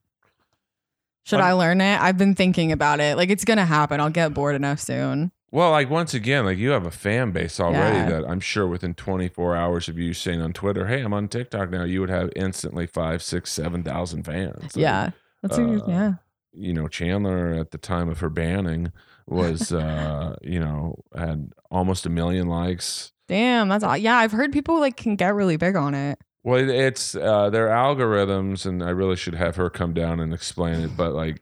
[1.25, 1.99] Should Um, I learn it?
[2.01, 3.17] I've been thinking about it.
[3.17, 3.99] Like it's gonna happen.
[3.99, 5.31] I'll get bored enough soon.
[5.51, 8.09] Well, like once again, like you have a fan base already Yeah.
[8.09, 11.69] that I'm sure within 24 hours of you saying on Twitter, "Hey, I'm on TikTok
[11.69, 14.75] now," you would have instantly five, six, seven thousand fans.
[14.75, 15.11] Like, yeah.
[15.41, 16.13] That's a, uh, yeah.
[16.53, 18.91] you know, Chandler at the time of her banning
[19.25, 23.11] was, uh, you know, had almost a million likes.
[23.27, 23.95] Damn, that's all.
[23.97, 26.19] Yeah, I've heard people like can get really big on it.
[26.43, 30.33] Well, it- it's uh, their algorithms, and I really should have her come down and
[30.33, 30.97] explain it.
[30.97, 31.41] But like,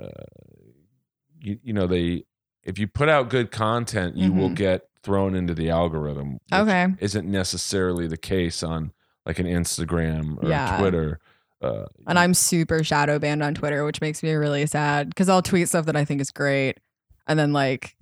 [0.00, 0.08] uh,
[1.40, 2.24] you, you know, they
[2.68, 4.54] if you put out good content, you will Mhm.
[4.56, 6.38] get thrown into the algorithm.
[6.52, 6.88] Okay.
[7.00, 8.92] isn't necessarily the case on
[9.26, 10.78] like an Instagram or Yeah.
[10.78, 11.18] Twitter.
[11.62, 15.42] Uh, And I'm super shadow banned on Twitter, which makes me really sad because I'll
[15.42, 16.78] tweet stuff that I think is great.
[17.26, 17.94] And then, like,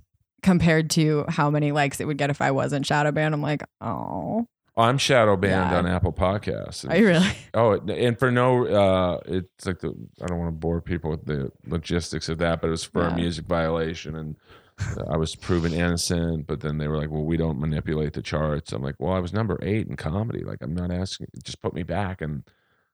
[0.43, 3.63] compared to how many likes it would get if I wasn't shadow banned, I'm like,
[3.81, 4.47] oh,
[4.77, 5.79] I'm shadow banned Yeah.
[5.79, 6.85] on Apple Podcasts.
[6.99, 7.31] you really?
[7.55, 11.25] Oh, and for no, uh, it's like the I don't want to bore people with
[11.25, 13.13] the logistics of that, but it was for Yeah.
[13.13, 14.37] a music violation, and
[14.79, 16.47] uh, I was proven innocent.
[16.47, 19.19] But then they were like, "Well, we don't manipulate the charts." I'm like, "Well, I
[19.19, 20.45] was number eight in comedy.
[20.45, 21.29] Like, I'm not asking.
[21.43, 22.43] Just put me back." And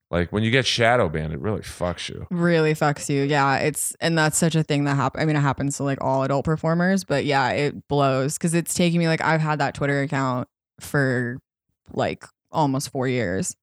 [0.08, 2.26] like when you get shadow banned, it really fucks you.
[2.30, 3.22] Really fucks you.
[3.22, 3.56] Yeah.
[3.56, 5.22] It's, and that's such a thing that happens.
[5.22, 8.74] I mean, it happens to like all adult performers, but yeah, it blows because it's
[8.74, 10.48] taking me like, I've had that Twitter account
[10.80, 11.38] for
[11.92, 13.56] like almost four years.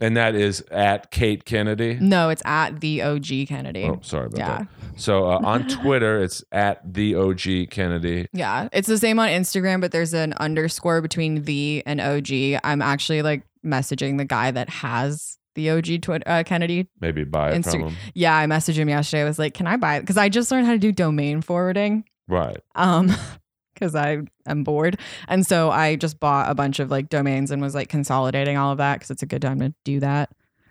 [0.00, 1.98] And that is at Kate Kennedy.
[2.00, 3.84] No, it's at the OG Kennedy.
[3.84, 4.58] Oh, sorry about yeah.
[4.58, 4.68] that.
[4.96, 8.26] So uh, on Twitter, it's at the OG Kennedy.
[8.32, 12.60] Yeah, it's the same on Instagram, but there's an underscore between the and OG.
[12.64, 16.88] I'm actually like messaging the guy that has the OG Twitter uh, Kennedy.
[17.00, 17.96] Maybe buy it Insta- from him.
[18.14, 19.22] Yeah, I messaged him yesterday.
[19.22, 21.40] I was like, "Can I buy it?" Because I just learned how to do domain
[21.40, 22.04] forwarding.
[22.28, 22.58] Right.
[22.74, 23.12] Um,
[23.74, 24.98] because I am bored,
[25.28, 28.72] and so I just bought a bunch of like domains and was like consolidating all
[28.72, 30.30] of that because it's a good time to do that.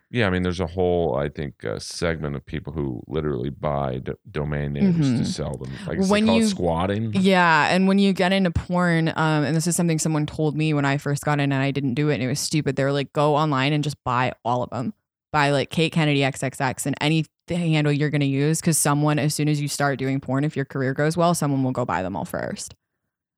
[0.10, 3.98] Yeah, I mean, there's a whole, I think, uh, segment of people who literally buy
[3.98, 5.18] d- domain names Mhm.
[5.18, 5.72] to sell them.
[5.88, 7.12] Like, When you- squatting?
[7.16, 10.72] Yeah, and when you get into porn, um, and this is something someone told me
[10.72, 12.76] when I first got in, and I didn't do it, and it was stupid.
[12.76, 14.94] They were like, go online and just buy all of them.
[15.32, 19.50] Buy like Kate Kennedy XXX and any handle you're gonna use, because someone, as soon
[19.50, 22.16] as you start doing porn, if your career goes well, someone will go buy them
[22.16, 22.76] all first.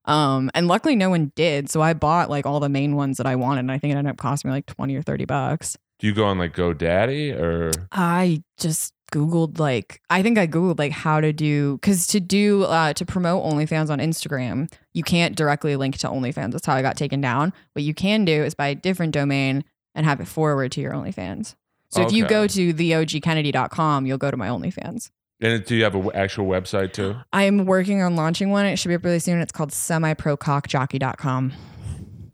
[0.06, 3.26] Um, and luckily no one did, so I bought like all the main ones that
[3.26, 5.78] I wanted, and I think it ended up costing me like twenty or thirty bucks.
[6.00, 7.72] Do you go on like GoDaddy or?
[7.92, 12.64] I just googled like I think I googled like how to do because to do
[12.64, 16.52] uh, to promote OnlyFans on Instagram, you can't directly link to OnlyFans.
[16.52, 17.54] That's how I got taken down.
[17.74, 19.64] What you can do is buy a different domain
[19.94, 21.56] and have it forward to your OnlyFans.
[21.90, 25.12] So if you go to theogkennedy.com, you'll go to my OnlyFans.
[25.42, 27.16] And do you have an actual website too?
[27.34, 28.66] I am working on launching one.
[28.66, 29.40] It should be up really soon.
[29.42, 31.54] It's called semiprocockjockey.com.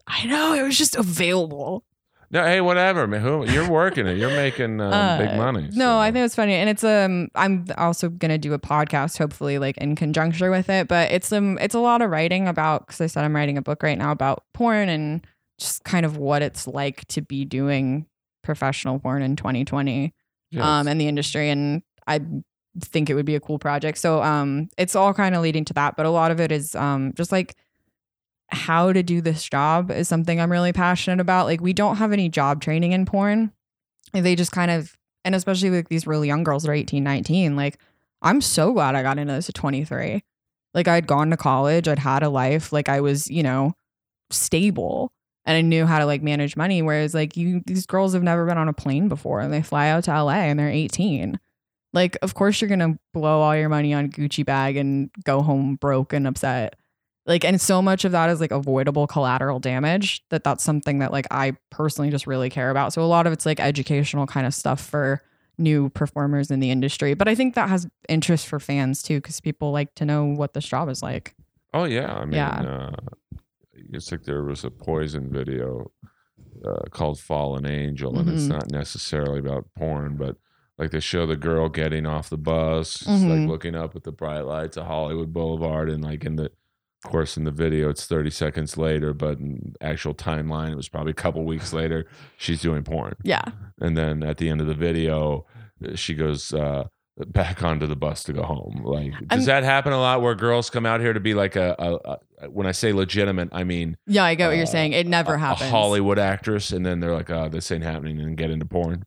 [0.07, 1.83] I know it was just available.
[2.29, 3.21] No, hey, whatever, man.
[3.21, 4.17] Who you're working it?
[4.17, 5.67] You're making uh, big money.
[5.73, 5.99] No.
[5.99, 7.27] I think it's funny, and it's um.
[7.35, 10.87] I'm also gonna do a podcast, hopefully, like in conjunction with it.
[10.87, 13.61] But it's um, it's a lot of writing about because I said I'm writing a
[13.61, 15.27] book right now about porn and
[15.59, 18.05] just kind of what it's like to be doing
[18.43, 20.13] professional porn in 2020
[20.51, 20.63] Yes.
[20.65, 22.21] um in the industry, and I
[22.79, 23.97] think it would be a cool project.
[23.97, 26.75] So um, it's all kind of leading to that, but a lot of it is
[26.75, 27.55] um just like
[28.49, 31.45] how to do this job is something I'm really passionate about.
[31.45, 33.51] Like we don't have any job training in porn.
[34.13, 37.55] They just kind of and especially with these really young girls that are 18, 19,
[37.55, 37.77] like
[38.21, 40.23] I'm so glad I got into this at 23.
[40.73, 43.73] Like I'd gone to college, I'd had a life, like I was, you know,
[44.29, 45.11] stable
[45.45, 46.81] and I knew how to like manage money.
[46.81, 49.89] Whereas like you these girls have never been on a plane before and they fly
[49.89, 51.39] out to LA and they're 18.
[51.93, 55.75] Like, of course you're gonna blow all your money on Gucci bag and go home
[55.75, 56.75] broke and upset.
[57.25, 61.11] Like and so much of that is like avoidable collateral damage that that's something that
[61.11, 62.93] like i personally just really care about.
[62.93, 65.21] So a lot of it's like educational kind of stuff for
[65.57, 67.13] new performers in the industry.
[67.13, 70.53] But i think that has interest for fans too because people like to know what
[70.53, 71.35] this job is like.
[71.73, 72.89] Oh yeah, I mean, Yeah.
[72.91, 73.37] uh,
[73.93, 75.91] it's like there was a Poison video
[76.65, 78.49] uh, called "Fallen Angel," and it's Mhm.
[78.49, 80.37] not necessarily about porn, but
[80.81, 83.29] like they show the girl getting off the bus, Mhm.
[83.41, 86.45] like looking up at the bright lights of Hollywood Boulevard, and like in the,
[87.05, 90.89] of course, in the video it's thirty seconds later, but in actual timeline it was
[90.89, 92.05] probably a couple weeks later.
[92.37, 93.43] She's doing porn, yeah
[93.79, 95.45] and then at the end of the video,
[95.87, 96.53] uh, she goes.
[96.53, 96.85] Uh,
[97.27, 100.33] back onto the bus to go home like does I'm- that happen a lot where
[100.33, 103.63] girls come out here to be like a, a, a when i say legitimate i
[103.63, 106.71] mean yeah i get what Uh, you're saying it never a, happens a hollywood actress
[106.71, 109.03] and then they're like oh this ain't happening and get into porn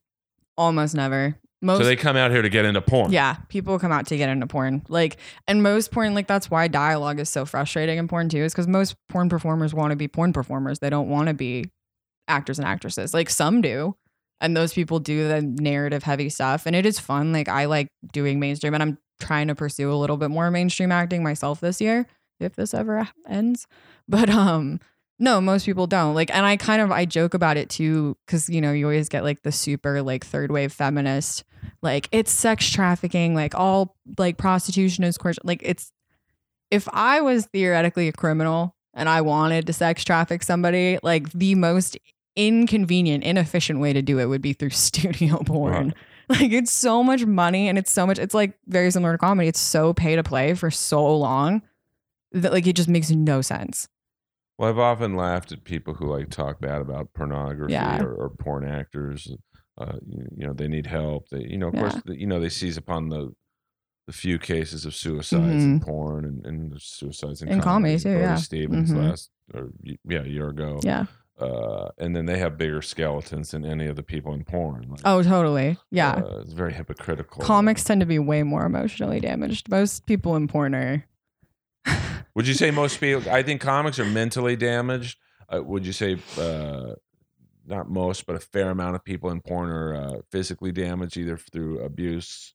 [0.56, 3.90] almost never most so they come out here to get into porn Yeah, people come
[3.90, 4.82] out to get into porn.
[4.88, 5.16] Like,
[5.48, 8.68] and most porn, like that's why dialogue is so frustrating in porn too, is because
[8.68, 10.78] most porn performers want to be porn performers.
[10.78, 11.70] They don't want to be
[12.28, 13.14] actors and actresses.
[13.14, 13.96] Like some do,
[14.40, 17.32] and those people do the narrative heavy stuff, and it is fun.
[17.32, 20.92] Like I like doing mainstream, and I'm trying to pursue a little bit more mainstream
[20.92, 22.06] acting myself this year,
[22.40, 23.66] if this ever ends.
[24.08, 24.80] But um,
[25.18, 26.14] no, most people don't.
[26.14, 29.08] Like, and I kind of I joke about it too, because you know you always
[29.08, 31.44] get like the super like third wave feminist
[31.80, 35.92] like it's sex trafficking like all like prostitution is coercion like it's
[36.70, 41.54] if i was theoretically a criminal and i wanted to sex traffic somebody like the
[41.54, 41.96] most
[42.36, 45.94] inconvenient inefficient way to do it would be through studio porn.
[46.28, 49.48] Like it's so much money and it's so much it's like very similar to comedy.
[49.48, 51.62] It's so pay to play for so long
[52.32, 53.88] that like it just makes no sense
[54.58, 58.02] well i've often laughed at people who like talk bad about pornography Yeah.
[58.02, 59.30] or, or porn actors
[59.78, 62.14] uh, you, you know they need help they you know of course Yeah.
[62.14, 63.34] you know they seize upon the
[64.06, 65.82] the few cases of suicides in Mhm.
[65.82, 68.34] porn and, and suicides in, In comedy, too, Brody yeah.
[68.36, 69.08] Stevens Mhm.
[69.08, 69.70] last or
[70.04, 71.06] yeah a year ago yeah
[71.40, 74.86] uh, and then they have bigger skeletons than any of the people in porn.
[74.88, 77.42] Like, oh totally yeah uh, it's very hypocritical.
[77.42, 81.04] comics tend to be way more emotionally damaged most people in porn are
[82.34, 83.30] Would you say most people?
[83.30, 85.18] I think comics are mentally damaged.
[85.48, 86.94] Uh, would you say uh,
[87.66, 91.36] not most, but a fair amount of people in porn are uh, physically damaged, either
[91.36, 92.54] through abuse?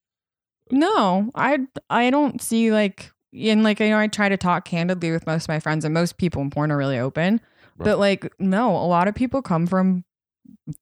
[0.71, 5.11] No, I I don't see like in like you know I try to talk candidly
[5.11, 7.41] with most of my friends and most people in porn are really open.
[7.77, 7.85] Right.
[7.85, 10.03] But like no, a lot of people come from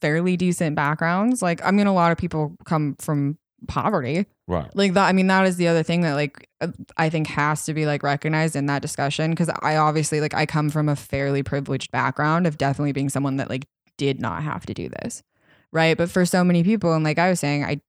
[0.01, 1.41] fairly decent backgrounds.
[1.41, 3.37] Like I mean a lot of people come from
[3.67, 4.25] poverty.
[4.47, 4.69] Right.
[4.75, 6.47] Like that I mean that is the other thing that like
[6.97, 10.45] I think has to be like recognized in that discussion cuz I obviously like I
[10.45, 13.65] come from a fairly privileged background of definitely being someone that like
[13.97, 15.23] did not have to do this.
[15.71, 15.97] Right?
[15.97, 17.81] But for so many people and like I was saying I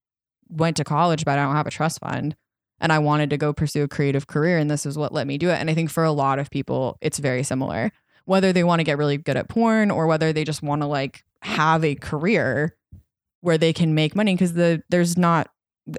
[0.48, 2.34] went to college, but I don't have a trust fund.
[2.80, 5.36] And I wanted to go pursue a creative career, and this is what let me
[5.36, 5.58] do it.
[5.58, 7.90] And I think for a lot of people, it's very similar.
[8.24, 10.86] Whether they want to get really good at porn or whether they just want to
[10.86, 12.76] like have a career
[13.40, 15.50] where they can make money, because the there's not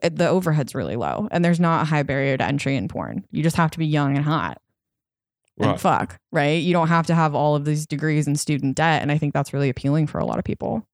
[0.02, 3.26] the overhead's really low, and there's not a high barrier to entry in porn.
[3.32, 4.62] You just have to be young and hot
[5.58, 6.62] and fuck, right?
[6.62, 9.34] You don't have to have all of these degrees and student debt, and I think
[9.34, 10.86] that's really appealing for a lot of people.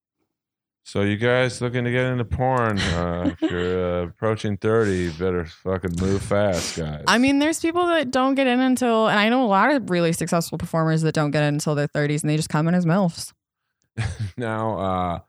[0.87, 2.77] So you guys looking to get into porn?
[2.77, 7.03] Uh, if you're uh, approaching thirty, you better fucking move fast, guys.
[7.07, 9.89] I mean, there's people that don't get in until, and I know a lot of
[9.89, 12.75] really successful performers that don't get in until their 30s and they just come in
[12.75, 13.33] as MILFs.
[14.37, 15.19] now uh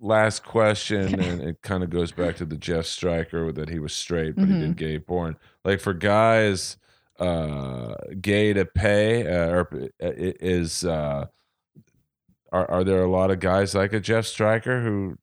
[0.00, 3.92] last question and it kind of goes back to the Jeff Stryker that he was
[3.92, 4.60] straight but he Mhm.
[4.60, 6.76] did gay porn like for guys
[7.18, 9.68] uh gay to pay uh, or
[10.02, 11.26] uh, is uh
[12.52, 15.18] are, are there a lot of guys like a Jeff Stryker who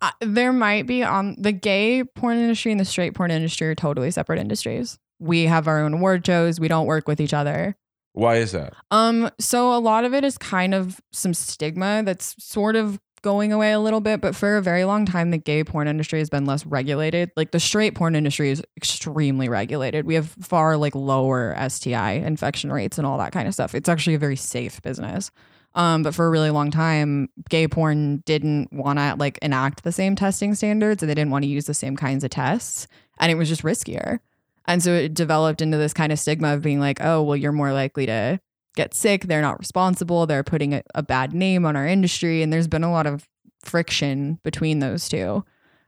[0.00, 3.74] Uh, there might be on the gay porn industry and the straight porn industry are
[3.74, 4.98] totally separate industries.
[5.20, 6.58] We have our own award shows.
[6.58, 7.76] We don't work with each other.
[8.12, 8.74] Why is that?
[8.90, 13.52] Um, so a lot of it is kind of some stigma that's sort of going
[13.52, 16.28] away a little bit, but for a very long time, the gay porn industry has
[16.28, 17.30] been less regulated.
[17.36, 20.04] Like the straight porn industry is extremely regulated.
[20.04, 23.74] We have far like lower STI infection rates and all that kind of stuff.
[23.74, 25.30] It's actually a very safe business.
[25.74, 29.92] Um, but for a really long time, gay porn didn't want to like enact the
[29.92, 32.86] same testing standards and they didn't want to use the same kinds of tests.
[33.18, 34.18] And it was just riskier.
[34.66, 37.52] And so it developed into this kind of stigma of being like, oh, well, you're
[37.52, 38.40] more likely to
[38.76, 39.24] get sick.
[39.24, 40.26] They're not responsible.
[40.26, 42.42] They're putting a, a bad name on our industry.
[42.42, 43.28] And there's been a lot of
[43.60, 45.44] friction between those two.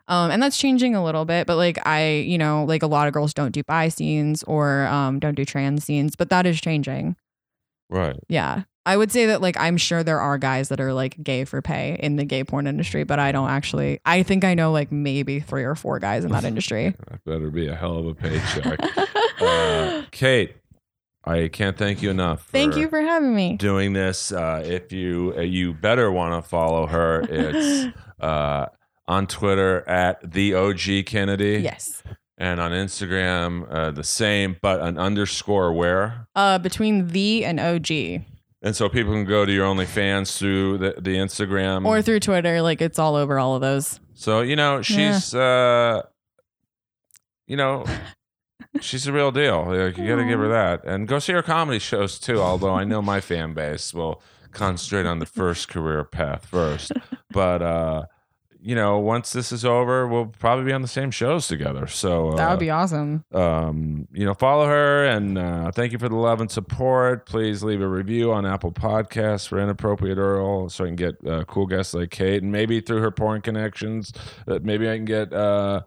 [0.06, 3.08] Um, and that's changing a little bit, but like I, you know, like a lot
[3.08, 6.60] of girls don't do bi scenes or um, don't do trans scenes, but that is
[6.60, 7.16] changing.
[7.88, 8.18] Right.
[8.28, 8.64] Yeah.
[8.86, 11.62] I would say that like I'm sure there are guys that are like gay for
[11.62, 14.92] pay in the gay porn industry, but I don't actually I think I know like
[14.92, 16.94] maybe three or four guys in that industry.
[17.08, 18.78] That better be a hell of a paycheck.
[19.40, 20.56] uh, Kate,
[21.26, 22.48] I can't thank you enough.
[22.50, 23.56] Thank you for having me.
[23.56, 24.30] doing this.
[24.30, 28.66] Uh, if you uh, you better want to follow her, it's uh,
[29.08, 31.60] on Twitter at the OG Kennedy.
[31.62, 32.02] Yes.
[32.36, 36.26] And on Instagram, uh, the same, but an underscore where.
[36.34, 37.90] Uh between the and OG
[38.60, 41.86] And so people can go to your OnlyFans through the, the Instagram.
[41.86, 44.00] or through Twitter, like it's all over all of those.
[44.14, 46.02] so, you know, she's, uh,
[47.46, 47.84] you know,
[48.84, 49.64] she's a real deal.
[49.66, 50.84] Like, you got to give her that.
[50.84, 55.06] And go see her comedy shows too, although I know my fan base will concentrate
[55.06, 56.92] on the first career path first.
[57.30, 58.04] But, uh,
[58.60, 61.86] you know, once this is over, we'll probably be on the same shows together.
[61.86, 63.22] So uh, That would be awesome.
[63.34, 67.26] um, you know, follow her and uh, thank you for the love and support.
[67.26, 71.44] Please leave a review on Apple Podcasts for Inappropriate Earl so I can get uh,
[71.44, 74.12] cool guests like Kate and maybe through her porn connections,
[74.48, 75.82] uh, maybe I can get, uh,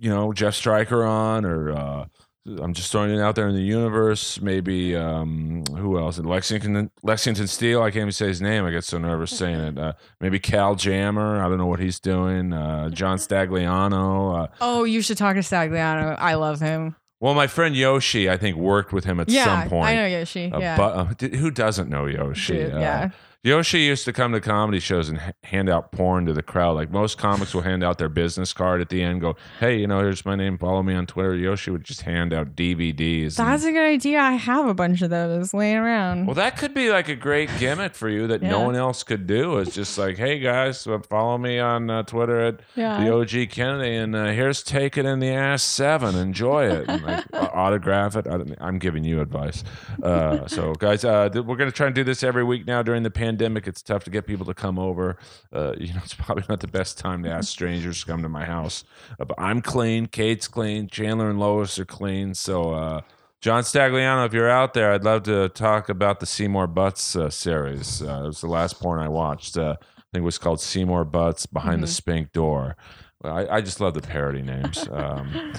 [0.00, 2.04] you know, Jeff Stryker on or uh,
[2.46, 4.40] I'm just throwing it out there in the universe.
[4.40, 6.18] Maybe um, who else?
[6.18, 7.82] Lexington Lexington Steele.
[7.82, 8.64] I can't even say his name.
[8.64, 9.78] I get so nervous saying it.
[9.78, 11.42] Uh, maybe Cal Jammer.
[11.42, 12.52] I don't know what he's doing.
[12.52, 14.44] Uh, John Stagliano.
[14.44, 16.16] Uh, Oh, you should talk to Stagliano.
[16.18, 16.96] I love him.
[17.20, 19.88] well, my friend Yoshi, I think, worked with him at yeah, some point.
[19.88, 20.50] I know Yoshi.
[20.52, 20.76] Uh, yeah.
[20.76, 22.54] but uh, who doesn't know Yoshi?
[22.54, 23.10] Dude, Uh, yeah.
[23.44, 26.72] Yoshi used to come to comedy shows and hand out porn to the crowd.
[26.74, 29.86] Like most comics will hand out their business card at the end, go, "Hey, you
[29.86, 30.58] know, here's my name.
[30.58, 33.38] Follow me on Twitter." Yoshi would just hand out DVDs.
[33.38, 34.18] and- That's a good idea.
[34.18, 36.26] I have a bunch of those laying around.
[36.26, 39.28] well, that could be like a great gimmick for you that no one else could
[39.28, 39.58] do.
[39.58, 43.04] It's just like, "Hey guys, uh, follow me on uh, Twitter at yeah.
[43.04, 46.16] the OG Kennedy, and uh, here's Take It in the Ass 7.
[46.16, 46.88] Enjoy it.
[46.88, 48.26] And, like, autograph it.
[48.26, 49.62] I don't, I'm giving you advice.
[50.02, 53.04] Uh, so, guys, uh, we're going to try and do this every week now during
[53.04, 53.27] the pandemic.
[53.28, 55.18] Pandemic, it's tough to get people to come over.
[55.52, 58.28] Uh, you know, it's probably not the best time to ask strangers to come to
[58.28, 58.84] my house.
[59.20, 60.06] Uh, but I'm clean.
[60.06, 60.88] Kate's clean.
[60.88, 62.34] Chandler and Lois are clean.
[62.34, 63.00] So, uh,
[63.40, 67.30] John Stagliano, if you're out there, I'd love to talk about the Seymour Butts uh,
[67.30, 68.02] series.
[68.02, 69.56] Uh, it was the last porn I watched.
[69.56, 71.90] Uh, I think it was called Seymour Butts Behind the Mhm.
[71.90, 72.76] Spink Door.
[73.22, 74.88] Well, I, I just love the parody names.
[74.92, 75.52] Um,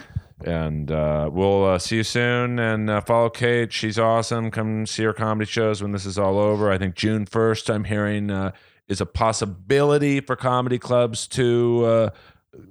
[0.43, 2.59] and uh, we'll uh, see you soon.
[2.59, 3.71] And uh, follow Kate.
[3.73, 4.51] She's awesome.
[4.51, 6.71] Come see her comedy shows when this is all over.
[6.71, 8.51] I think June 1st, I'm hearing, uh,
[8.87, 11.85] is a possibility for comedy clubs to.
[11.85, 12.09] Uh,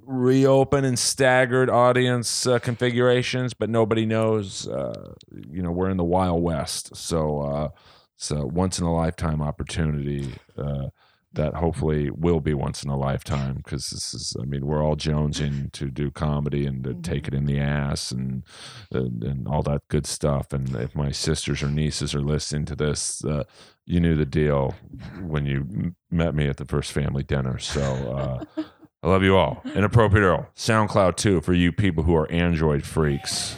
[0.05, 4.67] reopen in staggered audience uh, configurations but nobody knows
[5.49, 7.71] you know we're in the wild west so
[8.17, 10.33] so once in a lifetime opportunity
[11.33, 14.95] that hopefully will be once in a lifetime because this is i mean we're all
[14.95, 18.43] jonesing to do comedy and to take it in the ass and,
[18.91, 22.75] and and all that good stuff and if my sisters or nieces are listening to
[22.75, 23.43] this uh
[23.85, 24.73] you knew the deal
[25.21, 27.81] when you m- met me at the first family dinner so
[28.57, 28.61] uh
[29.01, 29.61] I love you all.
[29.75, 30.49] Inappropriate Earl.
[30.57, 33.55] SoundCloud too for you people who are Android freaks.